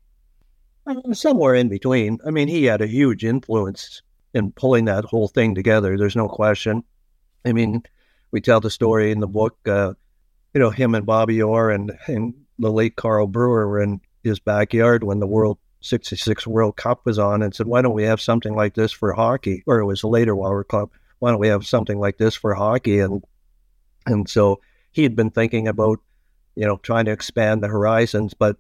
Uh, 0.87 1.13
somewhere 1.13 1.55
in 1.55 1.69
between. 1.69 2.19
I 2.27 2.31
mean, 2.31 2.49
he 2.49 2.65
had 2.65 2.81
a 2.81 2.87
huge 2.87 3.25
influence 3.25 4.03
in 4.35 4.53
pulling 4.53 4.87
that 4.87 5.05
whole 5.05 5.29
thing 5.29 5.55
together. 5.55 5.97
There's 5.97 6.17
no 6.17 6.29
question. 6.29 6.83
I 7.45 7.53
mean, 7.53 7.83
we 8.31 8.41
tell 8.41 8.61
the 8.61 8.71
story 8.71 9.11
in 9.11 9.21
the 9.21 9.27
book. 9.27 9.57
Uh, 9.67 9.95
you 10.55 10.61
know, 10.61 10.71
him 10.71 10.95
and 10.95 11.07
Bobby 11.07 11.41
Orr 11.43 11.71
and, 11.71 11.93
and 12.07 12.35
the 12.59 12.73
late 12.73 12.97
Carl 12.97 13.27
Brewer 13.27 13.69
were 13.69 13.83
in 13.83 14.01
his 14.23 14.41
backyard 14.41 15.05
when 15.05 15.21
the 15.21 15.27
World 15.27 15.59
66 15.81 16.47
World 16.47 16.77
Cup 16.77 17.07
was 17.07 17.19
on 17.19 17.43
and 17.43 17.55
said, 17.55 17.67
why 17.67 17.83
don't 17.83 17.95
we 17.95 18.05
have 18.05 18.21
something 18.21 18.55
like 18.55 18.75
this 18.75 18.93
for 18.93 19.13
hockey? 19.13 19.63
Or 19.67 19.79
it 19.79 19.87
was 19.87 20.05
later 20.05 20.37
World 20.37 20.69
club. 20.69 20.91
Why 21.19 21.31
don't 21.31 21.41
we 21.41 21.49
have 21.49 21.67
something 21.67 21.99
like 21.99 22.19
this 22.19 22.35
for 22.35 22.55
hockey? 22.55 23.01
And 23.01 23.23
and 24.07 24.29
so 24.29 24.61
he 24.93 25.03
had 25.03 25.15
been 25.15 25.31
thinking 25.31 25.69
about 25.69 26.01
you 26.55 26.67
know, 26.67 26.77
trying 26.79 27.05
to 27.07 27.13
expand 27.13 27.63
the 27.63 27.69
horizons. 27.69 28.35
But, 28.35 28.57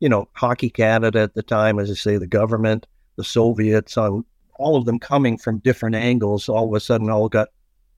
you 0.00 0.08
know, 0.08 0.28
Hockey 0.32 0.70
Canada 0.70 1.20
at 1.20 1.34
the 1.34 1.42
time, 1.42 1.78
as 1.78 1.90
I 1.90 1.94
say, 1.94 2.16
the 2.16 2.26
government, 2.26 2.86
the 3.16 3.24
Soviets, 3.24 3.96
on 3.96 4.24
all 4.56 4.76
of 4.76 4.84
them 4.84 4.98
coming 4.98 5.36
from 5.36 5.58
different 5.58 5.96
angles, 5.96 6.48
all 6.48 6.68
of 6.68 6.74
a 6.74 6.80
sudden 6.80 7.10
all 7.10 7.28
got 7.28 7.48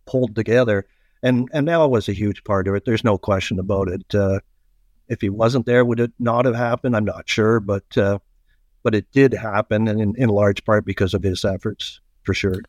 pulled 0.07 0.35
together. 0.35 0.87
And 1.23 1.49
and 1.53 1.69
Al 1.69 1.91
was 1.91 2.09
a 2.09 2.13
huge 2.13 2.45
part 2.45 2.69
of 2.69 2.75
it. 2.75 2.85
There's 2.85 3.05
no 3.05 3.19
question 3.19 3.59
about 3.59 3.89
it. 3.89 4.15
Uh, 4.15 4.41
if 5.09 5.21
he 5.21 5.29
wasn't 5.29 5.67
there, 5.67 5.85
would 5.85 6.01
it 6.01 6.13
not 6.19 6.45
have 6.45 6.55
happened? 6.55 6.97
I'm 6.97 7.05
not 7.05 7.29
sure, 7.29 7.61
but 7.61 7.97
uh, 7.97 8.19
but 8.83 8.95
it 8.95 9.11
did 9.13 9.33
happen, 9.33 9.89
and 9.89 10.01
in, 10.01 10.15
in 10.17 10.29
large 10.29 10.65
part 10.65 10.85
because 10.85 11.15
of 11.15 11.23
his 11.23 11.45
efforts, 11.45 12.01
for 12.23 12.35
sure. 12.35 12.61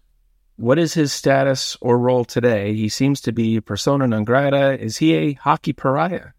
What 0.56 0.80
is 0.80 0.94
his 0.94 1.14
status 1.14 1.78
or 1.82 2.00
role 2.00 2.26
today? 2.26 2.74
He 2.74 2.90
seems 2.90 3.22
to 3.22 3.32
be 3.32 3.60
persona 3.60 4.08
non 4.08 4.24
grata. 4.24 4.80
Is 4.82 4.98
he 4.98 5.14
a 5.14 5.34
hockey 5.34 5.74
pariah? 5.74 6.30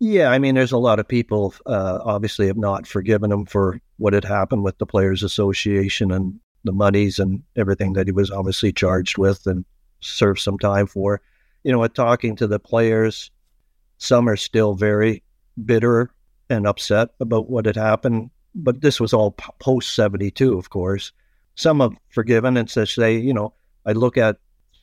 Yeah, 0.00 0.30
I 0.30 0.38
mean, 0.38 0.54
there's 0.54 0.72
a 0.72 0.78
lot 0.78 0.98
of 0.98 1.08
people 1.08 1.54
uh, 1.66 2.00
obviously 2.04 2.48
have 2.48 2.56
not 2.56 2.86
forgiven 2.86 3.30
him 3.30 3.46
for 3.46 3.80
what 3.96 4.12
had 4.12 4.24
happened 4.24 4.64
with 4.64 4.76
the 4.78 4.86
Players 4.86 5.22
Association 5.22 6.10
and 6.10 6.40
the 6.64 6.72
monies 6.72 7.18
and 7.18 7.42
everything 7.56 7.92
that 7.92 8.06
he 8.06 8.12
was 8.12 8.30
obviously 8.30 8.72
charged 8.72 9.18
with 9.18 9.46
and 9.46 9.64
served 10.00 10.40
some 10.40 10.58
time 10.58 10.86
for. 10.86 11.20
You 11.62 11.72
know, 11.72 11.86
talking 11.86 12.36
to 12.36 12.46
the 12.46 12.58
players, 12.58 13.30
some 13.98 14.28
are 14.28 14.36
still 14.36 14.74
very 14.74 15.22
bitter 15.64 16.10
and 16.50 16.66
upset 16.66 17.10
about 17.20 17.48
what 17.48 17.66
had 17.66 17.76
happened. 17.76 18.30
But 18.54 18.80
this 18.80 19.00
was 19.00 19.12
all 19.12 19.32
post 19.32 19.94
72, 19.94 20.58
of 20.58 20.70
course. 20.70 21.12
Some 21.54 21.80
have 21.80 21.92
forgiven 22.10 22.56
and 22.56 22.68
says, 22.68 22.90
say, 22.90 23.16
you 23.16 23.32
know, 23.32 23.54
I 23.86 23.92
look 23.92 24.16
at 24.16 24.36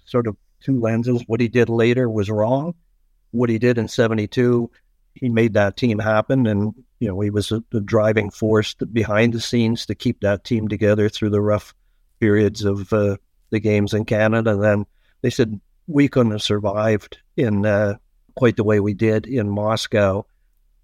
sort 0.06 0.28
of 0.28 0.36
two 0.62 0.80
lenses. 0.80 1.24
What 1.28 1.42
he 1.42 1.48
did 1.48 1.70
later 1.70 2.10
was 2.10 2.30
wrong. 2.30 2.76
What 3.32 3.50
he 3.50 3.60
did 3.60 3.78
in 3.78 3.88
72, 3.88 4.70
he 5.14 5.30
made 5.30 5.54
that 5.54 5.78
team 5.78 6.00
happen. 6.00 6.48
And, 6.48 6.74
you 7.00 7.08
know, 7.08 7.20
he 7.20 7.30
was 7.30 7.50
the 7.50 7.82
driving 7.82 8.30
force 8.32 8.74
behind 8.74 9.34
the 9.34 9.42
scenes 9.42 9.86
to 9.86 9.96
keep 9.96 10.22
that 10.22 10.44
team 10.44 10.68
together 10.68 11.10
through 11.10 11.32
the 11.32 11.42
rough 11.42 11.74
periods 12.20 12.64
of 12.64 12.92
uh, 12.94 13.18
the 13.50 13.60
games 13.60 13.94
in 13.94 14.06
Canada. 14.06 14.52
And 14.52 14.64
then 14.64 14.86
they 15.22 15.30
said 15.30 15.60
we 15.88 16.08
couldn't 16.08 16.32
have 16.32 16.42
survived 16.42 17.18
in 17.38 17.66
uh, 17.66 17.96
quite 18.36 18.56
the 18.56 18.64
way 18.64 18.80
we 18.80 18.94
did 18.94 19.26
in 19.26 19.50
Moscow 19.50 20.26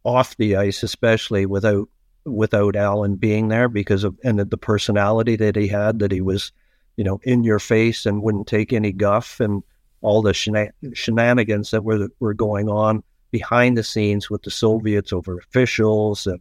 off 0.03 0.37
the 0.37 0.55
ice, 0.55 0.83
especially 0.83 1.45
without 1.45 1.89
without 2.25 2.75
Alan 2.75 3.15
being 3.15 3.47
there 3.47 3.69
because 3.69 4.03
of 4.03 4.17
and 4.23 4.37
the 4.37 4.57
personality 4.57 5.37
that 5.37 5.55
he 5.55 5.67
had 5.67 5.99
that 5.99 6.11
he 6.11 6.19
was, 6.19 6.51
you 6.97 7.03
know, 7.03 7.19
in 7.23 7.43
your 7.43 7.59
face 7.59 8.05
and 8.05 8.21
wouldn't 8.21 8.47
take 8.47 8.73
any 8.73 8.91
guff 8.91 9.39
and 9.39 9.63
all 10.01 10.21
the 10.21 10.33
shenanigans 10.33 11.71
that 11.71 11.83
were 11.83 12.09
were 12.19 12.33
going 12.33 12.69
on 12.69 13.03
behind 13.31 13.77
the 13.77 13.83
scenes 13.83 14.29
with 14.29 14.43
the 14.43 14.51
Soviets 14.51 15.13
over 15.13 15.37
officials 15.37 16.27
and 16.27 16.39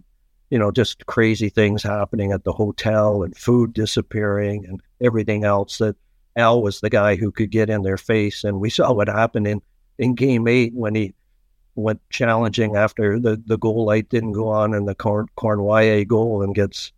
you 0.50 0.58
know 0.58 0.70
just 0.70 1.06
crazy 1.06 1.48
things 1.48 1.82
happening 1.82 2.32
at 2.32 2.44
the 2.44 2.52
hotel 2.52 3.22
and 3.22 3.36
food 3.36 3.72
disappearing 3.72 4.64
and 4.66 4.80
everything 5.00 5.44
else 5.44 5.78
that 5.78 5.96
Al 6.36 6.62
was 6.62 6.80
the 6.80 6.90
guy 6.90 7.16
who 7.16 7.32
could 7.32 7.50
get 7.50 7.70
in 7.70 7.82
their 7.82 7.96
face 7.96 8.44
and 8.44 8.60
we 8.60 8.70
saw 8.70 8.92
what 8.92 9.08
happened 9.08 9.46
in 9.46 9.60
in 9.98 10.14
game 10.14 10.46
8 10.46 10.74
when 10.74 10.94
he 10.94 11.14
went 11.76 12.00
challenging 12.10 12.74
after 12.76 13.20
the, 13.20 13.40
the 13.46 13.58
goal 13.58 13.84
light 13.84 14.08
didn't 14.08 14.32
go 14.32 14.48
on 14.48 14.74
and 14.74 14.88
the 14.88 14.94
Cournoyer, 14.94 16.06
goal 16.06 16.42
and 16.42 16.54
gets, 16.54 16.92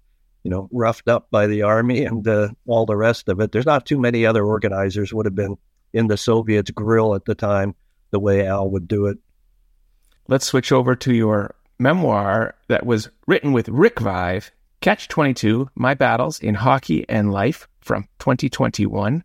you 0.45 0.51
know, 0.51 0.69
roughed 0.73 1.09
up 1.09 1.29
by 1.31 1.47
the 1.47 1.63
army 1.63 2.05
and 2.05 2.27
uh, 2.27 2.49
all 2.67 2.87
the 2.87 2.97
rest 2.97 3.29
of 3.29 3.41
it. 3.41 3.53
There's 3.53 3.67
not 3.67 3.87
too 3.87 3.99
many 3.99 4.25
other 4.25 4.45
organizers 4.45 5.13
would 5.13 5.27
have 5.27 5.35
been 5.35 5.57
in 5.93 6.07
the 6.07 6.17
Soviets' 6.17 6.71
grill 6.71 7.15
at 7.15 7.25
the 7.25 7.35
time 7.35 7.75
the 8.11 8.21
way 8.21 8.47
Al 8.47 8.71
would 8.71 8.89
do 8.89 9.07
it. 9.07 9.19
Let's 10.31 10.45
switch 10.45 10.73
over 10.73 10.95
to 10.95 11.15
your 11.15 11.55
memoir 11.79 12.55
that 12.69 12.85
was 12.85 13.09
written 13.27 13.55
with 13.55 13.67
Rick 13.71 13.97
Vaive, 13.97 14.51
Catch 14.83 15.09
22 15.09 15.71
My 15.75 15.95
Battles 15.95 16.39
in 16.39 16.55
Hockey 16.55 17.07
and 17.09 17.33
Life 17.33 17.67
from 17.81 18.09
2021. 18.19 19.25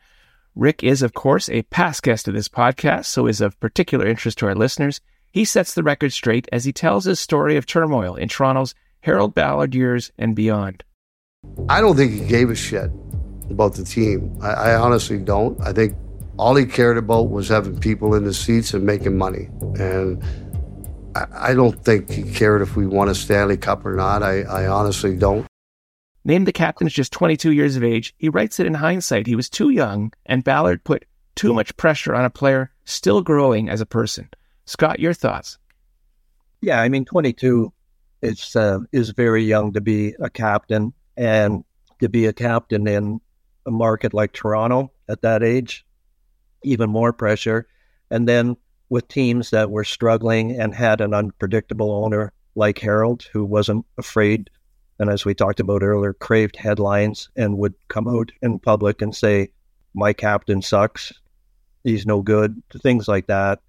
Rick 0.55 0.81
is, 0.81 1.01
of 1.01 1.13
course, 1.13 1.49
a 1.49 1.63
past 1.63 2.03
guest 2.03 2.29
of 2.29 2.33
this 2.33 2.47
podcast, 2.47 3.07
so 3.07 3.27
is 3.27 3.41
of 3.41 3.59
particular 3.59 4.07
interest 4.07 4.37
to 4.37 4.47
our 4.47 4.55
listeners. 4.55 5.01
He 5.29 5.43
sets 5.43 5.73
the 5.73 5.83
record 5.83 6.13
straight 6.13 6.47
as 6.53 6.63
he 6.63 6.71
tells 6.71 7.03
his 7.03 7.19
story 7.19 7.57
of 7.57 7.65
turmoil 7.65 8.15
in 8.15 8.29
Toronto's 8.29 8.73
Harold 9.01 9.35
Ballard 9.35 9.75
years 9.75 10.13
and 10.17 10.33
beyond. 10.33 10.85
I 11.67 11.81
don't 11.81 11.97
think 11.97 12.13
he 12.13 12.25
gave 12.25 12.49
a 12.49 12.55
shit 12.55 12.89
about 13.49 13.73
the 13.73 13.83
team. 13.83 14.37
I, 14.41 14.51
I 14.51 14.75
honestly 14.75 15.19
don't. 15.19 15.59
I 15.59 15.73
think 15.73 15.97
all 16.37 16.55
he 16.55 16.65
cared 16.65 16.97
about 16.97 17.29
was 17.29 17.49
having 17.49 17.77
people 17.77 18.15
in 18.15 18.23
the 18.23 18.33
seats 18.33 18.73
and 18.73 18.85
making 18.85 19.17
money. 19.17 19.49
And 19.77 20.23
I, 21.15 21.51
I 21.51 21.53
don't 21.53 21.83
think 21.83 22.09
he 22.09 22.23
cared 22.23 22.61
if 22.61 22.75
we 22.75 22.87
won 22.87 23.09
a 23.09 23.15
Stanley 23.15 23.57
Cup 23.57 23.85
or 23.85 23.95
not. 23.95 24.23
I, 24.23 24.41
I 24.41 24.67
honestly 24.67 25.15
don't. 25.15 25.45
Named 26.25 26.47
the 26.47 26.53
captain 26.53 26.87
at 26.87 26.93
just 26.93 27.11
22 27.11 27.51
years 27.51 27.75
of 27.75 27.83
age, 27.83 28.13
he 28.17 28.29
writes 28.29 28.57
that 28.57 28.67
in 28.67 28.75
hindsight 28.75 29.27
he 29.27 29.35
was 29.35 29.49
too 29.49 29.69
young 29.69 30.13
and 30.25 30.43
Ballard 30.43 30.83
put 30.83 31.05
too 31.35 31.53
much 31.53 31.75
pressure 31.75 32.15
on 32.15 32.23
a 32.23 32.29
player 32.29 32.71
still 32.85 33.21
growing 33.21 33.69
as 33.69 33.81
a 33.81 33.85
person. 33.85 34.29
Scott, 34.65 34.99
your 34.99 35.13
thoughts? 35.13 35.57
Yeah, 36.61 36.79
I 36.79 36.87
mean, 36.87 37.03
22 37.03 37.73
is 38.21 38.55
uh, 38.55 38.79
is 38.91 39.09
very 39.09 39.43
young 39.43 39.73
to 39.73 39.81
be 39.81 40.15
a 40.19 40.29
captain, 40.29 40.93
and 41.17 41.65
to 41.99 42.07
be 42.07 42.25
a 42.25 42.33
captain 42.33 42.87
in 42.87 43.19
a 43.65 43.71
market 43.71 44.13
like 44.13 44.31
Toronto 44.31 44.91
at 45.09 45.21
that 45.21 45.43
age, 45.43 45.85
even 46.63 46.89
more 46.89 47.11
pressure. 47.11 47.67
And 48.09 48.27
then 48.27 48.55
with 48.93 49.07
teams 49.07 49.49
that 49.49 49.71
were 49.71 49.83
struggling 49.83 50.59
and 50.59 50.73
had 50.73 51.01
an 51.01 51.13
unpredictable 51.13 51.91
owner 51.91 52.31
like 52.55 52.79
Harold, 52.79 53.23
who 53.33 53.43
wasn't 53.43 53.85
afraid, 53.97 54.49
and 54.99 55.09
as 55.09 55.25
we 55.25 55.33
talked 55.33 55.59
about 55.59 55.83
earlier, 55.83 56.13
craved 56.13 56.55
headlines 56.55 57.29
and 57.35 57.57
would 57.57 57.73
come 57.87 58.07
out 58.07 58.31
in 58.41 58.59
public 58.59 59.01
and 59.01 59.15
say, 59.15 59.49
"My 59.93 60.13
captain 60.13 60.61
sucks. 60.61 61.11
He's 61.83 62.05
no 62.05 62.21
good." 62.21 62.61
Things 62.81 63.07
like 63.07 63.27
that 63.27 63.59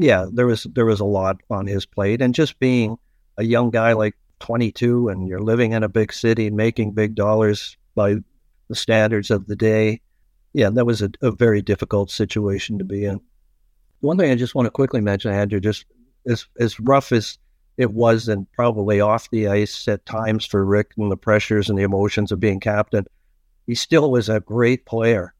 yeah, 0.00 0.26
there 0.32 0.46
was 0.46 0.66
there 0.74 0.86
was 0.86 1.00
a 1.00 1.04
lot 1.04 1.42
on 1.50 1.66
his 1.66 1.84
plate, 1.84 2.22
and 2.22 2.34
just 2.34 2.58
being 2.58 2.96
a 3.36 3.44
young 3.44 3.70
guy 3.70 3.92
like 3.92 4.16
22, 4.40 5.08
and 5.08 5.28
you're 5.28 5.42
living 5.42 5.72
in 5.72 5.82
a 5.82 5.88
big 5.90 6.12
city, 6.12 6.50
making 6.50 6.92
big 6.92 7.14
dollars 7.14 7.76
by 7.94 8.16
the 8.68 8.74
standards 8.74 9.30
of 9.30 9.46
the 9.46 9.56
day. 9.56 10.00
Yeah, 10.54 10.70
that 10.70 10.86
was 10.86 11.02
a, 11.02 11.10
a 11.20 11.30
very 11.30 11.60
difficult 11.60 12.10
situation 12.10 12.78
to 12.78 12.84
be 12.84 13.04
in. 13.04 13.20
One 14.00 14.16
thing 14.16 14.30
I 14.30 14.34
just 14.34 14.54
want 14.54 14.66
to 14.66 14.70
quickly 14.70 15.00
mention, 15.00 15.32
Andrew, 15.32 15.60
just 15.60 15.84
as 16.26 16.46
as 16.58 16.80
rough 16.80 17.12
as 17.12 17.38
it 17.76 17.92
was, 17.92 18.28
and 18.28 18.50
probably 18.52 19.00
off 19.00 19.30
the 19.30 19.48
ice 19.48 19.88
at 19.88 20.06
times 20.06 20.44
for 20.44 20.64
Rick 20.64 20.92
and 20.96 21.10
the 21.10 21.16
pressures 21.16 21.68
and 21.68 21.78
the 21.78 21.82
emotions 21.82 22.32
of 22.32 22.40
being 22.40 22.60
captain, 22.60 23.06
he 23.66 23.74
still 23.74 24.10
was 24.10 24.28
a 24.28 24.40
great 24.40 24.86
player. 24.86 25.34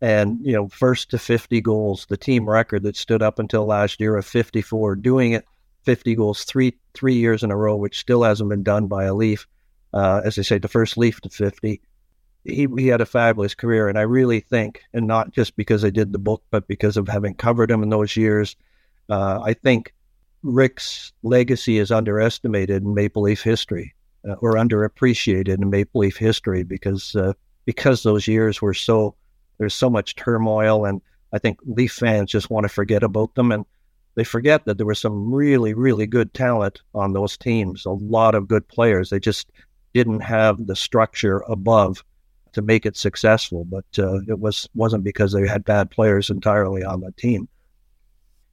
And 0.00 0.38
you 0.42 0.52
know 0.52 0.68
first 0.68 1.10
to 1.10 1.18
50 1.18 1.60
goals 1.62 2.06
the 2.08 2.18
team 2.18 2.48
record 2.48 2.82
that 2.82 2.96
stood 2.96 3.22
up 3.22 3.38
until 3.38 3.64
last 3.64 3.98
year 3.98 4.16
of 4.16 4.26
54 4.26 4.96
doing 4.96 5.32
it 5.32 5.46
50 5.84 6.14
goals 6.16 6.44
three 6.44 6.74
three 6.92 7.14
years 7.14 7.42
in 7.42 7.50
a 7.50 7.56
row 7.56 7.76
which 7.76 7.98
still 7.98 8.22
hasn't 8.22 8.50
been 8.50 8.62
done 8.62 8.88
by 8.88 9.04
a 9.04 9.14
leaf 9.14 9.46
uh, 9.94 10.20
as 10.22 10.38
i 10.38 10.42
say 10.42 10.58
the 10.58 10.68
first 10.68 10.98
leaf 10.98 11.18
to 11.22 11.30
50 11.30 11.80
he, 12.46 12.66
he 12.78 12.86
had 12.86 13.00
a 13.00 13.06
fabulous 13.06 13.54
career 13.54 13.88
and 13.88 13.98
i 13.98 14.02
really 14.02 14.40
think 14.40 14.82
and 14.92 15.06
not 15.06 15.30
just 15.32 15.56
because 15.56 15.84
i 15.84 15.90
did 15.90 16.12
the 16.12 16.18
book 16.18 16.42
but 16.50 16.66
because 16.68 16.96
of 16.96 17.08
having 17.08 17.34
covered 17.34 17.70
him 17.70 17.82
in 17.82 17.90
those 17.90 18.16
years 18.16 18.56
uh, 19.10 19.40
i 19.42 19.52
think 19.52 19.94
rick's 20.42 21.12
legacy 21.22 21.78
is 21.78 21.90
underestimated 21.90 22.82
in 22.82 22.94
maple 22.94 23.22
leaf 23.22 23.42
history 23.42 23.94
uh, 24.28 24.34
or 24.34 24.54
underappreciated 24.54 25.48
in 25.48 25.70
maple 25.70 26.00
leaf 26.00 26.16
history 26.16 26.62
because 26.62 27.16
uh, 27.16 27.32
because 27.64 28.02
those 28.02 28.26
years 28.28 28.62
were 28.62 28.74
so 28.74 29.14
there's 29.58 29.74
so 29.74 29.90
much 29.90 30.16
turmoil, 30.16 30.84
and 30.84 31.00
I 31.32 31.38
think 31.38 31.58
Leaf 31.64 31.92
fans 31.92 32.30
just 32.30 32.50
want 32.50 32.64
to 32.64 32.68
forget 32.68 33.02
about 33.02 33.34
them, 33.34 33.52
and 33.52 33.64
they 34.14 34.24
forget 34.24 34.64
that 34.64 34.78
there 34.78 34.86
was 34.86 34.98
some 34.98 35.32
really, 35.32 35.74
really 35.74 36.06
good 36.06 36.32
talent 36.32 36.80
on 36.94 37.12
those 37.12 37.36
teams. 37.36 37.84
A 37.84 37.90
lot 37.90 38.34
of 38.34 38.48
good 38.48 38.66
players. 38.68 39.10
They 39.10 39.20
just 39.20 39.50
didn't 39.92 40.20
have 40.20 40.66
the 40.66 40.76
structure 40.76 41.42
above 41.48 42.04
to 42.56 42.62
make 42.62 42.84
it 42.86 42.96
successful. 42.96 43.64
But 43.64 43.84
uh, 43.98 44.20
it 44.26 44.40
was 44.40 44.68
wasn't 44.74 45.04
because 45.04 45.32
they 45.32 45.46
had 45.46 45.64
bad 45.64 45.90
players 45.90 46.30
entirely 46.30 46.82
on 46.82 47.00
the 47.00 47.12
team. 47.12 47.48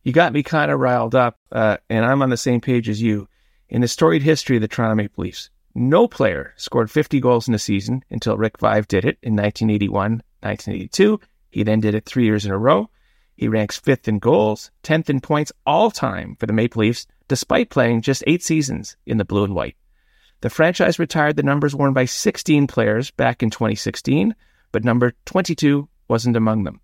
You 0.03 0.11
got 0.11 0.33
me 0.33 0.43
kind 0.43 0.69
of 0.69 0.79
riled 0.79 1.15
up, 1.15 1.39
uh, 1.51 1.77
and 1.89 2.05
I'm 2.05 2.21
on 2.21 2.29
the 2.29 2.37
same 2.37 2.61
page 2.61 2.89
as 2.89 3.01
you. 3.01 3.27
In 3.69 3.81
the 3.81 3.87
storied 3.87 4.21
history 4.21 4.57
of 4.57 4.61
the 4.61 4.67
Toronto 4.67 4.95
Maple 4.95 5.23
Leafs, 5.23 5.49
no 5.73 6.07
player 6.07 6.53
scored 6.57 6.91
50 6.91 7.21
goals 7.21 7.47
in 7.47 7.53
a 7.53 7.59
season 7.59 8.03
until 8.11 8.37
Rick 8.37 8.59
Vaive 8.59 8.87
did 8.87 9.05
it 9.05 9.17
in 9.23 9.33
1981 9.35 10.21
1982. 10.41 11.19
He 11.49 11.63
then 11.63 11.79
did 11.79 11.95
it 11.95 12.05
three 12.05 12.25
years 12.25 12.45
in 12.45 12.51
a 12.51 12.57
row. 12.57 12.89
He 13.35 13.47
ranks 13.47 13.79
fifth 13.79 14.07
in 14.07 14.19
goals, 14.19 14.69
10th 14.83 15.09
in 15.09 15.21
points 15.21 15.51
all 15.65 15.89
time 15.89 16.35
for 16.39 16.45
the 16.45 16.53
Maple 16.53 16.81
Leafs, 16.81 17.07
despite 17.27 17.69
playing 17.69 18.01
just 18.01 18.23
eight 18.27 18.43
seasons 18.43 18.97
in 19.05 19.17
the 19.17 19.25
blue 19.25 19.45
and 19.45 19.55
white. 19.55 19.77
The 20.43 20.49
franchise 20.49 20.99
retired 20.99 21.37
the 21.37 21.43
numbers 21.43 21.73
worn 21.73 21.93
by 21.93 22.03
16 22.03 22.67
players 22.67 23.11
back 23.11 23.41
in 23.41 23.49
2016, 23.49 24.35
but 24.73 24.83
number 24.83 25.13
22 25.23 25.87
wasn't 26.09 26.35
among 26.35 26.65
them. 26.65 26.81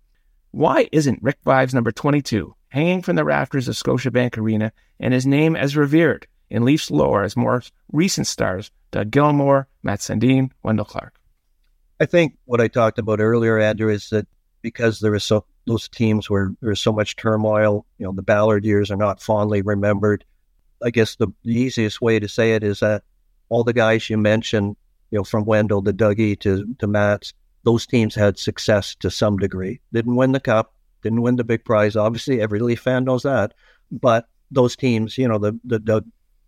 Why 0.50 0.88
isn't 0.92 1.22
Rick 1.22 1.40
Vaive's 1.44 1.74
number 1.74 1.92
22 1.92 2.54
hanging 2.68 3.02
from 3.02 3.16
the 3.16 3.24
rafters 3.24 3.68
of 3.68 3.74
Scotiabank 3.74 4.38
Arena 4.38 4.72
and 4.98 5.12
his 5.12 5.26
name 5.26 5.56
as 5.56 5.76
revered 5.76 6.26
in 6.48 6.64
Leafs 6.64 6.90
lore 6.90 7.22
as 7.22 7.36
more 7.36 7.62
recent 7.92 8.26
stars 8.26 8.70
Doug 8.92 9.10
Gilmour, 9.10 9.66
Mats 9.82 10.08
Sundin, 10.08 10.50
Wendel 10.62 10.86
Clark? 10.86 11.20
I 12.00 12.06
think 12.06 12.38
what 12.46 12.62
I 12.62 12.68
talked 12.68 12.98
about 12.98 13.20
earlier, 13.20 13.58
Andrew, 13.58 13.92
is 13.92 14.08
that 14.08 14.26
because 14.62 15.00
there 15.00 15.14
is 15.14 15.24
so 15.24 15.44
those 15.66 15.86
teams 15.86 16.30
where 16.30 16.54
there's 16.62 16.80
so 16.80 16.94
much 16.94 17.14
turmoil, 17.14 17.84
you 17.98 18.06
know, 18.06 18.12
the 18.12 18.22
Ballard 18.22 18.64
years 18.64 18.90
are 18.90 18.96
not 18.96 19.20
fondly 19.20 19.60
remembered. 19.60 20.24
I 20.82 20.88
guess 20.88 21.16
the, 21.16 21.28
the 21.44 21.60
easiest 21.60 22.00
way 22.00 22.18
to 22.18 22.26
say 22.26 22.54
it 22.54 22.64
is 22.64 22.80
that 22.80 23.02
all 23.50 23.64
the 23.64 23.74
guys 23.74 24.08
you 24.08 24.16
mentioned, 24.16 24.76
you 25.10 25.18
know, 25.18 25.24
from 25.24 25.44
Wendel 25.44 25.82
to 25.82 25.92
Dougie 25.92 26.38
to 26.40 26.74
to 26.78 26.86
Mats, 26.86 27.34
those 27.64 27.86
teams 27.86 28.14
had 28.14 28.38
success 28.38 28.94
to 28.96 29.10
some 29.10 29.36
degree. 29.36 29.80
Didn't 29.92 30.16
win 30.16 30.32
the 30.32 30.40
cup, 30.40 30.74
didn't 31.02 31.22
win 31.22 31.36
the 31.36 31.44
big 31.44 31.64
prize. 31.64 31.96
Obviously, 31.96 32.40
every 32.40 32.60
Leaf 32.60 32.80
fan 32.80 33.04
knows 33.04 33.24
that. 33.24 33.52
But 33.90 34.26
those 34.50 34.76
teams, 34.76 35.18
you 35.18 35.28
know, 35.28 35.38
the 35.38 35.58
the, 35.64 35.78
the 35.80 36.04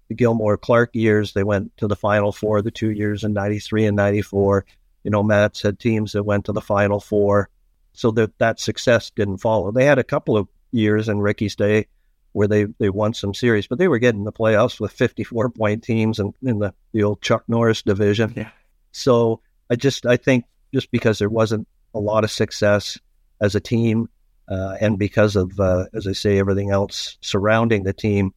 the 0.09 0.15
Gilmour 0.15 0.57
Clark 0.57 0.95
years, 0.95 1.33
they 1.33 1.45
went 1.45 1.77
to 1.77 1.87
the 1.87 1.97
Final 1.97 2.33
Four. 2.33 2.63
The 2.63 2.71
two 2.71 2.91
years 2.91 3.25
in 3.25 3.33
'93 3.33 3.87
and 3.87 3.97
'94, 3.97 4.65
you 5.05 5.11
know, 5.11 5.23
Mats 5.23 5.63
had 5.63 5.79
teams 5.79 6.13
that 6.13 6.23
went 6.23 6.47
to 6.47 6.53
the 6.53 6.61
Final 6.61 7.01
Four, 7.01 7.51
so 7.93 8.11
that 8.13 8.39
that 8.39 8.61
success 8.61 9.11
didn't 9.11 9.39
follow. 9.39 9.73
They 9.73 9.85
had 9.85 9.99
a 9.99 10.05
couple 10.05 10.37
of 10.37 10.49
years 10.71 11.09
in 11.09 11.19
Ricky's 11.19 11.57
day 11.57 11.87
where 12.33 12.49
they, 12.49 12.65
they 12.79 12.89
won 12.89 13.15
some 13.15 13.35
series, 13.35 13.67
but 13.67 13.79
they 13.79 13.89
were 13.89 13.99
getting 13.99 14.25
the 14.25 14.33
playoffs 14.33 14.81
with 14.81 14.93
54 14.93 15.51
point 15.51 15.83
teams 15.83 16.19
and 16.19 16.35
in 16.43 16.59
the, 16.59 16.75
the 16.93 17.03
old 17.03 17.21
Chuck 17.21 17.45
Norris 17.47 17.83
division. 17.83 18.33
Yeah. 18.37 18.51
So 18.93 19.41
I 19.71 19.77
just, 19.77 20.07
I 20.07 20.17
think 20.17 20.45
just 20.73 20.91
because 20.91 21.19
there 21.19 21.29
wasn't 21.29 21.69
a 21.95 21.99
lot 21.99 22.25
of 22.25 22.31
success 22.31 22.99
as 23.41 23.55
a 23.55 23.61
team, 23.61 24.09
uh, 24.49 24.77
and 24.81 24.99
because 24.99 25.37
of, 25.37 25.59
uh, 25.61 25.87
as 25.95 26.07
I 26.07 26.13
say, 26.13 26.39
everything 26.39 26.71
else 26.71 27.17
surrounding 27.21 27.85
the 27.85 27.93
team, 27.93 28.33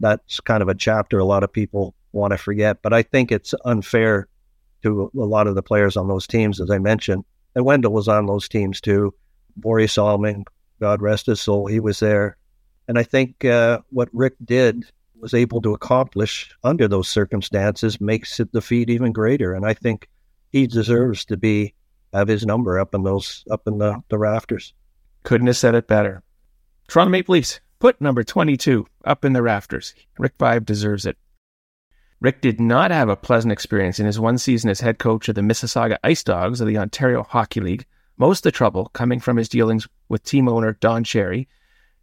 that's 0.00 0.40
kind 0.40 0.62
of 0.62 0.68
a 0.68 0.74
chapter 0.74 1.18
a 1.18 1.24
lot 1.24 1.42
of 1.42 1.52
people 1.52 1.94
want 2.12 2.32
to 2.32 2.38
forget. 2.38 2.82
But 2.82 2.92
I 2.92 3.02
think 3.02 3.32
it's 3.32 3.54
unfair 3.64 4.28
to 4.82 5.10
a 5.14 5.18
lot 5.18 5.46
of 5.46 5.54
the 5.54 5.62
players 5.62 5.96
on 5.96 6.08
those 6.08 6.26
teams, 6.26 6.60
as 6.60 6.70
I 6.70 6.78
mentioned. 6.78 7.24
And 7.54 7.64
Wendel 7.64 7.92
was 7.92 8.08
on 8.08 8.26
those 8.26 8.48
teams 8.48 8.80
too. 8.80 9.14
Borje 9.58 9.88
Salming, 9.88 10.44
God 10.80 11.00
rest 11.00 11.26
his 11.26 11.40
soul, 11.40 11.66
he 11.66 11.80
was 11.80 12.00
there. 12.00 12.36
And 12.88 12.98
I 12.98 13.02
think 13.02 13.44
uh, 13.44 13.80
what 13.90 14.08
Rick 14.12 14.34
did 14.44 14.84
was 15.20 15.34
able 15.34 15.60
to 15.62 15.74
accomplish 15.74 16.54
under 16.62 16.86
those 16.86 17.08
circumstances 17.08 18.00
makes 18.00 18.38
it 18.38 18.52
the 18.52 18.60
feat 18.60 18.90
even 18.90 19.12
greater. 19.12 19.54
And 19.54 19.66
I 19.66 19.74
think 19.74 20.08
he 20.50 20.66
deserves 20.66 21.24
to 21.26 21.36
be 21.36 21.74
have 22.12 22.28
his 22.28 22.46
number 22.46 22.78
up 22.78 22.94
in 22.94 23.02
those 23.02 23.44
up 23.50 23.66
in 23.66 23.78
the, 23.78 24.02
the 24.08 24.18
rafters. 24.18 24.72
Couldn't 25.22 25.48
have 25.48 25.56
said 25.56 25.74
it 25.74 25.88
better. 25.88 26.22
Toronto 26.88 27.10
Maple 27.10 27.34
Leafs 27.34 27.60
put 27.78 28.00
number 28.00 28.22
22 28.22 28.86
up 29.04 29.24
in 29.24 29.32
the 29.32 29.42
rafters. 29.42 29.94
Rick 30.18 30.38
Vaive 30.38 30.64
deserves 30.64 31.04
it. 31.04 31.16
Rick 32.20 32.40
did 32.40 32.60
not 32.60 32.90
have 32.90 33.08
a 33.08 33.16
pleasant 33.16 33.52
experience 33.52 34.00
in 34.00 34.06
his 34.06 34.18
one 34.18 34.38
season 34.38 34.70
as 34.70 34.80
head 34.80 34.98
coach 34.98 35.28
of 35.28 35.34
the 35.34 35.42
Mississauga 35.42 35.98
Ice 36.02 36.24
Dogs 36.24 36.60
of 36.60 36.66
the 36.66 36.78
Ontario 36.78 37.22
Hockey 37.22 37.60
League, 37.60 37.84
most 38.16 38.38
of 38.38 38.42
the 38.44 38.52
trouble 38.52 38.86
coming 38.94 39.20
from 39.20 39.36
his 39.36 39.48
dealings 39.48 39.86
with 40.08 40.22
team 40.22 40.48
owner 40.48 40.72
Don 40.80 41.04
Cherry. 41.04 41.48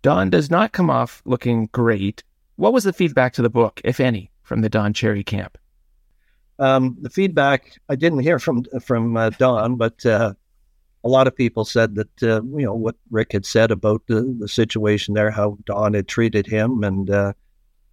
Don 0.04 0.30
does 0.30 0.52
not 0.52 0.74
come 0.74 0.90
off 0.90 1.24
looking 1.26 1.70
great. 1.72 2.24
What 2.58 2.74
was 2.74 2.84
the 2.84 2.94
feedback 2.94 3.34
to 3.34 3.42
the 3.42 3.50
book, 3.50 3.82
if 3.84 4.00
any, 4.00 4.30
from 4.44 4.62
the 4.62 4.70
Don 4.70 4.94
Cherry 4.94 5.24
camp? 5.24 5.58
Um, 6.60 6.98
the 7.02 7.10
feedback 7.10 7.80
I 7.90 7.96
didn't 7.96 8.20
hear 8.20 8.38
from 8.38 8.64
from 8.82 9.18
uh, 9.18 9.32
Don, 9.32 9.76
but 9.78 10.06
uh, 10.06 10.34
a 11.04 11.10
lot 11.10 11.26
of 11.26 11.36
people 11.36 11.66
said 11.66 11.96
that 11.96 12.22
uh, 12.22 12.44
you 12.44 12.66
know 12.66 12.76
what 12.76 12.96
Rick 13.10 13.32
had 13.32 13.46
said 13.46 13.72
about 13.72 14.04
the, 14.08 14.36
the 14.40 14.48
situation 14.48 15.16
there, 15.16 15.32
how 15.32 15.58
Don 15.66 15.94
had 15.94 16.08
treated 16.08 16.46
him 16.46 16.84
and 16.84 17.10
uh, 17.10 17.34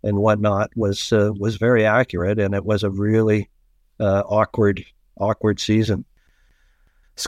and 0.02 0.18
whatnot 0.18 0.70
was 0.76 1.12
uh, 1.12 1.30
was 1.38 1.56
very 1.56 1.86
accurate, 1.86 2.38
and 2.38 2.54
it 2.54 2.64
was 2.64 2.82
a 2.82 2.90
really 2.90 3.48
uh, 4.00 4.24
awkward 4.26 4.84
awkward 5.16 5.60
season. 5.60 6.04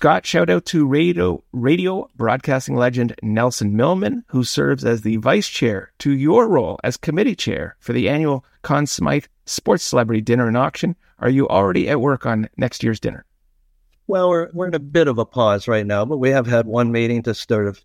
Scott, 0.03 0.27
shout 0.27 0.51
out 0.51 0.65
to 0.65 0.85
radio 0.85 1.45
radio 1.53 2.11
broadcasting 2.17 2.75
legend 2.75 3.15
Nelson 3.23 3.77
Millman, 3.77 4.25
who 4.27 4.43
serves 4.43 4.85
as 4.85 5.03
the 5.03 5.19
vice 5.19 5.47
chair 5.47 5.93
to 6.01 6.11
your 6.11 6.49
role 6.49 6.81
as 6.83 6.97
committee 6.97 7.37
chair 7.37 7.77
for 7.79 7.93
the 7.93 8.09
annual 8.09 8.45
Conn 8.63 8.89
Smythe 8.89 9.27
Sports 9.47 9.85
Celebrity 9.85 10.21
Dinner 10.21 10.49
and 10.49 10.57
Auction. 10.57 10.97
Are 11.21 11.31
you 11.31 11.49
already 11.49 11.89
at 11.89 12.01
work 12.01 12.27
on 12.27 12.49
next 12.57 12.83
year's 12.83 12.99
dinner? 12.99 13.25
Well, 14.09 14.29
we're 14.29 14.49
we're 14.53 14.67
in 14.67 14.75
a 14.75 14.81
bit 14.81 15.07
of 15.07 15.19
a 15.19 15.25
pause 15.25 15.69
right 15.69 15.87
now, 15.87 16.05
but 16.05 16.19
we 16.19 16.31
have 16.31 16.49
had 16.49 16.67
one 16.67 16.91
meeting 16.91 17.23
to 17.23 17.33
sort 17.33 17.69
of 17.69 17.81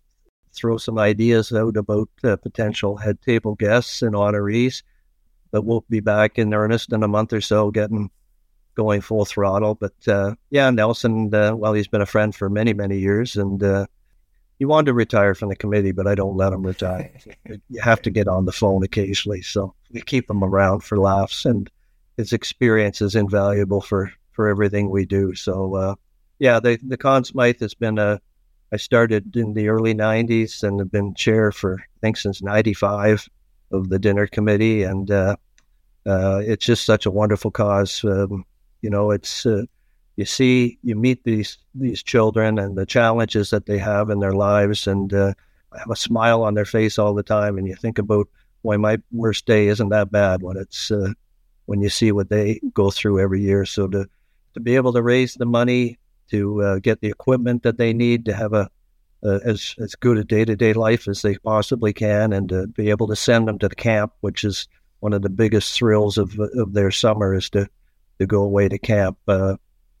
throw 0.52 0.76
some 0.76 0.98
ideas 0.98 1.52
out 1.52 1.76
about 1.76 2.08
uh, 2.24 2.34
potential 2.34 2.96
head 2.96 3.22
table 3.22 3.54
guests 3.54 4.02
and 4.02 4.16
honorees. 4.16 4.82
But 5.52 5.64
we'll 5.64 5.84
be 5.88 6.00
back 6.00 6.36
in 6.36 6.52
earnest 6.52 6.92
in 6.92 7.04
a 7.04 7.06
month 7.06 7.32
or 7.32 7.40
so, 7.40 7.70
getting 7.70 8.10
going 8.78 9.00
full 9.00 9.24
throttle. 9.24 9.74
But 9.74 10.06
uh, 10.06 10.36
yeah, 10.50 10.70
Nelson, 10.70 11.34
uh, 11.34 11.54
well, 11.56 11.72
he's 11.72 11.88
been 11.88 12.00
a 12.00 12.06
friend 12.06 12.34
for 12.34 12.48
many, 12.48 12.72
many 12.72 12.98
years, 12.98 13.36
and 13.36 13.62
uh, 13.62 13.86
he 14.58 14.64
wanted 14.64 14.86
to 14.86 14.94
retire 14.94 15.34
from 15.34 15.48
the 15.48 15.56
committee, 15.56 15.90
but 15.92 16.06
I 16.06 16.14
don't 16.14 16.36
let 16.36 16.52
him 16.52 16.64
retire. 16.64 17.10
you 17.68 17.80
have 17.82 18.00
to 18.02 18.10
get 18.10 18.28
on 18.28 18.44
the 18.44 18.52
phone 18.52 18.84
occasionally, 18.84 19.42
so 19.42 19.74
we 19.90 20.00
keep 20.00 20.30
him 20.30 20.44
around 20.44 20.84
for 20.84 20.96
laughs, 20.96 21.44
and 21.44 21.68
his 22.16 22.32
experience 22.32 23.02
is 23.02 23.16
invaluable 23.16 23.80
for 23.80 24.12
for 24.30 24.48
everything 24.48 24.90
we 24.90 25.04
do. 25.04 25.34
So 25.34 25.74
uh, 25.74 25.94
yeah, 26.38 26.60
the 26.60 26.78
the 26.86 26.96
Conn 26.96 27.24
Smythe 27.24 27.58
has 27.60 27.74
been 27.74 27.98
a 27.98 28.20
I 28.70 28.76
started 28.76 29.34
in 29.34 29.54
the 29.54 29.68
early 29.68 29.94
90s 29.94 30.62
and 30.62 30.78
have 30.78 30.90
been 30.92 31.14
chair 31.14 31.52
for, 31.52 31.80
I 31.80 31.98
think, 32.02 32.18
since 32.18 32.42
95 32.42 33.26
of 33.70 33.88
the 33.88 33.98
dinner 33.98 34.26
committee. 34.26 34.82
And 34.82 35.10
uh, 35.10 35.36
uh, 36.06 36.42
it's 36.44 36.66
just 36.66 36.84
such 36.84 37.06
a 37.06 37.10
wonderful 37.10 37.50
cause. 37.50 38.04
Um, 38.04 38.44
you 38.82 38.90
know, 38.90 39.10
it's 39.10 39.46
uh, 39.46 39.64
you 40.16 40.24
see, 40.24 40.78
you 40.82 40.96
meet 40.96 41.24
these 41.24 41.58
these 41.74 42.02
children 42.02 42.58
and 42.58 42.76
the 42.76 42.86
challenges 42.86 43.50
that 43.50 43.66
they 43.66 43.78
have 43.78 44.10
in 44.10 44.20
their 44.20 44.32
lives, 44.32 44.86
and 44.86 45.12
uh, 45.12 45.34
have 45.76 45.90
a 45.90 45.96
smile 45.96 46.42
on 46.42 46.54
their 46.54 46.64
face 46.64 46.98
all 46.98 47.14
the 47.14 47.22
time. 47.22 47.58
And 47.58 47.66
you 47.66 47.76
think 47.76 47.98
about 47.98 48.28
why 48.62 48.76
my 48.76 48.98
worst 49.12 49.46
day 49.46 49.68
isn't 49.68 49.90
that 49.90 50.10
bad 50.10 50.42
when 50.42 50.56
it's 50.56 50.90
uh, 50.90 51.12
when 51.66 51.80
you 51.80 51.88
see 51.88 52.12
what 52.12 52.30
they 52.30 52.60
go 52.74 52.90
through 52.90 53.20
every 53.20 53.42
year. 53.42 53.64
So 53.64 53.86
to 53.88 54.08
to 54.54 54.60
be 54.60 54.76
able 54.76 54.92
to 54.92 55.02
raise 55.02 55.34
the 55.34 55.46
money 55.46 55.98
to 56.30 56.62
uh, 56.62 56.78
get 56.78 57.00
the 57.00 57.08
equipment 57.08 57.62
that 57.62 57.78
they 57.78 57.92
need 57.92 58.24
to 58.24 58.34
have 58.34 58.52
a 58.52 58.70
as 59.22 59.74
as 59.78 59.94
good 59.94 60.16
a 60.16 60.24
day 60.24 60.44
to 60.44 60.56
day 60.56 60.72
life 60.72 61.08
as 61.08 61.22
they 61.22 61.36
possibly 61.36 61.92
can, 61.92 62.32
and 62.32 62.48
to 62.48 62.66
be 62.68 62.90
able 62.90 63.08
to 63.08 63.16
send 63.16 63.48
them 63.48 63.58
to 63.58 63.68
the 63.68 63.74
camp, 63.74 64.12
which 64.20 64.44
is 64.44 64.68
one 65.00 65.12
of 65.12 65.22
the 65.22 65.30
biggest 65.30 65.74
thrills 65.74 66.18
of 66.18 66.38
of 66.38 66.72
their 66.72 66.90
summer, 66.90 67.34
is 67.34 67.50
to 67.50 67.68
to 68.18 68.26
go 68.26 68.42
away 68.42 68.68
to 68.68 68.78
camp. 68.78 69.18
Uh, 69.26 69.56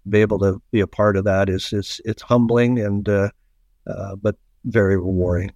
be 0.08 0.20
able 0.20 0.38
to 0.38 0.60
be 0.70 0.80
a 0.80 0.86
part 0.86 1.16
of 1.16 1.24
that 1.24 1.48
is 1.48 1.72
is 1.72 2.00
it's 2.04 2.22
humbling 2.22 2.78
and 2.78 3.08
uh, 3.08 3.30
uh, 3.86 4.16
but 4.16 4.36
very 4.64 4.96
rewarding. 4.96 5.52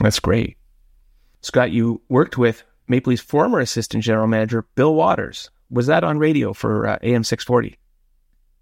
That's 0.00 0.20
great, 0.20 0.56
Scott. 1.40 1.70
You 1.70 2.00
worked 2.08 2.38
with 2.38 2.62
Maple 2.88 3.10
Leafs 3.10 3.22
former 3.22 3.58
assistant 3.60 4.04
general 4.04 4.26
manager 4.26 4.66
Bill 4.74 4.94
Waters. 4.94 5.50
Was 5.70 5.86
that 5.86 6.04
on 6.04 6.18
radio 6.18 6.52
for 6.52 6.86
uh, 6.86 6.98
AM 7.02 7.24
six 7.24 7.44
forty? 7.44 7.78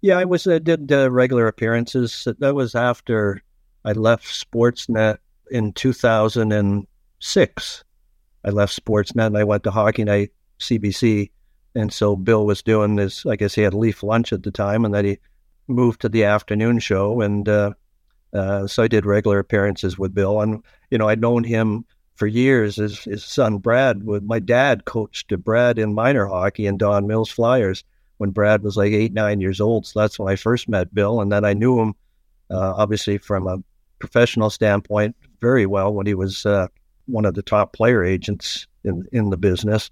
Yeah, 0.01 0.17
I 0.17 0.25
was 0.25 0.47
I 0.47 0.59
did 0.59 0.91
uh, 0.91 1.11
regular 1.11 1.47
appearances. 1.47 2.27
That 2.39 2.55
was 2.55 2.75
after 2.75 3.41
I 3.83 3.91
left 3.91 4.25
Sportsnet 4.25 5.17
in 5.51 5.73
two 5.73 5.93
thousand 5.93 6.51
and 6.51 6.87
six. 7.19 7.83
I 8.43 8.49
left 8.49 8.83
Sportsnet 8.83 9.27
and 9.27 9.37
I 9.37 9.43
went 9.43 9.63
to 9.63 9.71
Hockey 9.71 10.03
Night 10.03 10.31
CBC 10.59 11.31
and 11.75 11.91
so 11.91 12.15
Bill 12.15 12.45
was 12.45 12.63
doing 12.63 12.95
this, 12.95 13.25
I 13.25 13.35
guess 13.35 13.53
he 13.53 13.61
had 13.61 13.73
Leaf 13.73 14.01
lunch 14.01 14.31
at 14.31 14.43
the 14.43 14.51
time, 14.51 14.85
and 14.85 14.93
then 14.93 15.05
he 15.05 15.17
moved 15.67 16.01
to 16.01 16.09
the 16.09 16.23
afternoon 16.23 16.79
show. 16.79 17.21
And 17.21 17.47
uh, 17.49 17.73
uh, 18.33 18.65
so 18.67 18.83
I 18.83 18.87
did 18.87 19.05
regular 19.05 19.39
appearances 19.39 19.97
with 19.97 20.13
Bill. 20.13 20.41
And, 20.41 20.63
you 20.89 20.97
know, 20.97 21.09
I'd 21.09 21.21
known 21.21 21.43
him 21.43 21.85
for 22.15 22.27
years. 22.27 22.77
His, 22.77 23.03
his 23.03 23.25
son, 23.25 23.57
Brad, 23.57 24.03
with 24.03 24.23
my 24.23 24.39
dad 24.39 24.85
coached 24.85 25.37
Brad 25.43 25.77
in 25.77 25.93
minor 25.93 26.25
hockey 26.25 26.65
and 26.65 26.79
Don 26.79 27.07
Mills 27.07 27.29
Flyers 27.29 27.83
when 28.17 28.29
Brad 28.29 28.63
was 28.63 28.77
like 28.77 28.93
eight, 28.93 29.13
nine 29.13 29.41
years 29.41 29.59
old. 29.59 29.85
So 29.85 29.99
that's 29.99 30.17
when 30.17 30.31
I 30.31 30.37
first 30.37 30.69
met 30.69 30.93
Bill. 30.93 31.19
And 31.19 31.31
then 31.31 31.43
I 31.43 31.53
knew 31.53 31.79
him, 31.79 31.93
uh, 32.49 32.73
obviously, 32.77 33.17
from 33.17 33.47
a 33.47 33.57
professional 33.99 34.49
standpoint, 34.49 35.15
very 35.41 35.65
well 35.65 35.93
when 35.93 36.05
he 36.05 36.13
was 36.13 36.45
uh, 36.45 36.67
one 37.07 37.25
of 37.25 37.33
the 37.33 37.41
top 37.41 37.73
player 37.73 38.03
agents 38.03 38.65
in, 38.85 39.05
in 39.11 39.29
the 39.29 39.37
business 39.37 39.91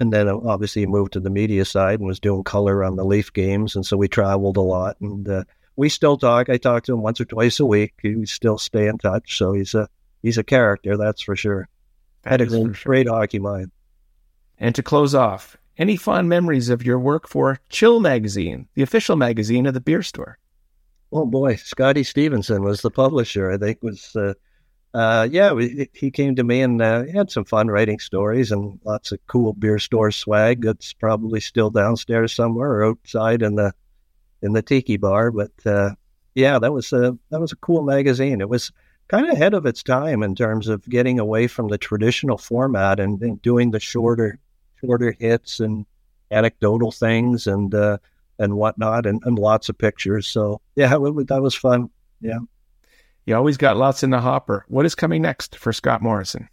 and 0.00 0.12
then 0.12 0.28
uh, 0.28 0.36
obviously 0.44 0.82
he 0.82 0.86
moved 0.86 1.12
to 1.12 1.20
the 1.20 1.30
media 1.30 1.64
side 1.64 2.00
and 2.00 2.06
was 2.06 2.20
doing 2.20 2.44
color 2.44 2.82
on 2.84 2.96
the 2.96 3.04
Leaf 3.04 3.32
games, 3.32 3.76
and 3.76 3.86
so 3.86 3.96
we 3.96 4.08
traveled 4.08 4.56
a 4.56 4.60
lot, 4.62 4.96
and 5.00 5.28
uh, 5.28 5.44
we 5.76 5.88
still 5.88 6.16
talk. 6.16 6.48
I 6.48 6.56
talk 6.56 6.84
to 6.84 6.92
him 6.92 7.02
once 7.02 7.20
or 7.20 7.24
twice 7.24 7.60
a 7.60 7.66
week. 7.66 7.94
We 8.02 8.26
still 8.26 8.58
stay 8.58 8.86
in 8.86 8.98
touch, 8.98 9.38
so 9.38 9.52
he's 9.52 9.74
a 9.74 9.88
he's 10.22 10.38
a 10.38 10.44
character, 10.44 10.96
that's 10.96 11.22
for 11.22 11.36
sure. 11.36 11.68
Had 12.24 12.40
a 12.40 12.46
great, 12.46 12.76
sure. 12.76 12.90
great 12.90 13.08
hockey 13.08 13.38
mind. 13.38 13.70
And 14.58 14.74
to 14.74 14.82
close 14.82 15.14
off, 15.14 15.56
any 15.76 15.96
fond 15.96 16.28
memories 16.28 16.68
of 16.70 16.84
your 16.84 16.98
work 16.98 17.28
for 17.28 17.60
Chill 17.68 18.00
Magazine, 18.00 18.68
the 18.74 18.82
official 18.82 19.16
magazine 19.16 19.66
of 19.66 19.74
the 19.74 19.80
beer 19.80 20.02
store? 20.02 20.38
Oh 21.12 21.26
boy, 21.26 21.56
Scotty 21.56 22.02
Stevenson 22.02 22.62
was 22.62 22.80
the 22.82 22.90
publisher. 22.90 23.50
I 23.50 23.58
think 23.58 23.82
was. 23.82 24.14
Uh, 24.16 24.34
uh, 24.94 25.26
yeah, 25.30 25.52
we, 25.52 25.88
he 25.92 26.10
came 26.10 26.36
to 26.36 26.44
me 26.44 26.62
and 26.62 26.80
uh, 26.80 27.04
had 27.12 27.28
some 27.30 27.44
fun 27.44 27.68
writing 27.68 27.98
stories 27.98 28.52
and 28.52 28.78
lots 28.84 29.10
of 29.10 29.18
cool 29.26 29.52
beer 29.52 29.80
store 29.80 30.12
swag 30.12 30.62
that's 30.62 30.92
probably 30.92 31.40
still 31.40 31.68
downstairs 31.68 32.32
somewhere 32.32 32.70
or 32.70 32.84
outside 32.84 33.42
in 33.42 33.56
the 33.56 33.74
in 34.42 34.52
the 34.52 34.62
tiki 34.62 34.96
bar. 34.96 35.32
But 35.32 35.50
uh, 35.66 35.90
yeah, 36.36 36.60
that 36.60 36.72
was 36.72 36.92
a 36.92 37.18
that 37.30 37.40
was 37.40 37.50
a 37.50 37.56
cool 37.56 37.82
magazine. 37.82 38.40
It 38.40 38.48
was 38.48 38.70
kind 39.08 39.26
of 39.26 39.32
ahead 39.32 39.52
of 39.52 39.66
its 39.66 39.82
time 39.82 40.22
in 40.22 40.36
terms 40.36 40.68
of 40.68 40.88
getting 40.88 41.18
away 41.18 41.48
from 41.48 41.68
the 41.68 41.78
traditional 41.78 42.38
format 42.38 43.00
and, 43.00 43.20
and 43.20 43.42
doing 43.42 43.72
the 43.72 43.80
shorter 43.80 44.38
shorter 44.80 45.12
hits 45.18 45.58
and 45.58 45.86
anecdotal 46.30 46.92
things 46.92 47.48
and 47.48 47.74
uh, 47.74 47.98
and 48.38 48.54
whatnot 48.54 49.06
and, 49.06 49.20
and 49.24 49.40
lots 49.40 49.68
of 49.68 49.76
pictures. 49.76 50.28
So 50.28 50.60
yeah, 50.76 50.94
it, 50.94 51.26
that 51.26 51.42
was 51.42 51.54
fun. 51.56 51.90
Yeah. 52.20 52.38
You 53.26 53.36
always 53.36 53.56
got 53.56 53.76
lots 53.76 54.02
in 54.02 54.10
the 54.10 54.20
hopper. 54.20 54.64
What 54.68 54.84
is 54.86 54.94
coming 54.94 55.22
next 55.22 55.56
for 55.56 55.72
Scott 55.72 56.02
Morrison? 56.02 56.48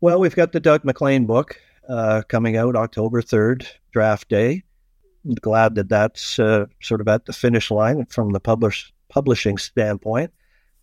Well, 0.00 0.20
we've 0.20 0.36
got 0.36 0.52
the 0.52 0.60
Doug 0.60 0.84
MacLean 0.84 1.26
book. 1.26 1.58
uh, 1.88 2.22
coming 2.28 2.56
out 2.56 2.76
October 2.76 3.22
3rd, 3.22 3.66
draft 3.92 4.28
day. 4.28 4.62
Glad 5.40 5.74
that 5.76 5.88
that's 5.88 6.38
uh, 6.38 6.66
sort 6.80 7.00
of 7.00 7.08
at 7.08 7.26
the 7.26 7.32
finish 7.32 7.70
line 7.70 8.06
from 8.06 8.32
the 8.32 8.40
publish, 8.40 8.92
publishing 9.08 9.58
standpoint. 9.58 10.32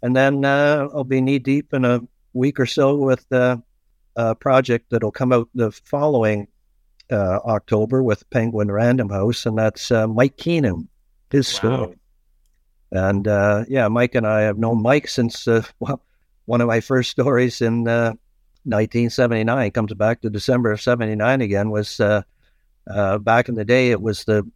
And 0.02 0.16
then 0.16 0.44
uh, 0.44 0.88
I'll 0.94 1.06
be 1.06 1.22
knee 1.22 1.40
deep 1.40 1.74
in 1.74 1.86
a 1.86 2.02
week 2.34 2.60
or 2.60 2.66
so 2.66 2.96
with 2.96 3.26
uh, 3.32 3.58
a 4.16 4.36
project 4.36 4.90
that'll 4.90 5.12
come 5.12 5.32
out 5.32 5.50
the 5.56 5.72
following 5.72 6.48
uh, 7.12 7.40
October 7.46 8.04
with 8.04 8.30
Penguin 8.30 8.72
Random 8.72 9.10
House, 9.10 9.46
and 9.46 9.58
that's 9.58 9.92
uh, 9.92 10.08
Mike 10.08 10.38
Keenan, 10.38 10.90
his 11.30 11.52
wow. 11.54 11.76
story. 11.76 11.96
And 12.94 13.28
uh, 13.28 13.66
yeah, 13.68 13.88
Mike 13.88 14.16
and 14.16 14.26
I 14.26 14.42
have 14.42 14.58
known 14.58 14.82
Mike 14.82 15.08
since 15.08 15.48
uh, 15.48 15.64
well, 15.80 16.02
one 16.46 16.62
of 16.62 16.68
my 16.68 16.80
first 16.80 17.12
stories 17.12 17.60
in 17.62 17.84
1979 17.84 19.68
uh, 19.68 19.70
comes 19.72 19.94
back 19.94 20.22
to 20.22 20.30
December 20.30 20.72
of 20.72 20.82
79 20.82 21.42
again 21.42 21.70
was 21.70 22.00
uh, 22.00 22.22
back 23.20 23.50
in 23.50 23.56
the 23.56 23.66
day 23.66 23.92
it 23.92 24.02
was 24.02 24.24
the 24.26 24.50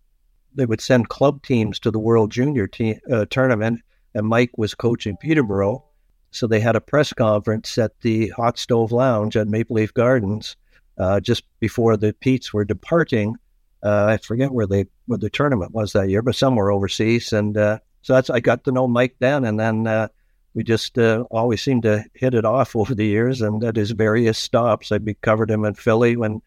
they 0.56 0.66
would 0.66 0.82
send 0.82 1.10
club 1.10 1.44
teams 1.44 1.80
to 1.80 1.92
the 1.92 2.00
World 2.00 2.32
Junior 2.32 2.68
team, 2.68 3.00
tournament 3.30 3.82
and 4.14 4.28
Mike 4.28 4.52
was 4.58 4.74
coaching 4.74 5.18
Peterborough 5.18 5.84
so 6.32 6.46
they 6.48 6.60
had 6.60 6.76
a 6.76 6.82
press 6.82 7.14
conference 7.14 7.78
at 7.78 8.00
the 8.02 8.30
Hot 8.30 8.58
Stove 8.58 8.92
Lounge 8.92 9.36
at 9.36 9.48
Maple 9.48 9.76
Leaf 9.76 9.94
Gardens 9.94 10.56
uh, 10.98 11.20
just 11.20 11.44
before 11.60 11.98
the 11.98 12.14
Petes 12.14 12.54
were 12.54 12.66
departing. 12.66 13.36
Uh, 13.84 14.06
I 14.06 14.18
forget 14.18 14.52
where 14.52 14.68
they 14.68 14.86
where 15.06 15.18
the 15.18 15.30
tournament 15.30 15.72
was 15.72 15.94
that 15.94 16.10
year, 16.10 16.22
but 16.22 16.36
somewhere 16.36 16.72
overseas. 16.72 17.32
And 17.32 17.58
uh, 17.58 17.80
so 18.08 18.14
that's 18.14 18.30
I 18.30 18.40
got 18.40 18.64
to 18.64 18.72
know 18.72 18.88
Mike 18.88 19.18
then, 19.20 19.44
and 19.44 19.60
then 19.60 19.86
uh, 19.86 20.08
we 20.54 20.64
just 20.64 20.98
uh, 20.98 21.26
always 21.30 21.62
seemed 21.62 21.84
to 21.84 22.06
hit 22.14 22.36
it 22.36 22.46
off 22.46 22.74
over 22.74 22.96
the 22.96 23.06
years. 23.06 23.42
And 23.42 23.62
at 23.66 23.76
his 23.76 23.92
various 23.92 24.38
stops, 24.38 24.94
I 24.94 25.00
covered 25.22 25.52
him 25.52 25.66
in 25.66 25.74
Philly 25.74 26.16
when 26.16 26.42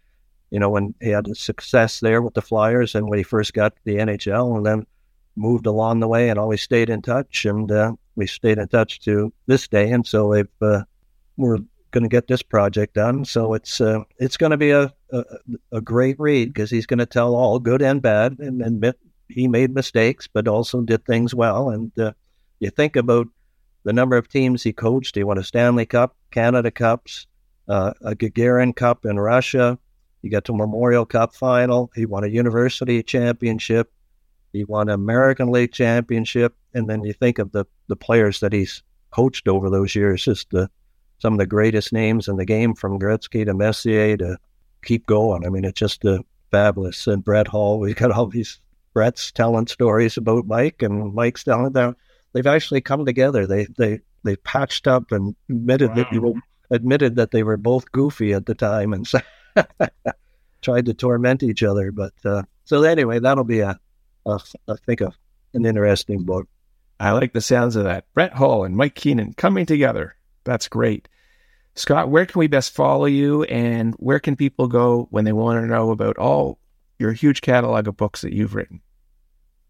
you 0.50 0.58
know 0.58 0.70
when 0.70 0.94
he 1.02 1.11
had 1.11 1.36
success 1.36 2.00
there 2.00 2.22
with 2.22 2.32
the 2.32 2.40
Flyers, 2.40 2.94
and 2.94 3.11
when 3.11 3.18
he 3.18 3.22
first 3.22 3.52
got 3.52 3.74
the 3.84 3.96
NHL, 3.96 4.56
and 4.56 4.64
then 4.64 4.86
moved 5.36 5.66
along 5.66 6.00
the 6.00 6.08
way 6.08 6.30
and 6.30 6.38
always 6.38 6.62
stayed 6.62 6.88
in 6.88 7.02
touch. 7.02 7.44
And 7.44 7.70
uh, 7.70 7.92
we 8.16 8.26
stayed 8.26 8.56
in 8.56 8.68
touch 8.68 9.00
to 9.00 9.30
this 9.46 9.68
day. 9.68 9.90
And 9.90 10.06
so 10.06 10.28
we 10.28 10.44
uh, 10.62 10.84
we're 11.36 11.58
going 11.90 12.04
to 12.04 12.08
get 12.08 12.26
this 12.26 12.42
project 12.42 12.94
done. 12.94 13.26
So 13.26 13.52
it's 13.52 13.82
uh, 13.82 14.00
it's 14.16 14.38
going 14.38 14.52
to 14.52 14.56
be 14.56 14.70
a, 14.70 14.90
a, 15.12 15.24
a 15.72 15.80
great 15.82 16.18
read 16.18 16.54
because 16.54 16.70
he's 16.70 16.86
going 16.86 17.00
to 17.00 17.06
tell 17.06 17.34
all 17.34 17.58
good 17.58 17.82
and 17.82 18.00
bad 18.00 18.38
and 18.38 18.62
admit 18.62 18.98
he 19.31 19.49
made 19.49 19.74
mistakes, 19.74 20.26
but 20.26 20.49
also 20.49 20.83
did 20.83 21.05
things 21.05 21.35
well. 21.35 21.70
And 21.70 21.97
uh, 21.99 22.12
you 22.59 22.70
think 22.70 22.97
about 22.97 23.28
the 23.85 23.93
number 23.93 24.16
of 24.16 24.28
teams 24.28 24.62
he 24.62 24.72
coached. 24.72 25.14
He 25.14 25.24
won 25.24 25.39
a 25.39 25.45
Stanley 25.45 25.87
Cup, 25.87 26.16
Canada 26.31 26.70
Cups, 26.70 27.26
uh, 27.68 27.93
a 28.03 28.14
Gagarin 28.14 28.74
Cup 28.74 29.05
in 29.05 29.18
Russia. 29.18 29.78
He 30.22 30.28
got 30.28 30.45
to 30.47 30.53
Memorial 30.53 31.07
Cup 31.07 31.35
final. 31.35 31.91
He 31.95 32.05
won 32.05 32.24
a 32.24 32.28
university 32.28 33.03
championship. 33.03 33.93
He 34.53 34.64
won 34.64 34.89
an 34.89 34.95
American 34.95 35.51
League 35.51 35.72
championship, 35.72 36.57
and 36.74 36.91
then 36.91 37.05
you 37.05 37.12
think 37.12 37.39
of 37.39 37.53
the 37.53 37.64
the 37.87 37.97
players 37.97 38.41
that 38.41 38.53
he's 38.53 38.83
coached 39.11 39.49
over 39.49 39.70
those 39.70 39.95
years. 39.95 40.24
Just 40.24 40.51
the, 40.51 40.68
some 41.18 41.35
of 41.35 41.39
the 41.39 41.47
greatest 41.47 41.93
names 41.93 42.28
in 42.28 42.37
the 42.37 42.45
game, 42.45 42.74
from 42.74 42.99
Gretzky 42.99 43.45
to 43.45 43.55
Messier 43.55 44.16
to 44.16 44.39
keep 44.83 45.07
going. 45.07 45.47
I 45.47 45.51
mean, 45.51 45.64
it's 45.64 45.78
just 45.78 46.05
uh, 46.05 46.18
fabulous. 46.51 47.07
And 47.07 47.24
Brett 47.24 47.49
Hull, 47.49 47.78
we 47.78 47.95
got 47.95 48.11
all 48.11 48.26
these 48.26 48.61
Brett's 48.93 49.32
telling 49.32 49.66
stories 49.66 50.16
about 50.16 50.47
Mike, 50.47 50.82
and 50.82 51.14
Mike's 51.14 51.45
telling 51.45 51.72
them 51.72 51.97
they've 52.32 52.47
actually 52.47 52.80
come 52.80 53.07
together. 53.07 53.47
They 53.47 53.66
they 53.78 54.01
they 54.24 54.36
patched 54.36 54.86
up 54.86 55.12
and 55.12 55.34
admitted 55.49 55.91
wow. 55.91 55.95
that 55.97 56.07
they 56.12 56.18
were, 56.18 56.32
admitted 56.70 57.16
that 57.16 57.30
they 57.30 57.43
were 57.43 57.57
both 57.57 57.91
goofy 57.93 58.32
at 58.32 58.47
the 58.47 58.55
time 58.55 58.93
and 58.93 59.07
tried 60.62 60.86
to 60.86 60.95
torment 60.95 61.43
each 61.43 61.62
other. 61.62 61.93
But 61.93 62.12
uh, 62.24 62.43
so 62.64 62.82
anyway, 62.82 63.18
that'll 63.18 63.45
be 63.45 63.61
a 63.61 63.78
I 64.26 64.38
think, 64.86 65.01
a, 65.01 65.12
an 65.55 65.64
interesting 65.64 66.24
book. 66.24 66.49
I 66.99 67.12
like 67.12 67.32
the 67.32 67.41
sounds 67.41 67.76
of 67.76 67.84
that. 67.84 68.05
Brett 68.14 68.34
Hull 68.34 68.64
and 68.64 68.76
Mike 68.76 68.95
Keenan 68.95 69.32
coming 69.32 69.66
together. 69.66 70.16
That's 70.45 70.68
great. 70.68 71.09
Scott, 71.74 72.11
where 72.11 72.26
can 72.26 72.38
we 72.38 72.47
best 72.47 72.74
follow 72.74 73.07
you 73.07 73.45
and 73.45 73.95
where 73.95 74.18
can 74.18 74.36
people 74.36 74.68
go 74.68 75.09
when 75.11 75.24
they 75.24 75.32
want 75.32 75.62
to 75.62 75.66
know 75.66 75.91
about 75.91 76.18
all 76.18 76.59
your 77.01 77.12
huge 77.12 77.40
catalog 77.40 77.88
of 77.88 77.96
books 77.96 78.20
that 78.20 78.32
you've 78.32 78.55
written? 78.55 78.80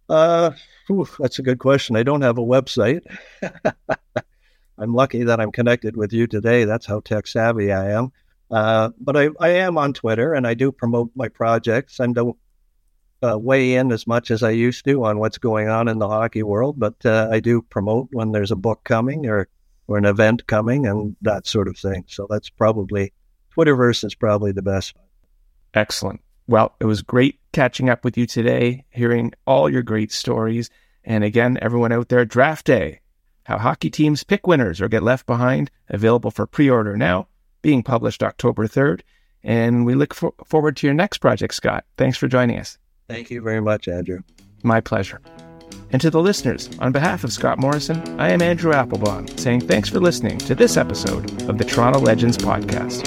Uh, 0.09 0.51
whew, 0.89 1.09
that's 1.19 1.39
a 1.39 1.43
good 1.43 1.59
question. 1.59 1.97
I 1.97 2.03
don't 2.03 2.23
have 2.23 2.39
a 2.39 2.43
website. 2.43 3.03
I'm 4.79 4.95
lucky 4.95 5.25
that 5.25 5.41
I'm 5.41 5.53
connected 5.53 5.97
with 5.97 6.13
you 6.13 6.27
today. 6.27 6.65
That's 6.65 6.87
how 6.87 7.01
tech 7.01 7.27
savvy 7.27 7.71
I 7.71 7.91
am. 7.91 8.13
Uh, 8.51 8.91
but 8.99 9.17
I, 9.17 9.29
I 9.39 9.49
am 9.51 9.79
on 9.79 9.93
Twitter 9.93 10.35
and 10.35 10.47
I 10.47 10.55
do 10.55 10.73
promote 10.73 11.11
my 11.15 11.29
projects. 11.29 12.01
I 12.01 12.07
don't 12.09 12.37
uh, 13.23 13.39
weigh 13.39 13.75
in 13.75 13.93
as 13.93 14.07
much 14.07 14.31
as 14.31 14.43
I 14.43 14.51
used 14.51 14.85
to 14.87 15.05
on 15.05 15.19
what's 15.19 15.39
going 15.39 15.69
on 15.69 15.87
in 15.87 15.99
the 15.99 16.09
hockey 16.09 16.43
world, 16.43 16.79
but 16.79 16.95
uh, 17.05 17.29
I 17.31 17.41
do 17.41 17.63
promote 17.63 18.09
when 18.13 18.33
there's 18.33 18.51
a 18.51 18.57
book 18.57 18.83
coming 18.85 19.27
or 19.27 19.49
or 19.87 19.99
an 19.99 20.05
event 20.05 20.47
coming 20.47 20.87
and 20.87 21.17
that 21.23 21.49
sort 21.49 21.67
of 21.67 21.77
thing. 21.77 22.05
So 22.07 22.27
that's 22.31 22.49
probably 22.49 23.13
Twitterverse 23.57 24.05
is 24.05 24.15
probably 24.15 24.53
the 24.53 24.63
best. 24.63 24.95
Excellent. 25.75 26.21
Well, 26.51 26.75
it 26.81 26.87
was 26.87 27.03
great 27.03 27.39
catching 27.53 27.89
up 27.89 28.05
with 28.05 28.19
you 28.19 28.27
today, 28.27 28.85
hearing 28.91 29.33
all 29.47 29.71
your 29.71 29.85
great 29.85 30.11
stories. 30.11 30.69
And 31.05 31.23
again, 31.23 31.57
everyone 31.63 31.93
out 31.93 32.09
there, 32.09 32.25
draft 32.25 32.67
day, 32.67 33.03
how 33.45 33.57
hockey 33.57 33.89
teams 33.89 34.25
pick 34.25 34.49
winners 34.49 34.81
or 34.81 34.89
get 34.89 35.05
left 35.05 35.27
behind, 35.27 35.71
available 35.91 36.33
for 36.33 36.49
pre 36.49 36.69
order 36.69 36.97
now, 36.97 37.29
being 37.63 37.85
published 37.85 38.25
October 38.25 38.67
3rd. 38.67 39.03
And 39.45 39.87
we 39.87 39.95
look 39.95 40.13
for- 40.13 40.35
forward 40.45 40.77
to 40.79 40.89
your 40.89 40.95
next 40.95 41.19
project, 41.19 41.55
Scott. 41.55 41.85
Thanks 41.97 42.19
for 42.19 42.27
joining 42.27 42.59
us. 42.59 42.79
Thank 43.09 43.31
you 43.31 43.41
very 43.43 43.61
much, 43.61 43.87
Andrew. 43.87 44.19
My 44.65 44.81
pleasure. 44.81 45.21
And 45.93 46.03
to 46.03 46.11
the 46.11 46.21
listeners, 46.21 46.69
on 46.81 46.91
behalf 46.91 47.23
of 47.23 47.33
Scott 47.33 47.61
Morrison, 47.61 48.03
I 48.21 48.31
am 48.33 48.43
Andrew 48.43 48.73
Applebaum, 48.73 49.29
saying 49.39 49.69
thanks 49.69 49.89
for 49.89 50.01
listening 50.01 50.39
to 50.39 50.57
this 50.57 50.77
episode 50.77 51.31
of 51.49 51.59
the 51.59 51.65
Toronto 51.65 52.01
Legends 52.01 52.37
Podcast. 52.39 53.07